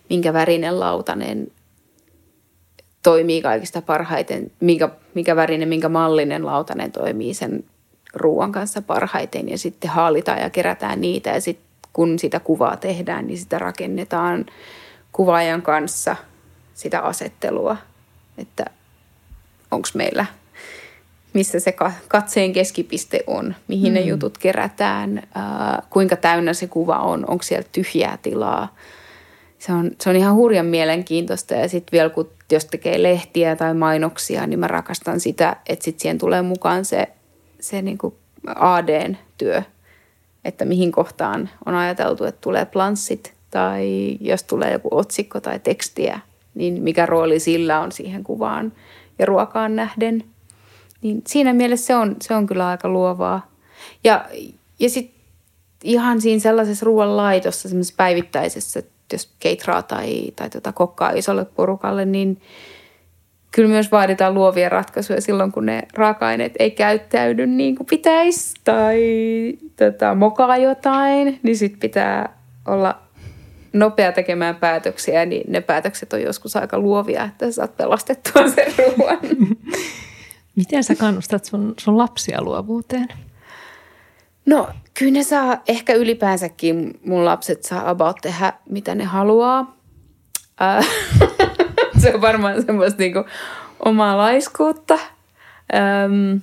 minkä 0.10 0.34
värinen 0.34 0.80
lautanen 0.80 1.52
toimii 3.04 3.41
kaikista 3.41 3.82
parhaiten, 3.82 4.52
minkä, 4.60 4.89
mikä 5.16 5.36
värinen, 5.36 5.70
minkä 5.70 5.89
mallinen 5.89 6.45
lautanen 6.45 6.91
toimii 6.91 7.34
sen 7.34 7.64
ruoan 8.14 8.51
kanssa 8.51 8.82
parhaiten 8.82 9.49
ja 9.49 9.57
sitten 9.57 9.89
haalitaan 9.89 10.41
ja 10.41 10.49
kerätään 10.49 11.01
niitä 11.01 11.30
ja 11.30 11.41
sitten 11.41 11.74
kun 11.93 12.20
sitä 12.20 12.39
kuvaa 12.39 12.78
tehdään, 12.78 13.28
niin 13.28 13.38
sitä 13.38 13.59
rakennetaan 13.59 14.45
kuvaajan 15.11 15.61
kanssa 15.61 16.16
sitä 16.74 16.99
asettelua, 16.99 17.78
että 18.38 18.66
onko 19.72 19.88
meillä, 19.93 20.26
missä 21.34 21.59
se 21.59 21.76
katseen 22.07 22.53
keskipiste 22.53 23.24
on, 23.28 23.55
mihin 23.68 23.91
mm. 23.91 23.93
ne 23.93 24.01
jutut 24.01 24.38
kerätään, 24.38 25.24
ää, 25.36 25.84
kuinka 25.89 26.16
täynnä 26.16 26.53
se 26.53 26.68
kuva 26.68 26.97
on, 26.99 27.30
onko 27.30 27.43
siellä 27.43 27.68
tyhjää 27.72 28.18
tilaa. 28.22 28.76
Se 29.66 29.74
on, 29.74 29.91
se 30.01 30.09
on 30.09 30.16
ihan 30.16 30.36
hurjan 30.36 30.66
mielenkiintoista 30.66 31.53
ja 31.53 31.70
sitten 31.70 31.91
vielä 31.91 32.09
kun 32.09 32.30
jos 32.51 32.66
tekee 32.66 33.03
lehtiä 33.03 33.55
tai 33.55 33.74
mainoksia, 33.74 34.47
niin 34.47 34.59
mä 34.59 34.68
rakastan 34.68 35.20
sitä, 35.20 35.55
että 35.70 35.86
sitten 35.86 36.01
siihen 36.01 36.18
tulee 36.18 36.41
mukaan 36.41 36.86
se, 36.86 37.07
se 37.59 37.82
niin 37.82 37.97
AD-työ, 38.55 39.64
että 40.45 40.66
mihin 40.66 40.91
kohtaan 40.91 41.49
on 41.66 41.76
ajateltu, 41.76 42.24
että 42.24 42.41
tulee 42.41 42.66
planssit 42.66 43.34
tai 43.51 44.18
jos 44.20 44.43
tulee 44.43 44.72
joku 44.72 44.88
otsikko 44.91 45.39
tai 45.41 45.59
tekstiä, 45.59 46.20
niin 46.55 46.84
mikä 46.84 47.05
rooli 47.05 47.39
sillä 47.39 47.80
on 47.80 47.91
siihen 47.91 48.24
kuvaan 48.24 48.74
ja 49.20 49.26
ruokaan 49.26 49.76
nähden. 49.76 50.24
Niin 51.01 51.22
siinä 51.28 51.53
mielessä 51.53 51.86
se 51.86 51.95
on, 51.95 52.16
se 52.22 52.34
on 52.36 52.47
kyllä 52.47 52.68
aika 52.68 52.89
luovaa. 52.89 53.51
Ja, 54.03 54.26
ja 54.80 54.89
sitten 54.89 55.22
ihan 55.84 56.22
siinä 56.22 56.39
sellaisessa 56.39 56.86
ruoanlaitossa, 56.86 57.70
semmoisessa 57.70 57.97
päivittäisessä, 57.97 58.84
jos 59.14 59.34
keitraa 59.39 59.82
tai, 59.82 60.32
tai 60.36 60.49
tota 60.49 60.72
kokkaa 60.72 61.11
isolle 61.11 61.45
porukalle, 61.45 62.05
niin 62.05 62.41
kyllä 63.51 63.70
myös 63.70 63.91
vaaditaan 63.91 64.34
luovia 64.34 64.70
ratkaisuja 64.70 65.22
silloin, 65.22 65.51
kun 65.51 65.66
ne 65.66 65.84
raaka-aineet 65.93 66.53
ei 66.59 66.72
käyttäydy 66.72 67.47
niin 67.47 67.76
kuin 67.76 67.88
pitäisi 67.88 68.53
tai 68.64 69.01
tota, 69.76 70.16
mokaa 70.16 70.57
jotain, 70.57 71.39
niin 71.43 71.57
sitten 71.57 71.80
pitää 71.80 72.38
olla 72.68 72.99
nopea 73.74 74.11
tekemään 74.11 74.55
päätöksiä, 74.55 75.26
niin 75.26 75.51
ne 75.51 75.61
päätökset 75.61 76.14
on 76.14 76.22
joskus 76.22 76.55
aika 76.55 76.80
luovia, 76.80 77.24
että 77.24 77.51
saat 77.51 77.78
pelastettua 77.78 78.47
sen 78.47 78.74
ruoan. 78.78 79.20
Miten 80.55 80.84
sä 80.84 80.95
kannustat 80.95 81.45
sun, 81.45 81.74
sun 81.80 81.97
lapsia 81.97 82.41
luovuuteen? 82.41 83.07
No 84.46 84.68
kyllä 84.94 85.12
ne 85.12 85.24
saa, 85.24 85.62
ehkä 85.68 85.94
ylipäänsäkin 85.94 87.00
mun 87.06 87.26
lapset 87.26 87.64
saa 87.64 87.89
about 87.89 88.18
tehdä 88.22 88.54
mitä 88.70 88.96
ne 88.96 89.04
haluaa. 89.04 89.78
Äh, 90.62 90.88
se 92.02 92.14
on 92.16 92.22
varmaan 92.22 92.64
semmoista 92.66 93.00
niinku 93.00 93.24
omaa 93.86 94.18
laiskuutta. 94.18 94.94
Ähm, 95.74 96.38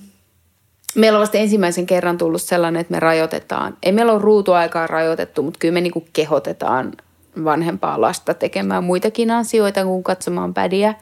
meillä 0.95 1.17
on 1.17 1.21
vasta 1.21 1.37
ensimmäisen 1.37 1.85
kerran 1.85 2.17
tullut 2.17 2.41
sellainen, 2.41 2.81
että 2.81 2.93
me 2.93 2.99
rajoitetaan. 2.99 3.77
Ei 3.83 3.91
meillä 3.91 4.11
ole 4.11 4.21
ruutuaikaa 4.21 4.87
rajoitettu, 4.87 5.43
mutta 5.43 5.57
kyllä 5.59 5.73
me 5.73 5.81
niinku 5.81 6.05
kehotetaan 6.13 6.91
vanhempaa 7.43 8.01
lasta 8.01 8.33
tekemään 8.33 8.83
muitakin 8.83 9.31
asioita 9.31 9.83
kuin 9.83 10.03
katsomaan 10.03 10.53
pädiä. 10.53 10.93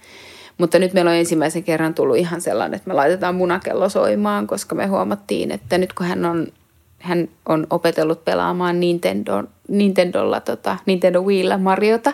Mutta 0.58 0.80
nyt 0.80 0.94
meillä 0.94 1.12
on 1.12 1.18
ensimmäisen 1.18 1.64
kerran 1.64 1.94
tullut 1.94 2.18
ihan 2.18 2.42
sellainen, 2.42 2.78
että 2.78 2.88
me 2.88 2.94
laitetaan 2.94 3.36
munakello 3.36 3.90
soimaan, 3.90 4.48
koska 4.48 4.76
me 4.76 4.86
huomattiin, 4.86 5.52
että 5.52 5.78
nyt 5.78 5.94
kun 5.94 6.06
hän 6.06 6.26
on 6.26 6.48
hän 7.00 7.30
on 7.46 7.68
opetellut 7.70 8.26
pelaamaan 8.26 8.80
Nintendo, 8.80 9.44
Nintendolla, 9.68 10.40
tota, 10.40 10.78
Nintendo 10.86 11.22
Wiillä 11.22 11.58
Mariota, 11.58 12.14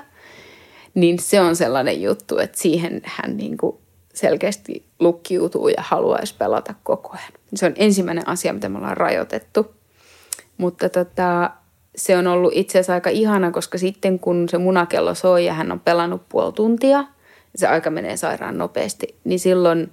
niin 0.94 1.20
se 1.20 1.42
on 1.42 1.56
sellainen 1.56 2.02
juttu, 2.02 2.38
että 2.38 2.58
siihen 2.60 3.02
hän 3.06 3.38
niin 3.38 3.58
kuin 3.58 3.78
selkeästi 4.14 4.86
lukkiutuu 5.00 5.68
ja 5.68 5.82
haluaisi 5.82 6.36
pelata 6.38 6.76
koko 6.84 7.10
ajan. 7.10 7.32
Se 7.56 7.66
on 7.66 7.74
ensimmäinen 7.76 8.28
asia, 8.28 8.54
mitä 8.54 8.70
me 8.70 8.78
ollaan 8.78 8.98
rajoitettu. 8.98 9.76
Mutta 10.58 10.90
tota, 10.90 11.50
se 11.96 12.18
on 12.18 12.28
ollut 12.28 12.54
itse 12.56 12.80
asiassa 12.80 12.94
aika 12.94 13.10
ihana, 13.10 13.52
koska 13.52 13.78
sitten 13.78 14.20
kun 14.20 14.50
se 14.50 14.58
munakello 14.58 15.16
soi 15.16 15.46
ja 15.46 15.54
hän 15.54 15.72
on 15.72 15.80
pelannut 15.80 16.22
puoli 16.30 16.54
tuntia, 16.54 17.04
se 17.56 17.68
aika 17.68 17.90
menee 17.90 18.18
sairaan 18.18 18.58
nopeasti, 18.58 19.16
niin 19.24 19.40
silloin 19.40 19.92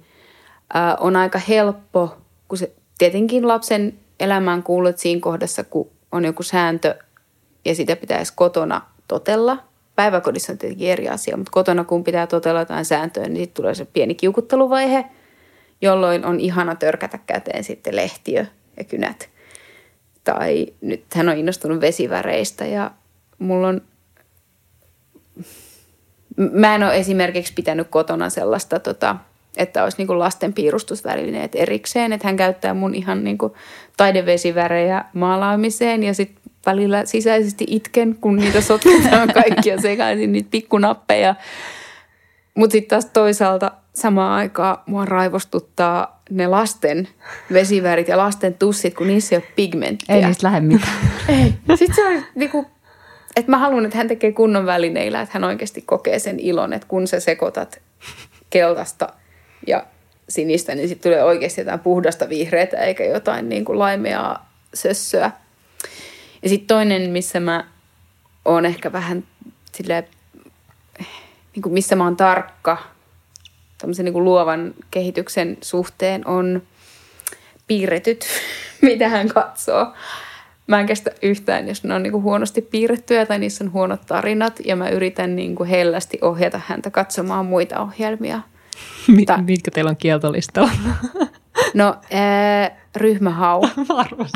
ää, 0.73 0.95
on 0.95 1.15
aika 1.15 1.39
helppo, 1.39 2.17
kun 2.47 2.57
se 2.57 2.71
tietenkin 2.97 3.47
lapsen 3.47 3.93
elämään 4.19 4.63
kuuluu, 4.63 4.89
että 4.89 5.01
siinä 5.01 5.21
kohdassa, 5.21 5.63
kun 5.63 5.89
on 6.11 6.25
joku 6.25 6.43
sääntö 6.43 6.95
ja 7.65 7.75
sitä 7.75 7.95
pitäisi 7.95 8.33
kotona 8.35 8.81
totella. 9.07 9.63
Päiväkodissa 9.95 10.51
on 10.51 10.57
tietenkin 10.57 10.89
eri 10.89 11.09
asia, 11.09 11.37
mutta 11.37 11.51
kotona 11.51 11.83
kun 11.83 12.03
pitää 12.03 12.27
totella 12.27 12.59
jotain 12.59 12.85
sääntöä, 12.85 13.23
niin 13.23 13.37
sitten 13.37 13.55
tulee 13.55 13.75
se 13.75 13.85
pieni 13.85 14.15
kiukutteluvaihe, 14.15 15.05
jolloin 15.81 16.25
on 16.25 16.39
ihana 16.39 16.75
törkätä 16.75 17.17
käteen 17.17 17.63
sitten 17.63 17.95
lehtiö 17.95 18.45
ja 18.77 18.83
kynät. 18.83 19.29
Tai 20.23 20.67
nyt 20.81 21.03
hän 21.13 21.29
on 21.29 21.37
innostunut 21.37 21.81
vesiväreistä 21.81 22.65
ja 22.65 22.91
mulla 23.39 23.67
on 23.67 23.81
Mä 26.35 26.75
en 26.75 26.83
ole 26.83 26.97
esimerkiksi 26.97 27.53
pitänyt 27.53 27.87
kotona 27.87 28.29
sellaista, 28.29 28.79
tota, 28.79 29.15
että 29.57 29.83
olisi 29.83 29.97
niin 29.97 30.19
lasten 30.19 30.53
piirustusvälineet 30.53 31.55
erikseen. 31.55 32.13
Että 32.13 32.27
hän 32.27 32.37
käyttää 32.37 32.73
mun 32.73 32.95
ihan 32.95 33.23
niin 33.23 33.37
taidevesivärejä 33.97 35.05
maalaamiseen 35.13 36.03
ja 36.03 36.13
sitten 36.13 36.43
välillä 36.65 37.05
sisäisesti 37.05 37.65
itken, 37.67 38.15
kun 38.21 38.35
niitä 38.35 38.61
sotketaan 38.61 39.33
kaikkia 39.43 39.81
sekaisin, 39.81 40.31
niitä 40.31 40.49
pikkunappeja. 40.51 41.35
Mutta 42.55 42.71
sitten 42.71 42.89
taas 42.89 43.05
toisaalta 43.05 43.71
samaan 43.93 44.31
aikaan 44.31 44.77
mua 44.85 45.05
raivostuttaa 45.05 46.21
ne 46.29 46.47
lasten 46.47 47.07
vesivärit 47.53 48.07
ja 48.07 48.17
lasten 48.17 48.53
tussit, 48.53 48.93
kun 48.93 49.07
niissä 49.07 49.35
ei 49.35 49.37
ole 49.37 49.53
pigmenttiä. 49.55 50.15
Ei 50.15 50.25
niistä 50.25 50.47
lähde 50.47 50.59
mitään. 50.59 50.93
ei. 51.29 51.53
Sitten 51.75 51.95
se 51.95 52.07
on 52.07 52.23
niinku, 52.35 52.65
että 53.35 53.51
mä 53.51 53.57
haluan, 53.57 53.85
että 53.85 53.97
hän 53.97 54.07
tekee 54.07 54.31
kunnon 54.31 54.65
välineillä, 54.65 55.21
että 55.21 55.33
hän 55.33 55.43
oikeasti 55.43 55.81
kokee 55.81 56.19
sen 56.19 56.39
ilon, 56.39 56.73
että 56.73 56.87
kun 56.87 57.07
sä 57.07 57.19
sekoitat 57.19 57.81
keltaista 58.49 59.09
ja 59.67 59.85
sinistä, 60.29 60.75
niin 60.75 60.89
sitten 60.89 61.11
tulee 61.11 61.23
oikeasti 61.23 61.61
jotain 61.61 61.79
puhdasta 61.79 62.29
vihreätä 62.29 62.77
eikä 62.77 63.03
jotain 63.03 63.49
niin 63.49 63.65
kuin 63.65 63.79
laimeaa 63.79 64.49
sössöä. 64.73 65.31
Ja 66.43 66.49
sitten 66.49 66.67
toinen, 66.67 67.09
missä 67.09 67.39
mä 67.39 67.67
oon 68.45 68.65
ehkä 68.65 68.91
vähän 68.91 69.23
silleen, 69.71 70.03
niin 71.55 71.63
kuin 71.63 71.73
missä 71.73 71.95
mä 71.95 72.03
oon 72.03 72.17
tarkka 72.17 72.77
tämmöisen 73.77 74.05
niin 74.05 74.13
kuin 74.13 74.25
luovan 74.25 74.73
kehityksen 74.91 75.57
suhteen 75.61 76.27
on 76.27 76.61
piirretyt, 77.67 78.25
mitä 78.81 79.09
hän 79.09 79.27
katsoo. 79.27 79.93
Mä 80.67 80.79
en 80.79 80.85
kestä 80.85 81.11
yhtään, 81.21 81.67
jos 81.67 81.83
ne 81.83 81.93
on 81.93 82.03
niin 82.03 82.11
kuin 82.11 82.23
huonosti 82.23 82.61
piirrettyjä 82.61 83.25
tai 83.25 83.39
niissä 83.39 83.63
on 83.63 83.73
huonot 83.73 84.01
tarinat 84.05 84.59
ja 84.65 84.75
mä 84.75 84.89
yritän 84.89 85.35
niin 85.35 85.55
kuin 85.55 85.69
hellästi 85.69 86.17
ohjata 86.21 86.61
häntä 86.67 86.89
katsomaan 86.89 87.45
muita 87.45 87.79
ohjelmia. 87.79 88.41
Mit, 89.07 89.29
mitkä 89.47 89.71
teillä 89.71 89.89
on 89.89 89.97
kieltolistalla? 89.97 90.71
No, 91.73 91.95
ää, 92.11 92.77
ryhmähau. 92.95 93.61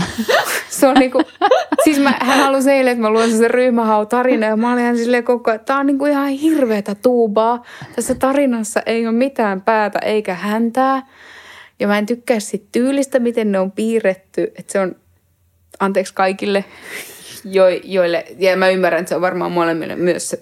Se 0.69 0.87
on 0.87 0.95
niinku, 0.95 1.21
siis 1.83 1.99
mä, 1.99 2.13
hän 2.21 2.39
halusi 2.39 2.71
eilen, 2.71 2.91
että 2.91 3.01
mä 3.01 3.09
luen 3.09 3.37
sen 3.37 3.51
ryhmähau 3.51 4.05
tarina 4.05 4.45
ja 4.45 4.57
mä 4.57 4.73
olin 4.73 4.83
ihan 4.83 4.97
silleen 4.97 5.23
koko 5.23 5.51
ajan, 5.51 5.55
että 5.55 5.65
tää 5.65 5.77
on 5.77 5.85
niinku 5.85 6.05
ihan 6.05 6.27
hirveätä 6.27 6.95
tuubaa. 6.95 7.63
Tässä 7.95 8.15
tarinassa 8.15 8.81
ei 8.85 9.07
ole 9.07 9.15
mitään 9.15 9.61
päätä 9.61 9.99
eikä 9.99 10.33
häntää. 10.33 11.07
Ja 11.79 11.87
mä 11.87 11.97
en 11.97 12.05
tykkää 12.05 12.39
sit 12.39 12.65
tyylistä, 12.71 13.19
miten 13.19 13.51
ne 13.51 13.59
on 13.59 13.71
piirretty. 13.71 14.51
Että 14.55 14.71
se 14.71 14.79
on, 14.79 14.95
anteeksi 15.79 16.13
kaikille, 16.13 16.65
jo, 17.51 17.67
joille, 17.67 18.25
ja 18.37 18.57
mä 18.57 18.69
ymmärrän, 18.69 18.99
että 18.99 19.09
se 19.09 19.15
on 19.15 19.21
varmaan 19.21 19.51
molemmille 19.51 19.95
myös, 19.95 20.35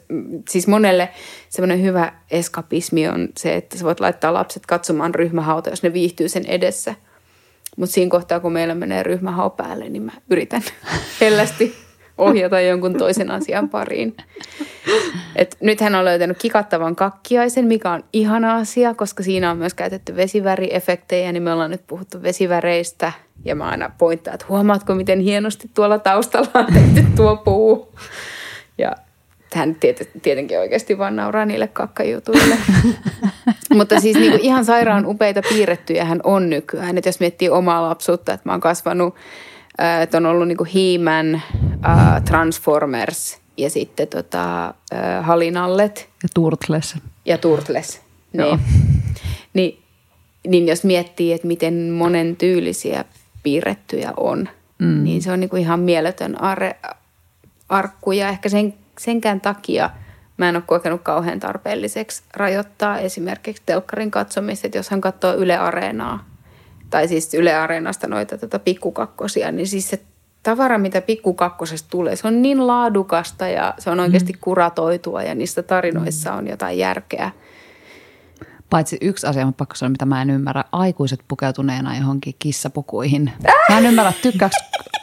siis 0.50 0.68
monelle 0.68 1.10
semmoinen 1.50 1.82
hyvä 1.82 2.14
eskapismi 2.32 3.08
on 3.08 3.30
se, 3.38 3.56
että 3.56 3.78
sä 3.78 3.86
voit 3.86 4.00
laittaa 4.00 4.34
lapset 4.34 4.66
katsomaan 4.66 5.16
ryhmähauta, 5.16 5.70
jos 5.70 5.84
ne 5.84 5.94
viihtyy 5.94 6.30
sen 6.30 6.46
edessä. 6.46 6.96
Mutta 7.78 7.94
siinä 7.94 8.12
kohtaa, 8.12 8.40
kun 8.40 8.54
meillä 8.54 8.76
menee 8.76 9.04
ryhmähau 9.04 9.50
päälle, 9.50 9.90
niin 9.90 10.04
mä 10.04 10.12
yritän 10.30 10.62
hellästi 11.22 11.76
ohjata 12.18 12.62
jonkun 12.62 12.98
toisen 12.98 13.32
asian 13.32 13.70
pariin. 13.70 14.18
Et 15.36 15.58
nyt 15.62 15.82
hän 15.82 15.96
on 15.96 16.06
löytänyt 16.06 16.38
kikattavan 16.38 16.96
kakkiaisen, 16.96 17.66
mikä 17.66 17.92
on 17.92 18.04
ihana 18.14 18.56
asia, 18.56 18.94
koska 18.94 19.24
siinä 19.24 19.52
on 19.52 19.58
myös 19.58 19.74
käytetty 19.74 20.16
vesiväriefektejä, 20.16 21.32
niin 21.32 21.44
me 21.44 21.54
ollaan 21.54 21.72
nyt 21.72 21.88
puhuttu 21.88 22.24
vesiväreistä. 22.24 23.12
Ja 23.46 23.56
mä 23.56 23.70
aina 23.70 23.92
pointtaan, 23.98 24.36
että 24.36 24.46
huomaatko, 24.50 24.96
miten 24.96 25.20
hienosti 25.20 25.70
tuolla 25.74 26.00
taustalla 26.00 26.50
on 26.54 26.74
tehty 26.74 27.06
tuo 27.16 27.38
puu. 27.38 27.94
Ja 28.78 28.96
hän 29.56 29.76
tietenkin 30.22 30.60
oikeasti 30.60 30.98
vaan 30.98 31.16
nauraa 31.16 31.46
niille 31.46 31.68
kakkajutuille. 31.68 32.58
Mutta 33.78 34.00
siis 34.00 34.18
niin 34.18 34.32
kuin 34.32 34.42
ihan 34.42 34.66
sairaan 34.66 35.06
upeita 35.06 35.42
piirrettyjä 35.50 36.06
hän 36.06 36.20
on 36.24 36.50
nykyään. 36.50 36.98
Että 36.98 37.08
jos 37.08 37.20
miettii 37.20 37.50
omaa 37.50 37.90
lapsuutta, 37.90 38.34
että 38.34 38.50
mä 38.50 38.54
oon 38.54 38.62
kasvanut, 38.62 39.16
että 40.02 40.18
on 40.18 40.26
ollut 40.26 40.48
niin 40.48 40.58
kuin 40.58 40.70
He-Man, 40.74 41.42
Transformers 42.26 43.38
ja 43.58 43.70
sitten 43.70 44.08
tota, 44.08 44.74
Halinallet. 45.22 46.10
Ja 46.24 46.30
Turtles. 46.34 46.96
Ja 47.26 47.38
Turtles, 47.38 48.02
niin. 48.34 48.60
niin. 49.54 49.80
Niin 50.48 50.68
jos 50.68 50.84
miettii, 50.84 51.34
että 51.34 51.48
miten 51.48 51.90
monen 51.90 52.36
tyylisiä 52.36 53.06
piirrettyjä 53.46 54.14
on, 54.18 54.50
mm. 54.80 55.04
niin 55.04 55.22
se 55.22 55.32
on 55.32 55.40
niin 55.40 55.50
kuin 55.50 55.62
ihan 55.62 55.80
mieletön 55.80 56.42
are, 56.42 56.76
arkku. 57.70 58.12
Ja 58.12 58.30
ehkä 58.30 58.50
sen, 58.50 58.74
senkään 59.00 59.42
takia 59.42 59.90
mä 60.38 60.50
en 60.50 60.56
ole 60.56 60.64
kokenut 60.68 61.02
kauhean 61.02 61.40
tarpeelliseksi 61.40 62.24
rajoittaa 62.34 63.00
esimerkiksi 63.00 63.64
telkkarin 63.66 64.12
katsomista, 64.12 64.68
että 64.68 64.78
jos 64.78 64.90
hän 64.90 65.02
katsoo 65.02 65.34
Yle 65.34 65.58
Areenaa, 65.58 66.26
tai 66.90 67.08
siis 67.08 67.34
Yle 67.34 67.56
Areenasta 67.56 68.08
noita 68.08 68.38
tota 68.38 68.60
pikkukakkosia, 68.60 69.52
niin 69.52 69.68
siis 69.68 69.90
se 69.90 70.02
tavara, 70.44 70.78
mitä 70.78 71.02
pikkukakkosesta 71.02 71.90
tulee, 71.90 72.16
se 72.16 72.28
on 72.28 72.42
niin 72.42 72.68
laadukasta 72.68 73.48
ja 73.48 73.74
se 73.80 73.90
on 73.90 74.00
oikeasti 74.00 74.34
mm. 74.34 74.40
kuratoitua 74.42 75.24
ja 75.24 75.36
niissä 75.36 75.64
tarinoissa 75.64 76.34
on 76.34 76.48
jotain 76.48 76.78
järkeä. 76.78 77.32
Paitsi 78.70 78.98
yksi 79.02 79.28
asia, 79.28 79.46
mutta 79.46 79.58
pakko 79.58 79.76
sanoa, 79.76 79.90
mitä 79.90 80.06
mä 80.06 80.22
en 80.22 80.30
ymmärrä. 80.30 80.64
Aikuiset 80.72 81.20
pukeutuneena 81.28 81.98
johonkin 81.98 82.36
kissapukuihin. 82.40 83.32
Mä 83.70 83.78
en 83.78 83.86
ymmärrä, 83.86 84.14
tykkääks, 84.22 84.56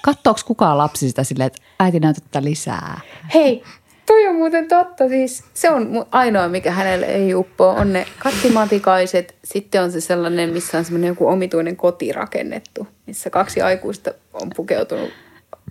katsoako 0.02 0.40
kukaan 0.46 0.78
lapsi 0.78 1.08
sitä 1.08 1.24
silleen, 1.24 1.46
että 1.46 1.62
äiti 1.80 2.00
näytettä 2.00 2.42
lisää? 2.44 3.00
Hei, 3.34 3.62
toi 4.06 4.26
on 4.26 4.34
muuten 4.34 4.68
totta. 4.68 5.08
Siis 5.08 5.44
se 5.54 5.70
on 5.70 6.06
ainoa, 6.10 6.48
mikä 6.48 6.70
hänelle 6.70 7.06
ei 7.06 7.34
uppoa, 7.34 7.72
on 7.72 7.92
ne 7.92 8.06
kattimatikaiset. 8.18 9.34
Sitten 9.44 9.82
on 9.82 9.92
se 9.92 10.00
sellainen, 10.00 10.50
missä 10.50 10.78
on 10.78 10.84
semmoinen 10.84 11.08
joku 11.08 11.28
omituinen 11.28 11.76
koti 11.76 12.12
rakennettu, 12.12 12.86
missä 13.06 13.30
kaksi 13.30 13.62
aikuista 13.62 14.10
on 14.32 14.50
pukeutunut 14.56 15.10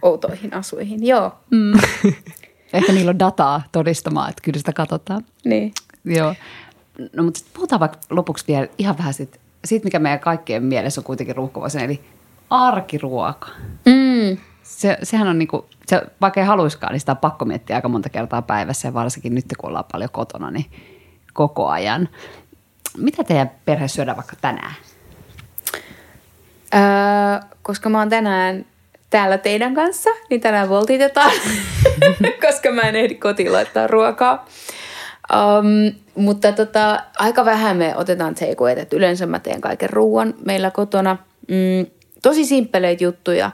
outoihin 0.01 0.53
asuihin. 0.53 1.07
Joo. 1.07 1.31
Mm. 1.49 1.73
Ehkä 2.73 2.91
niillä 2.93 3.09
on 3.09 3.19
dataa 3.19 3.63
todistamaan, 3.71 4.29
että 4.29 4.41
kyllä 4.43 4.57
sitä 4.57 4.73
katsotaan. 4.73 5.25
Niin. 5.45 5.73
Joo. 6.05 6.35
No 7.13 7.23
mutta 7.23 7.39
puhutaan 7.53 7.79
vaikka 7.79 7.97
lopuksi 8.09 8.45
vielä 8.47 8.67
ihan 8.77 8.97
vähän 8.97 9.13
siitä, 9.13 9.37
siitä 9.65 9.83
mikä 9.83 9.99
meidän 9.99 10.19
kaikkien 10.19 10.63
mielessä 10.63 11.01
on 11.01 11.05
kuitenkin 11.05 11.35
ruuhkavaisen, 11.35 11.81
eli 11.81 12.01
arkiruoka. 12.49 13.47
Mm. 13.85 14.37
Se, 14.63 14.97
sehän 15.03 15.27
on 15.27 15.39
niinku, 15.39 15.65
se, 15.87 16.01
vaikka 16.21 16.39
ei 16.39 16.45
haluiskaan, 16.45 16.93
niin 16.93 16.99
sitä 16.99 17.11
on 17.11 17.17
pakko 17.17 17.45
miettiä 17.45 17.75
aika 17.75 17.89
monta 17.89 18.09
kertaa 18.09 18.41
päivässä 18.41 18.87
ja 18.87 18.93
varsinkin 18.93 19.35
nyt 19.35 19.45
kun 19.57 19.69
ollaan 19.69 19.85
paljon 19.91 20.09
kotona, 20.09 20.51
niin 20.51 20.65
koko 21.33 21.67
ajan. 21.67 22.09
Mitä 22.97 23.23
teidän 23.23 23.51
perhe 23.65 23.87
syödään 23.87 24.17
vaikka 24.17 24.35
tänään? 24.41 24.73
Öö, 26.73 27.49
koska 27.61 27.89
mä 27.89 27.99
oon 27.99 28.09
tänään 28.09 28.65
täällä 29.09 29.37
teidän 29.37 29.73
kanssa, 29.73 30.09
niin 30.29 30.41
tänään 30.41 30.69
voltitetaan, 30.69 31.31
koska 32.47 32.71
mä 32.71 32.81
en 32.81 32.95
ehdi 32.95 33.15
kotiin 33.15 33.53
laittaa 33.53 33.87
ruokaa. 33.87 34.45
Um, 35.31 35.95
mutta 36.15 36.51
tota, 36.51 37.03
aika 37.19 37.45
vähän 37.45 37.77
me 37.77 37.95
otetaan 37.95 38.35
takeawayta, 38.35 38.81
että 38.81 38.95
yleensä 38.95 39.25
mä 39.25 39.39
teen 39.39 39.61
kaiken 39.61 39.89
ruoan 39.89 40.33
meillä 40.45 40.71
kotona. 40.71 41.17
Mm, 41.47 41.91
tosi 42.21 42.45
simppeleitä 42.45 43.03
juttuja. 43.03 43.51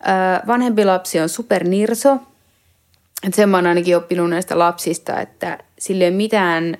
Ö, 0.00 0.46
vanhempi 0.46 0.84
lapsi 0.84 1.20
on 1.20 1.28
supernirso. 1.28 2.16
Et 3.26 3.34
sen 3.34 3.48
mä 3.48 3.56
oon 3.56 3.66
ainakin 3.66 3.96
oppinut 3.96 4.30
näistä 4.30 4.58
lapsista, 4.58 5.20
että 5.20 5.58
sille 5.78 6.04
ei 6.04 6.10
mitään 6.10 6.78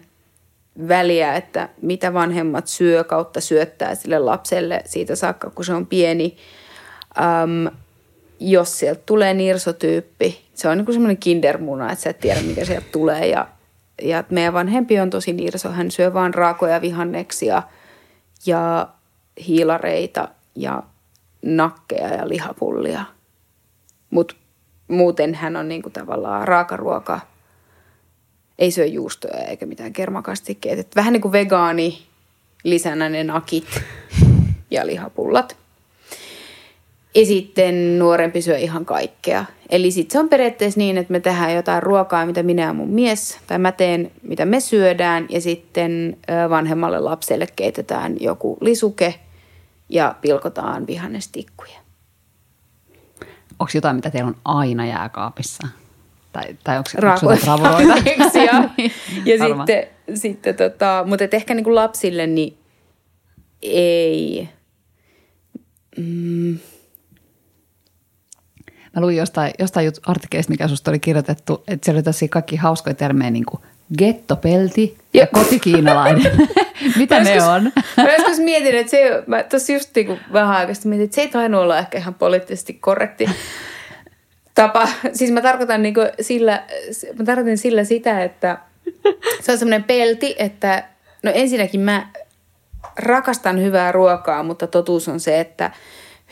väliä, 0.89 1.35
että 1.35 1.69
mitä 1.83 2.13
vanhemmat 2.13 2.67
syö 2.67 3.05
kautta 3.05 3.41
syöttää 3.41 3.95
sille 3.95 4.19
lapselle 4.19 4.83
siitä 4.85 5.17
saakka, 5.17 5.51
kun 5.51 5.65
se 5.65 5.73
on 5.73 5.87
pieni. 5.87 6.37
Um, 7.19 7.77
jos 8.41 8.79
sieltä 8.79 9.03
tulee 9.07 9.35
nirsotyyppi, 9.35 10.41
se 10.55 10.69
on 10.69 10.79
niin 10.79 10.93
semmoinen 10.93 11.17
kindermuna, 11.17 11.93
että 11.93 12.03
sä 12.03 12.11
et 12.11 12.21
tiedä, 12.21 12.41
mikä 12.41 12.65
sieltä 12.65 12.87
tulee. 12.93 13.27
Ja, 13.27 13.49
ja 14.03 14.25
meidän 14.31 14.53
vanhempi 14.53 15.01
on 15.01 15.11
tosi 15.11 15.33
nirso. 15.33 15.71
Hän 15.71 15.91
syö 15.91 16.15
vaan 16.15 16.35
raakoja 16.35 16.81
vihanneksia 16.81 17.63
ja 18.47 18.89
hiilareita 19.47 20.29
ja 20.55 20.83
nakkeja 21.43 22.09
ja 22.09 22.29
lihapullia. 22.29 23.05
Mutta 24.11 24.35
muuten 24.89 25.35
hän 25.35 25.57
on 25.57 25.69
niin 25.69 25.83
kuin 25.83 25.93
tavallaan 25.93 26.49
raakaruoka, 26.49 27.21
ei 28.59 28.71
syö 28.71 28.87
juustoja 28.87 29.45
eikä 29.45 29.67
mitään 29.67 29.93
kermakastikkeita. 29.93 30.83
Vähän 30.97 31.13
niin 31.13 31.21
kuin 31.21 31.33
vegaani 31.33 32.07
lisänä 32.65 33.09
ne 33.09 33.25
nakit 33.25 33.83
ja 34.71 34.87
lihapullat. 34.87 35.57
Ja 37.15 37.27
sitten 37.27 37.99
nuorempi 37.99 38.43
syö 38.43 38.57
ihan 38.57 38.85
kaikkea. 38.85 39.45
Eli 39.71 39.91
sitten 39.91 40.13
se 40.13 40.19
on 40.19 40.29
periaatteessa 40.29 40.81
niin, 40.81 40.99
että 40.99 41.13
me 41.13 41.21
tehdään 41.21 41.55
jotain 41.55 41.83
ruokaa, 41.83 42.27
mitä 42.27 42.43
minä 42.43 42.63
ja 42.63 42.73
mun 42.73 42.91
mies, 42.91 43.39
tai 43.47 43.59
mä 43.59 43.73
teen, 43.73 44.11
mitä 44.23 44.45
me 44.45 44.61
syödään, 44.61 45.27
ja 45.29 45.41
sitten 45.41 46.17
vanhemmalle 46.51 46.99
lapselle 46.99 47.47
keitetään 47.57 48.17
joku 48.21 48.59
lisuke 48.61 49.15
ja 49.89 50.15
pilkotaan 50.21 50.87
vihannestikkuja. 50.87 51.79
Onko 53.59 53.71
jotain, 53.75 53.97
mitä 53.97 54.11
teillä 54.11 54.29
on 54.29 54.37
aina 54.45 54.87
jääkaapissa? 54.87 55.69
Tai, 56.33 56.57
tai 56.65 56.79
onko, 56.79 56.91
onko 57.27 57.47
ravuroita? 57.47 58.09
ja, 58.39 58.71
ja 59.25 59.39
Varmaan. 59.39 59.67
sitten, 59.67 59.87
sitten 60.15 60.57
tota, 60.57 61.05
mutta 61.07 61.25
et 61.25 61.35
ehkä 61.35 61.55
niinku 61.55 61.75
lapsille 61.75 62.27
niin 62.27 62.59
ei. 63.63 64.49
Mm, 65.97 66.59
Mä 68.97 69.01
luin 69.01 69.17
jostain, 69.17 69.53
jostain 69.59 69.93
jut- 69.93 70.01
artikkelista, 70.07 70.51
mikä 70.51 70.69
susta 70.69 70.91
oli 70.91 70.99
kirjoitettu, 70.99 71.65
että 71.69 71.85
siellä 71.85 71.99
oli 71.99 72.03
tosi 72.03 72.29
kaikki 72.29 72.57
hauskoja 72.57 72.95
termejä, 72.95 73.31
niin 73.31 73.45
kuin 73.47 73.61
gettopelti 73.99 74.99
ja 75.15 75.27
kotikiinalainen. 75.27 76.49
Mitä 76.97 77.15
Mä 77.19 77.25
ne 77.25 77.35
joskus- 77.35 77.49
on? 77.49 77.73
Mä 77.97 78.13
joskus 78.13 78.39
mietin, 78.39 78.75
että 78.75 78.91
se, 78.91 79.23
mä 79.27 79.43
tuossa 79.43 79.73
just 79.73 79.91
niinku 79.95 80.19
vähän 80.33 80.57
aikaista 80.57 80.89
mietin, 80.89 81.05
että 81.05 81.15
se 81.15 81.21
ei 81.21 81.29
tainnut 81.29 81.61
olla 81.61 81.79
ehkä 81.79 81.99
ihan 81.99 82.15
poliittisesti 82.15 82.75
korrekti 82.75 83.27
tapa. 84.55 84.89
Siis 85.13 85.31
mä 85.31 85.41
tarkoitan, 85.43 85.83
niinku 85.83 86.01
sillä, 86.21 86.63
mä 87.19 87.25
tarkoitan 87.25 87.59
sillä 87.59 87.85
sitä, 87.85 88.23
että 88.23 88.59
se 89.41 89.53
on 89.53 89.59
semmoinen 89.59 89.85
pelti, 89.85 90.35
että 90.39 90.85
no 91.23 91.31
ensinnäkin 91.35 91.81
mä 91.81 92.07
rakastan 92.99 93.63
hyvää 93.63 93.93
ruokaa, 93.93 94.43
mutta 94.43 94.67
totuus 94.67 95.09
on 95.09 95.21
se, 95.21 95.41
että 95.41 95.71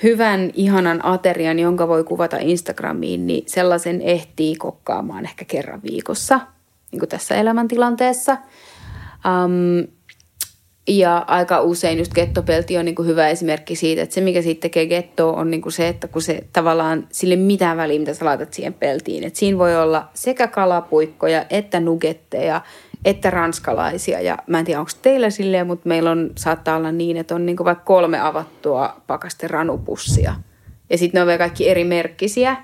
hyvän, 0.02 0.50
ihanan 0.54 1.04
aterian, 1.04 1.58
jonka 1.58 1.88
voi 1.88 2.04
kuvata 2.04 2.36
Instagramiin, 2.40 3.26
niin 3.26 3.42
sellaisen 3.46 4.00
ehtii 4.02 4.56
kokkaamaan 4.56 5.24
ehkä 5.24 5.44
kerran 5.44 5.80
viikossa, 5.82 6.40
niin 6.92 6.98
kuin 6.98 7.08
tässä 7.08 7.34
elämäntilanteessa. 7.34 8.36
Um, 9.24 9.88
ja 10.88 11.18
aika 11.18 11.60
usein 11.60 11.98
just 11.98 12.14
gettopelti 12.14 12.78
on 12.78 12.84
niin 12.84 12.94
kuin 12.94 13.08
hyvä 13.08 13.28
esimerkki 13.28 13.76
siitä, 13.76 14.02
että 14.02 14.14
se 14.14 14.20
mikä 14.20 14.42
siitä 14.42 14.60
tekee 14.60 14.86
gettoa 14.86 15.32
on 15.32 15.50
niin 15.50 15.62
kuin 15.62 15.72
se, 15.72 15.88
että 15.88 16.08
kun 16.08 16.22
se 16.22 16.44
tavallaan 16.52 17.06
sille 17.12 17.36
mitään 17.36 17.76
väliä, 17.76 17.98
mitä 17.98 18.14
sä 18.14 18.24
laitat 18.24 18.52
siihen 18.52 18.74
peltiin. 18.74 19.24
Että 19.24 19.38
siinä 19.38 19.58
voi 19.58 19.76
olla 19.76 20.08
sekä 20.14 20.46
kalapuikkoja, 20.46 21.44
että 21.50 21.80
nugetteja, 21.80 22.60
että 23.04 23.30
ranskalaisia. 23.30 24.20
Ja 24.20 24.38
mä 24.46 24.58
en 24.58 24.64
tiedä, 24.64 24.80
onko 24.80 24.92
teillä 25.02 25.30
silleen, 25.30 25.66
mutta 25.66 25.88
meillä 25.88 26.10
on, 26.10 26.30
saattaa 26.36 26.76
olla 26.76 26.92
niin, 26.92 27.16
että 27.16 27.34
on 27.34 27.46
niin 27.46 27.56
kuin 27.56 27.64
vaikka 27.64 27.84
kolme 27.84 28.20
avattua 28.20 29.00
pakasten 29.06 29.50
ranupussia. 29.50 30.34
Ja 30.90 30.98
sitten 30.98 31.18
ne 31.18 31.22
on 31.22 31.26
vielä 31.26 31.38
kaikki 31.38 31.68
eri 31.68 31.84
merkkisiä. 31.84 32.56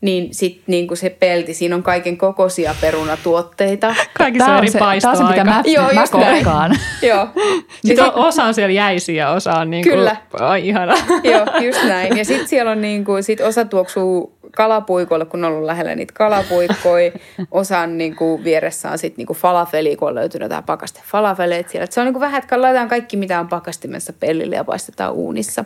Niin 0.00 0.34
sitten 0.34 0.64
niin 0.66 0.88
kuin 0.88 0.98
se 0.98 1.10
pelti, 1.10 1.54
siinä 1.54 1.74
on 1.74 1.82
kaiken 1.82 2.18
kokoisia 2.18 2.74
perunatuotteita. 2.80 3.94
Kaikissa 4.18 4.46
Tää 4.46 4.54
on 4.54 4.62
eri 4.62 4.70
se, 4.70 4.78
tää 4.78 5.10
on 5.10 5.16
se, 5.16 5.24
mitä 5.24 5.44
mä, 5.44 5.62
Joo, 5.66 5.92
mä 5.94 6.04
kokkaan. 6.10 6.76
Joo. 7.08 7.28
Sitten 7.86 8.04
on, 8.04 8.14
osa 8.14 8.44
on 8.44 8.54
siellä 8.54 8.72
jäisiä 8.72 9.24
ja 9.24 9.30
osa 9.30 9.52
on 9.52 9.70
niin 9.70 9.84
kuin, 9.84 9.94
Kyllä. 9.94 10.16
ai 10.32 10.68
ihana. 10.68 10.94
Joo, 11.22 11.46
just 11.60 11.84
näin. 11.84 12.16
Ja 12.16 12.24
sitten 12.24 12.48
siellä 12.48 12.70
on 12.70 12.80
niinku, 12.80 13.12
sit 13.20 13.40
osa 13.40 13.64
tuoksuu 13.64 14.37
kalapuikoille, 14.56 15.24
kun 15.24 15.44
on 15.44 15.52
ollut 15.52 15.66
lähellä 15.66 15.94
niitä 15.94 16.14
kalapuikkoja. 16.16 17.12
Osan 17.50 17.98
niinku 17.98 18.40
vieressä 18.44 18.90
on 18.90 18.98
sitten 18.98 19.16
niinku 19.16 19.34
falafeli, 19.34 19.96
kun 19.96 20.08
on 20.08 20.14
löytynyt 20.14 20.44
jotain 20.44 20.64
pakaste 20.64 21.00
falafeleita 21.04 21.70
siellä. 21.70 21.84
Et 21.84 21.92
se 21.92 22.00
on 22.00 22.06
niinku 22.06 22.20
vähän, 22.20 22.42
että 22.42 22.62
laitetaan 22.62 22.88
kaikki, 22.88 23.16
mitä 23.16 23.40
on 23.40 23.48
pakastimessa 23.48 24.12
pellille 24.12 24.56
ja 24.56 24.64
paistetaan 24.64 25.12
uunissa. 25.12 25.64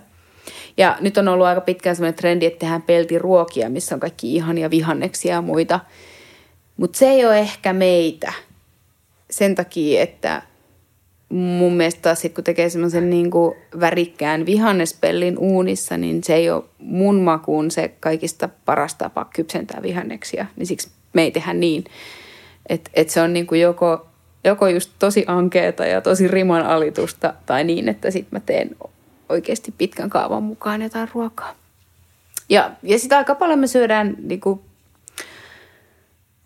Ja 0.77 0.97
nyt 1.01 1.19
on 1.19 1.29
ollut 1.29 1.47
aika 1.47 1.61
pitkään 1.61 1.97
sellainen 1.97 2.19
trendi, 2.19 2.47
että 2.47 2.59
tehdään 2.59 2.83
peltiruokia, 2.83 3.71
missä 3.71 3.95
on 3.95 4.01
kaikki 4.01 4.35
ihania 4.35 4.71
vihanneksia 4.71 5.35
ja 5.35 5.43
muita. 5.43 5.81
Mutta 6.77 6.99
se 6.99 7.07
ei 7.07 7.25
ole 7.25 7.39
ehkä 7.39 7.73
meitä 7.73 8.33
sen 9.31 9.55
takia, 9.55 10.03
että 10.03 10.43
mun 11.33 11.73
mielestä 11.73 12.03
taas 12.03 12.21
sit, 12.21 12.35
kun 12.35 12.45
tekee 12.45 12.69
semmoisen 12.69 13.11
niin 13.11 13.31
värikkään 13.81 14.47
vihannespellin 14.47 15.39
uunissa, 15.39 15.97
niin 15.97 16.25
se 16.25 16.35
ei 16.35 16.51
ole 16.51 16.65
mun 16.79 17.21
makuun 17.21 17.71
se 17.71 17.95
kaikista 18.01 18.49
paras 18.65 18.95
tapa 18.95 19.27
kypsentää 19.35 19.83
vihanneksia. 19.83 20.47
Niin 20.57 20.67
siksi 20.67 20.89
me 21.13 21.23
ei 21.23 21.31
tehdä 21.31 21.53
niin. 21.53 21.85
Että 22.69 22.91
et 22.95 23.11
se 23.11 23.21
on 23.21 23.33
niin 23.33 23.47
kuin 23.47 23.61
joko, 23.61 24.07
joko 24.45 24.69
just 24.69 24.91
tosi 24.99 25.25
ankeeta 25.27 25.87
ja 25.87 26.01
tosi 26.01 26.29
riman 26.29 26.67
alitusta 26.67 27.35
tai 27.47 27.65
niin, 27.65 27.89
että 27.89 28.11
sitten 28.11 28.41
mä 28.41 28.41
teen 28.47 28.77
oikeasti 29.29 29.75
pitkän 29.79 30.11
kaavan 30.11 30.43
mukaan 30.43 30.83
jotain 30.83 31.09
ruokaa. 31.15 31.55
Ja, 32.49 32.71
ja 32.83 32.99
sitten 32.99 33.19
aika 33.19 33.35
paljon 33.35 33.59
me 33.59 33.67
syödään 33.67 34.17
niin 34.23 34.41
kuin, 34.41 34.61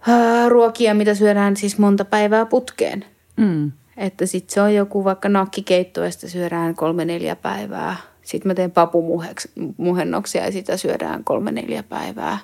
ää, 0.09 0.49
ruokia, 0.49 0.95
mitä 0.95 1.15
syödään 1.15 1.57
siis 1.57 1.79
monta 1.79 2.05
päivää 2.05 2.47
putkeen. 2.47 3.05
Mm. 3.37 3.73
Että 3.97 4.27
sitten 4.27 4.55
se 4.55 4.61
on 4.61 4.75
joku 4.75 5.05
vaikka 5.05 5.29
nakkikeitto 5.29 6.05
ja 6.05 6.11
sitä 6.11 6.29
syödään 6.29 6.75
kolme 6.75 7.05
neljä 7.05 7.37
päivää. 7.37 7.97
Sitten 8.23 8.51
mä 8.51 8.55
teen 8.55 8.71
papumuhennoksia 8.71 10.45
ja 10.45 10.53
sitä 10.53 10.77
syödään 10.77 11.25
kolme 11.25 11.53
neljä 11.53 11.83
päivää. 11.83 12.39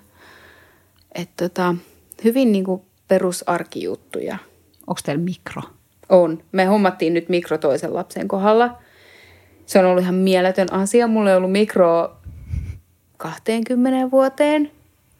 Että 1.14 1.48
tota, 1.48 1.74
hyvin 2.24 2.52
niinku 2.52 2.84
perusarkijuttuja 3.08 4.38
Onko 4.86 5.00
teillä 5.04 5.24
mikro? 5.24 5.62
on. 6.08 6.42
Me 6.52 6.64
hommattiin 6.64 7.14
nyt 7.14 7.28
mikro 7.28 7.58
toisen 7.58 7.94
lapsen 7.94 8.28
kohdalla. 8.28 8.78
Se 9.66 9.78
on 9.78 9.84
ollut 9.84 10.02
ihan 10.02 10.14
mieletön 10.14 10.72
asia. 10.72 11.06
Mulla 11.06 11.30
ei 11.30 11.36
ollut 11.36 11.52
mikro 11.52 12.16
20 13.16 14.10
vuoteen. 14.10 14.70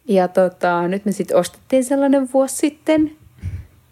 Ja 0.07 0.27
tota, 0.27 0.87
nyt 0.87 1.05
me 1.05 1.11
sitten 1.11 1.37
ostettiin 1.37 1.83
sellainen 1.83 2.29
vuosi 2.33 2.55
sitten. 2.55 3.15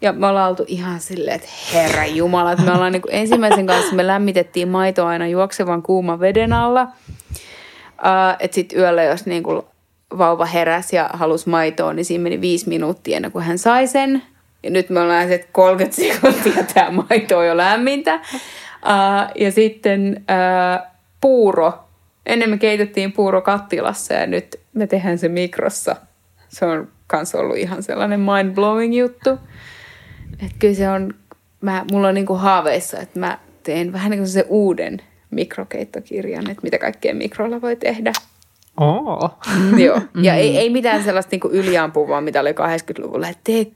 Ja 0.02 0.12
me 0.12 0.26
ollaan 0.26 0.50
oltu 0.50 0.64
ihan 0.66 1.00
silleen, 1.00 1.36
että 1.36 1.48
herra 1.74 2.06
jumala, 2.06 2.52
että 2.52 2.64
me 2.64 2.72
ollaan 2.72 2.92
niin 2.92 3.02
ensimmäisen 3.10 3.66
kanssa, 3.66 3.94
me 3.94 4.06
lämmitettiin 4.06 4.68
maitoa 4.68 5.08
aina 5.08 5.26
juoksevan 5.26 5.82
kuuman 5.82 6.20
veden 6.20 6.52
alla. 6.52 6.82
Uh, 6.82 8.36
että 8.38 8.54
sitten 8.54 8.78
yöllä, 8.78 9.02
jos 9.02 9.26
niin 9.26 9.42
kuin 9.42 9.62
vauva 10.18 10.44
heräsi 10.44 10.96
ja 10.96 11.10
halusi 11.12 11.48
maitoa, 11.48 11.92
niin 11.92 12.04
siinä 12.04 12.22
meni 12.22 12.40
viisi 12.40 12.68
minuuttia 12.68 13.16
ennen 13.16 13.32
kuin 13.32 13.44
hän 13.44 13.58
sai 13.58 13.86
sen. 13.86 14.22
Ja 14.62 14.70
nyt 14.70 14.90
me 14.90 15.00
ollaan 15.00 15.28
se, 15.28 15.34
että 15.34 15.48
30 15.52 15.96
sekuntia 15.96 16.64
tämä 16.74 16.90
maito 16.90 17.38
on 17.38 17.46
jo 17.46 17.56
lämmintä. 17.56 18.14
Uh, 18.14 19.40
ja 19.42 19.52
sitten 19.52 20.16
uh, 20.20 20.86
puuro. 21.20 21.72
Ennen 22.26 22.50
me 22.50 22.58
keitettiin 22.58 23.12
puuro 23.12 23.42
kattilassa 23.42 24.14
ja 24.14 24.26
nyt 24.26 24.60
me 24.72 24.86
tehdään 24.86 25.18
se 25.18 25.28
mikrossa. 25.28 25.96
Se 26.48 26.64
on 26.64 26.88
myös 27.12 27.34
ollut 27.34 27.56
ihan 27.56 27.82
sellainen 27.82 28.20
mind-blowing 28.20 28.94
juttu. 28.94 29.38
Että 30.42 30.56
kyllä 30.58 30.74
se 30.74 30.88
on, 30.88 31.14
mä, 31.60 31.84
mulla 31.92 32.08
on 32.08 32.14
niinku 32.14 32.34
haaveissa, 32.34 32.98
että 32.98 33.18
mä 33.20 33.38
teen 33.62 33.92
vähän 33.92 34.10
niin 34.10 34.20
kuin 34.20 34.28
se 34.28 34.46
uuden 34.48 35.00
mikrokeittokirjan, 35.30 36.50
että 36.50 36.62
mitä 36.62 36.78
kaikkea 36.78 37.14
mikrolla 37.14 37.60
voi 37.60 37.76
tehdä. 37.76 38.12
Oo. 38.80 39.38
Joo. 39.84 40.00
Ja 40.22 40.34
ei, 40.34 40.58
ei 40.58 40.70
mitään 40.70 41.02
sellaista 41.02 41.30
niinku 41.30 41.48
yliampuvaa, 41.52 42.20
mitä 42.20 42.40
oli 42.40 42.52
80-luvulla, 42.52 43.28
että 43.28 43.40
tee 43.44 43.66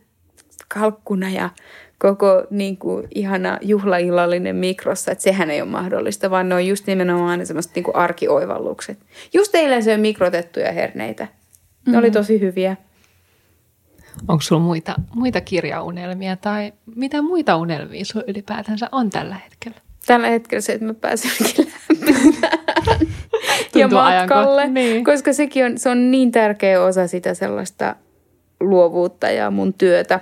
kalkkuna 0.68 1.30
ja 1.30 1.50
koko 1.98 2.44
niinku 2.50 3.02
ihana 3.14 3.58
juhlaillallinen 3.62 4.56
mikrossa, 4.56 5.12
että 5.12 5.24
sehän 5.24 5.50
ei 5.50 5.62
ole 5.62 5.70
mahdollista, 5.70 6.30
vaan 6.30 6.48
ne 6.48 6.54
on 6.54 6.66
just 6.66 6.86
nimenomaan 6.86 7.38
ne 7.38 7.44
semmoiset 7.44 7.74
niinku 7.74 7.90
arkioivallukset. 7.94 8.98
Just 9.34 9.54
eilen 9.54 9.82
söin 9.82 10.00
mikrotettuja 10.00 10.72
herneitä. 10.72 11.28
Ne 11.86 11.98
oli 11.98 12.10
tosi 12.10 12.40
hyviä. 12.40 12.76
Onko 14.28 14.42
sulla 14.42 14.62
muita, 14.62 14.94
muita 15.14 15.40
kirjaunelmia 15.40 16.36
tai 16.36 16.72
mitä 16.96 17.22
muita 17.22 17.56
unelmia 17.56 18.04
sulla 18.04 18.24
ylipäätänsä 18.28 18.88
on 18.92 19.10
tällä 19.10 19.34
hetkellä? 19.34 19.76
Tällä 20.06 20.28
hetkellä 20.28 20.60
se, 20.60 20.72
että 20.72 20.86
mä 20.86 20.94
pääsen 20.94 21.30
lämpimään 21.40 21.72
ja 23.74 23.88
matkalle, 23.88 24.62
ajanko- 24.62 24.72
niin. 24.72 25.04
koska 25.04 25.32
sekin 25.32 25.64
on, 25.64 25.78
se 25.78 25.88
on 25.88 26.10
niin 26.10 26.32
tärkeä 26.32 26.82
osa 26.82 27.06
sitä 27.06 27.34
sellaista 27.34 27.96
luovuutta 28.60 29.30
ja 29.30 29.50
mun 29.50 29.74
työtä, 29.74 30.20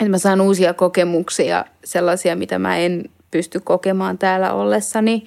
että 0.00 0.10
mä 0.10 0.18
saan 0.18 0.40
uusia 0.40 0.74
kokemuksia, 0.74 1.64
sellaisia, 1.84 2.36
mitä 2.36 2.58
mä 2.58 2.76
en 2.76 3.04
pysty 3.30 3.60
kokemaan 3.60 4.18
täällä 4.18 4.52
ollessani, 4.52 5.24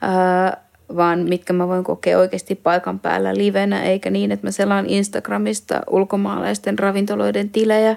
ää, 0.00 0.65
vaan 0.96 1.18
mitkä 1.18 1.52
mä 1.52 1.68
voin 1.68 1.84
kokea 1.84 2.18
oikeasti 2.18 2.54
paikan 2.54 2.98
päällä 2.98 3.34
livenä, 3.34 3.82
eikä 3.82 4.10
niin, 4.10 4.32
että 4.32 4.46
mä 4.46 4.50
selaan 4.50 4.86
Instagramista 4.86 5.80
ulkomaalaisten 5.90 6.78
ravintoloiden 6.78 7.50
tilejä 7.50 7.96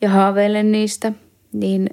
ja 0.00 0.10
haaveilen 0.10 0.72
niistä, 0.72 1.12
niin 1.52 1.90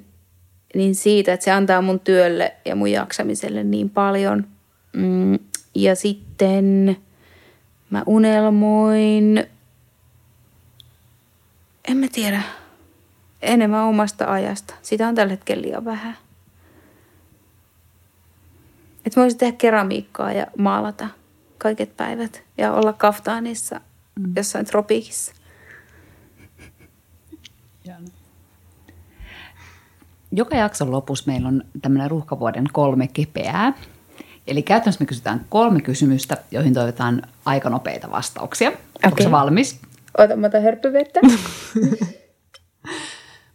niin 0.74 0.94
siitä, 0.94 1.32
että 1.32 1.44
se 1.44 1.50
antaa 1.50 1.82
mun 1.82 2.00
työlle 2.00 2.54
ja 2.64 2.76
mun 2.76 2.90
jaksamiselle 2.90 3.64
niin 3.64 3.90
paljon. 3.90 4.46
Mm, 4.92 5.38
ja 5.74 5.94
sitten 5.94 6.96
mä 7.90 8.02
unelmoin 8.06 9.46
En 11.88 11.96
mä 11.96 12.06
tiedä. 12.12 12.42
Enemmän 13.42 13.84
omasta 13.84 14.32
ajasta. 14.32 14.74
Sitä 14.82 15.08
on 15.08 15.14
tällä 15.14 15.30
hetkellä 15.30 15.62
liian 15.62 15.84
vähän. 15.84 16.16
Että 19.10 19.20
mä 19.20 19.22
voisin 19.22 19.38
tehdä 19.38 19.56
keramiikkaa 19.56 20.32
ja 20.32 20.46
maalata 20.58 21.08
kaiket 21.58 21.96
päivät 21.96 22.42
ja 22.58 22.72
olla 22.72 22.92
kaftaanissa 22.92 23.80
mm. 24.18 24.32
jossain 24.36 24.66
tropiikissa. 24.66 25.32
Joka 30.32 30.56
jakson 30.56 30.90
lopussa 30.90 31.30
meillä 31.30 31.48
on 31.48 31.62
tämmöinen 31.82 32.10
ruuhkavuoden 32.10 32.64
kolme 32.72 33.08
kepeää. 33.12 33.72
Eli 34.46 34.62
käytännössä 34.62 35.02
me 35.02 35.06
kysytään 35.06 35.46
kolme 35.48 35.80
kysymystä, 35.80 36.36
joihin 36.50 36.74
toivotaan 36.74 37.22
aika 37.44 37.70
nopeita 37.70 38.10
vastauksia. 38.10 38.68
Okay. 38.68 38.80
Onko 39.04 39.22
se 39.22 39.30
valmis? 39.30 39.80
Ota 40.18 40.36
mä 40.36 40.50
hörppyvettä. 40.62 41.20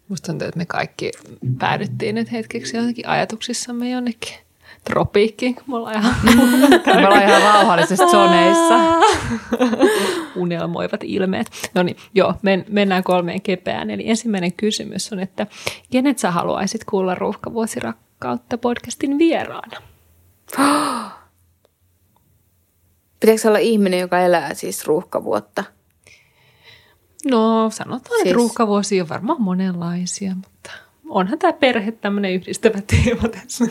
Musta 0.09 0.25
tuntuu, 0.25 0.47
että 0.47 0.57
me 0.57 0.65
kaikki 0.65 1.11
päädyttiin 1.59 2.15
nyt 2.15 2.31
hetkeksi 2.31 2.77
jotenkin 2.77 3.07
ajatuksissamme 3.07 3.89
jonnekin 3.89 4.44
tropiikkiin, 4.83 5.55
kun 5.55 5.63
me 5.67 5.75
ollaan 5.75 5.95
ihan, 5.95 6.15
me 6.85 7.07
ollaan 7.07 7.23
ihan 7.23 7.41
rauhallisessa 7.41 8.07
zoneissa. 8.07 8.75
Unelmoivat 10.35 10.99
ilmeet. 11.03 11.47
No 11.73 11.83
niin, 11.83 11.97
joo, 12.13 12.33
men, 12.41 12.65
mennään 12.69 13.03
kolmeen 13.03 13.41
kepeään. 13.41 13.89
Eli 13.89 14.09
ensimmäinen 14.09 14.53
kysymys 14.53 15.13
on, 15.13 15.19
että 15.19 15.47
kenet 15.91 16.19
sä 16.19 16.31
haluaisit 16.31 16.83
kuulla 16.83 17.15
Ruuhkavuosirakkautta 17.15 18.57
podcastin 18.57 19.17
vieraana? 19.17 19.81
Pitäisikö 23.19 23.47
olla 23.47 23.59
ihminen, 23.59 23.99
joka 23.99 24.19
elää 24.19 24.53
siis 24.53 24.87
ruuhkavuotta? 24.87 25.63
No 27.31 27.69
sanotaan, 27.69 28.15
siis... 28.15 28.21
että 28.21 28.35
ruuhkavuosia 28.35 29.03
on 29.03 29.09
varmaan 29.09 29.41
monenlaisia, 29.41 30.35
mutta 30.35 30.71
onhan 31.09 31.39
tämä 31.39 31.53
perhe 31.53 31.91
tämmöinen 31.91 32.33
yhdistävä 32.33 32.81
teema 32.81 33.27
tässä. 33.27 33.65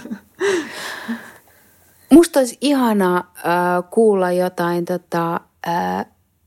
Musta 2.14 2.38
olisi 2.38 2.58
ihanaa 2.60 3.16
äh, 3.36 3.90
kuulla 3.90 4.32
jotain 4.32 4.84
tota, 4.84 5.40
äh, 5.68 6.06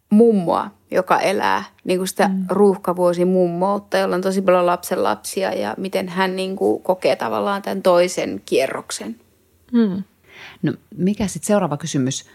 mummoa, 0.09 0.71
joka 0.91 1.19
elää 1.19 1.63
niin 1.83 1.99
kuin 1.99 2.07
sitä 2.07 2.27
mm. 2.27 2.45
ruuhkavuosi 2.49 3.25
mummoutta, 3.25 3.97
jolla 3.97 4.15
on 4.15 4.21
tosi 4.21 4.41
paljon 4.41 4.65
lapsen 4.65 5.03
lapsia 5.03 5.53
ja 5.53 5.75
miten 5.77 6.09
hän 6.09 6.35
niin 6.35 6.55
kuin, 6.55 6.83
kokee 6.83 7.15
tavallaan 7.15 7.61
tämän 7.61 7.81
toisen 7.81 8.41
kierroksen. 8.45 9.19
Mm. 9.71 10.03
No 10.61 10.73
mikä 10.97 11.27
sitten 11.27 11.47
seuraava 11.47 11.77
kysymys? 11.77 12.25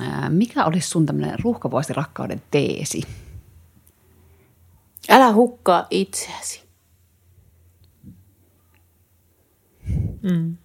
Äh, 0.00 0.30
mikä 0.30 0.64
olisi 0.64 0.88
sun 0.88 1.06
tämmöinen 1.06 1.38
ruuhkavuosi 1.44 1.92
rakkauden 1.92 2.42
teesi? 2.50 3.02
Älä 5.08 5.32
hukkaa 5.32 5.86
itseäsi. 5.90 6.62
Mm. 10.22 10.56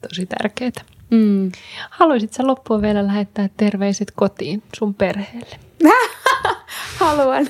Tosi 0.00 0.26
tärkeää. 0.26 0.70
Mm. 1.10 1.52
Haluaisit 1.90 2.32
sä 2.32 2.46
loppua 2.46 2.82
vielä 2.82 3.06
lähettää 3.06 3.48
terveiset 3.56 4.10
kotiin 4.10 4.62
sun 4.76 4.94
perheelle? 4.94 5.58
Haluan. 7.00 7.46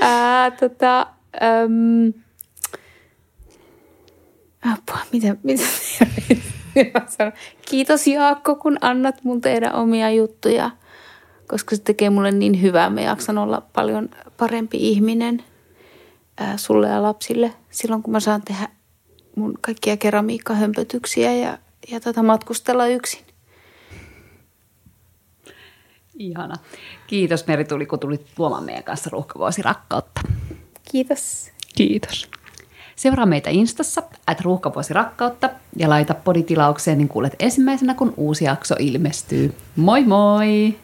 Ää, 0.00 0.50
tota, 0.50 1.06
äm, 1.42 2.12
apua, 4.72 4.98
mitä, 5.12 5.36
mitä 5.42 5.62
Kiitos 7.68 8.06
Jaakko, 8.06 8.54
kun 8.54 8.78
annat 8.80 9.24
mun 9.24 9.40
tehdä 9.40 9.72
omia 9.72 10.10
juttuja, 10.10 10.70
koska 11.48 11.76
se 11.76 11.82
tekee 11.82 12.10
mulle 12.10 12.30
niin 12.30 12.62
hyvää. 12.62 12.90
Mä 12.90 13.00
jaksan 13.00 13.38
olla 13.38 13.62
paljon 13.72 14.08
parempi 14.36 14.76
ihminen 14.76 15.42
ää, 16.38 16.56
sulle 16.56 16.88
ja 16.88 17.02
lapsille 17.02 17.52
silloin, 17.70 18.02
kun 18.02 18.12
mä 18.12 18.20
saan 18.20 18.42
tehdä 18.42 18.68
mun 19.36 19.58
kaikkia 19.60 19.96
keramiikkahömpötyksiä 19.96 21.34
ja, 21.34 21.58
ja 21.90 22.00
tota 22.00 22.22
matkustella 22.22 22.86
yksin. 22.86 23.24
Ihana. 26.18 26.54
Kiitos 27.06 27.46
Meri 27.46 27.64
tuli, 27.64 27.86
kun 27.86 27.98
tulit 27.98 28.26
tuomaan 28.34 28.64
meidän 28.64 28.84
kanssa 28.84 29.10
ruuhkavuosi 29.10 29.62
rakkautta. 29.62 30.20
Kiitos. 30.92 31.50
Kiitos. 31.76 32.30
Seuraa 32.96 33.26
meitä 33.26 33.50
Instassa, 33.50 34.02
että 34.28 34.42
ruuhkavuosi 34.42 34.94
rakkautta 34.94 35.50
ja 35.76 35.88
laita 35.88 36.14
poditilaukseen, 36.14 36.98
niin 36.98 37.08
kuulet 37.08 37.36
ensimmäisenä, 37.38 37.94
kun 37.94 38.14
uusi 38.16 38.44
jakso 38.44 38.74
ilmestyy. 38.78 39.54
Moi 39.76 40.04
moi! 40.04 40.78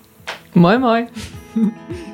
Moi 0.55 0.79
moi! 0.79 1.07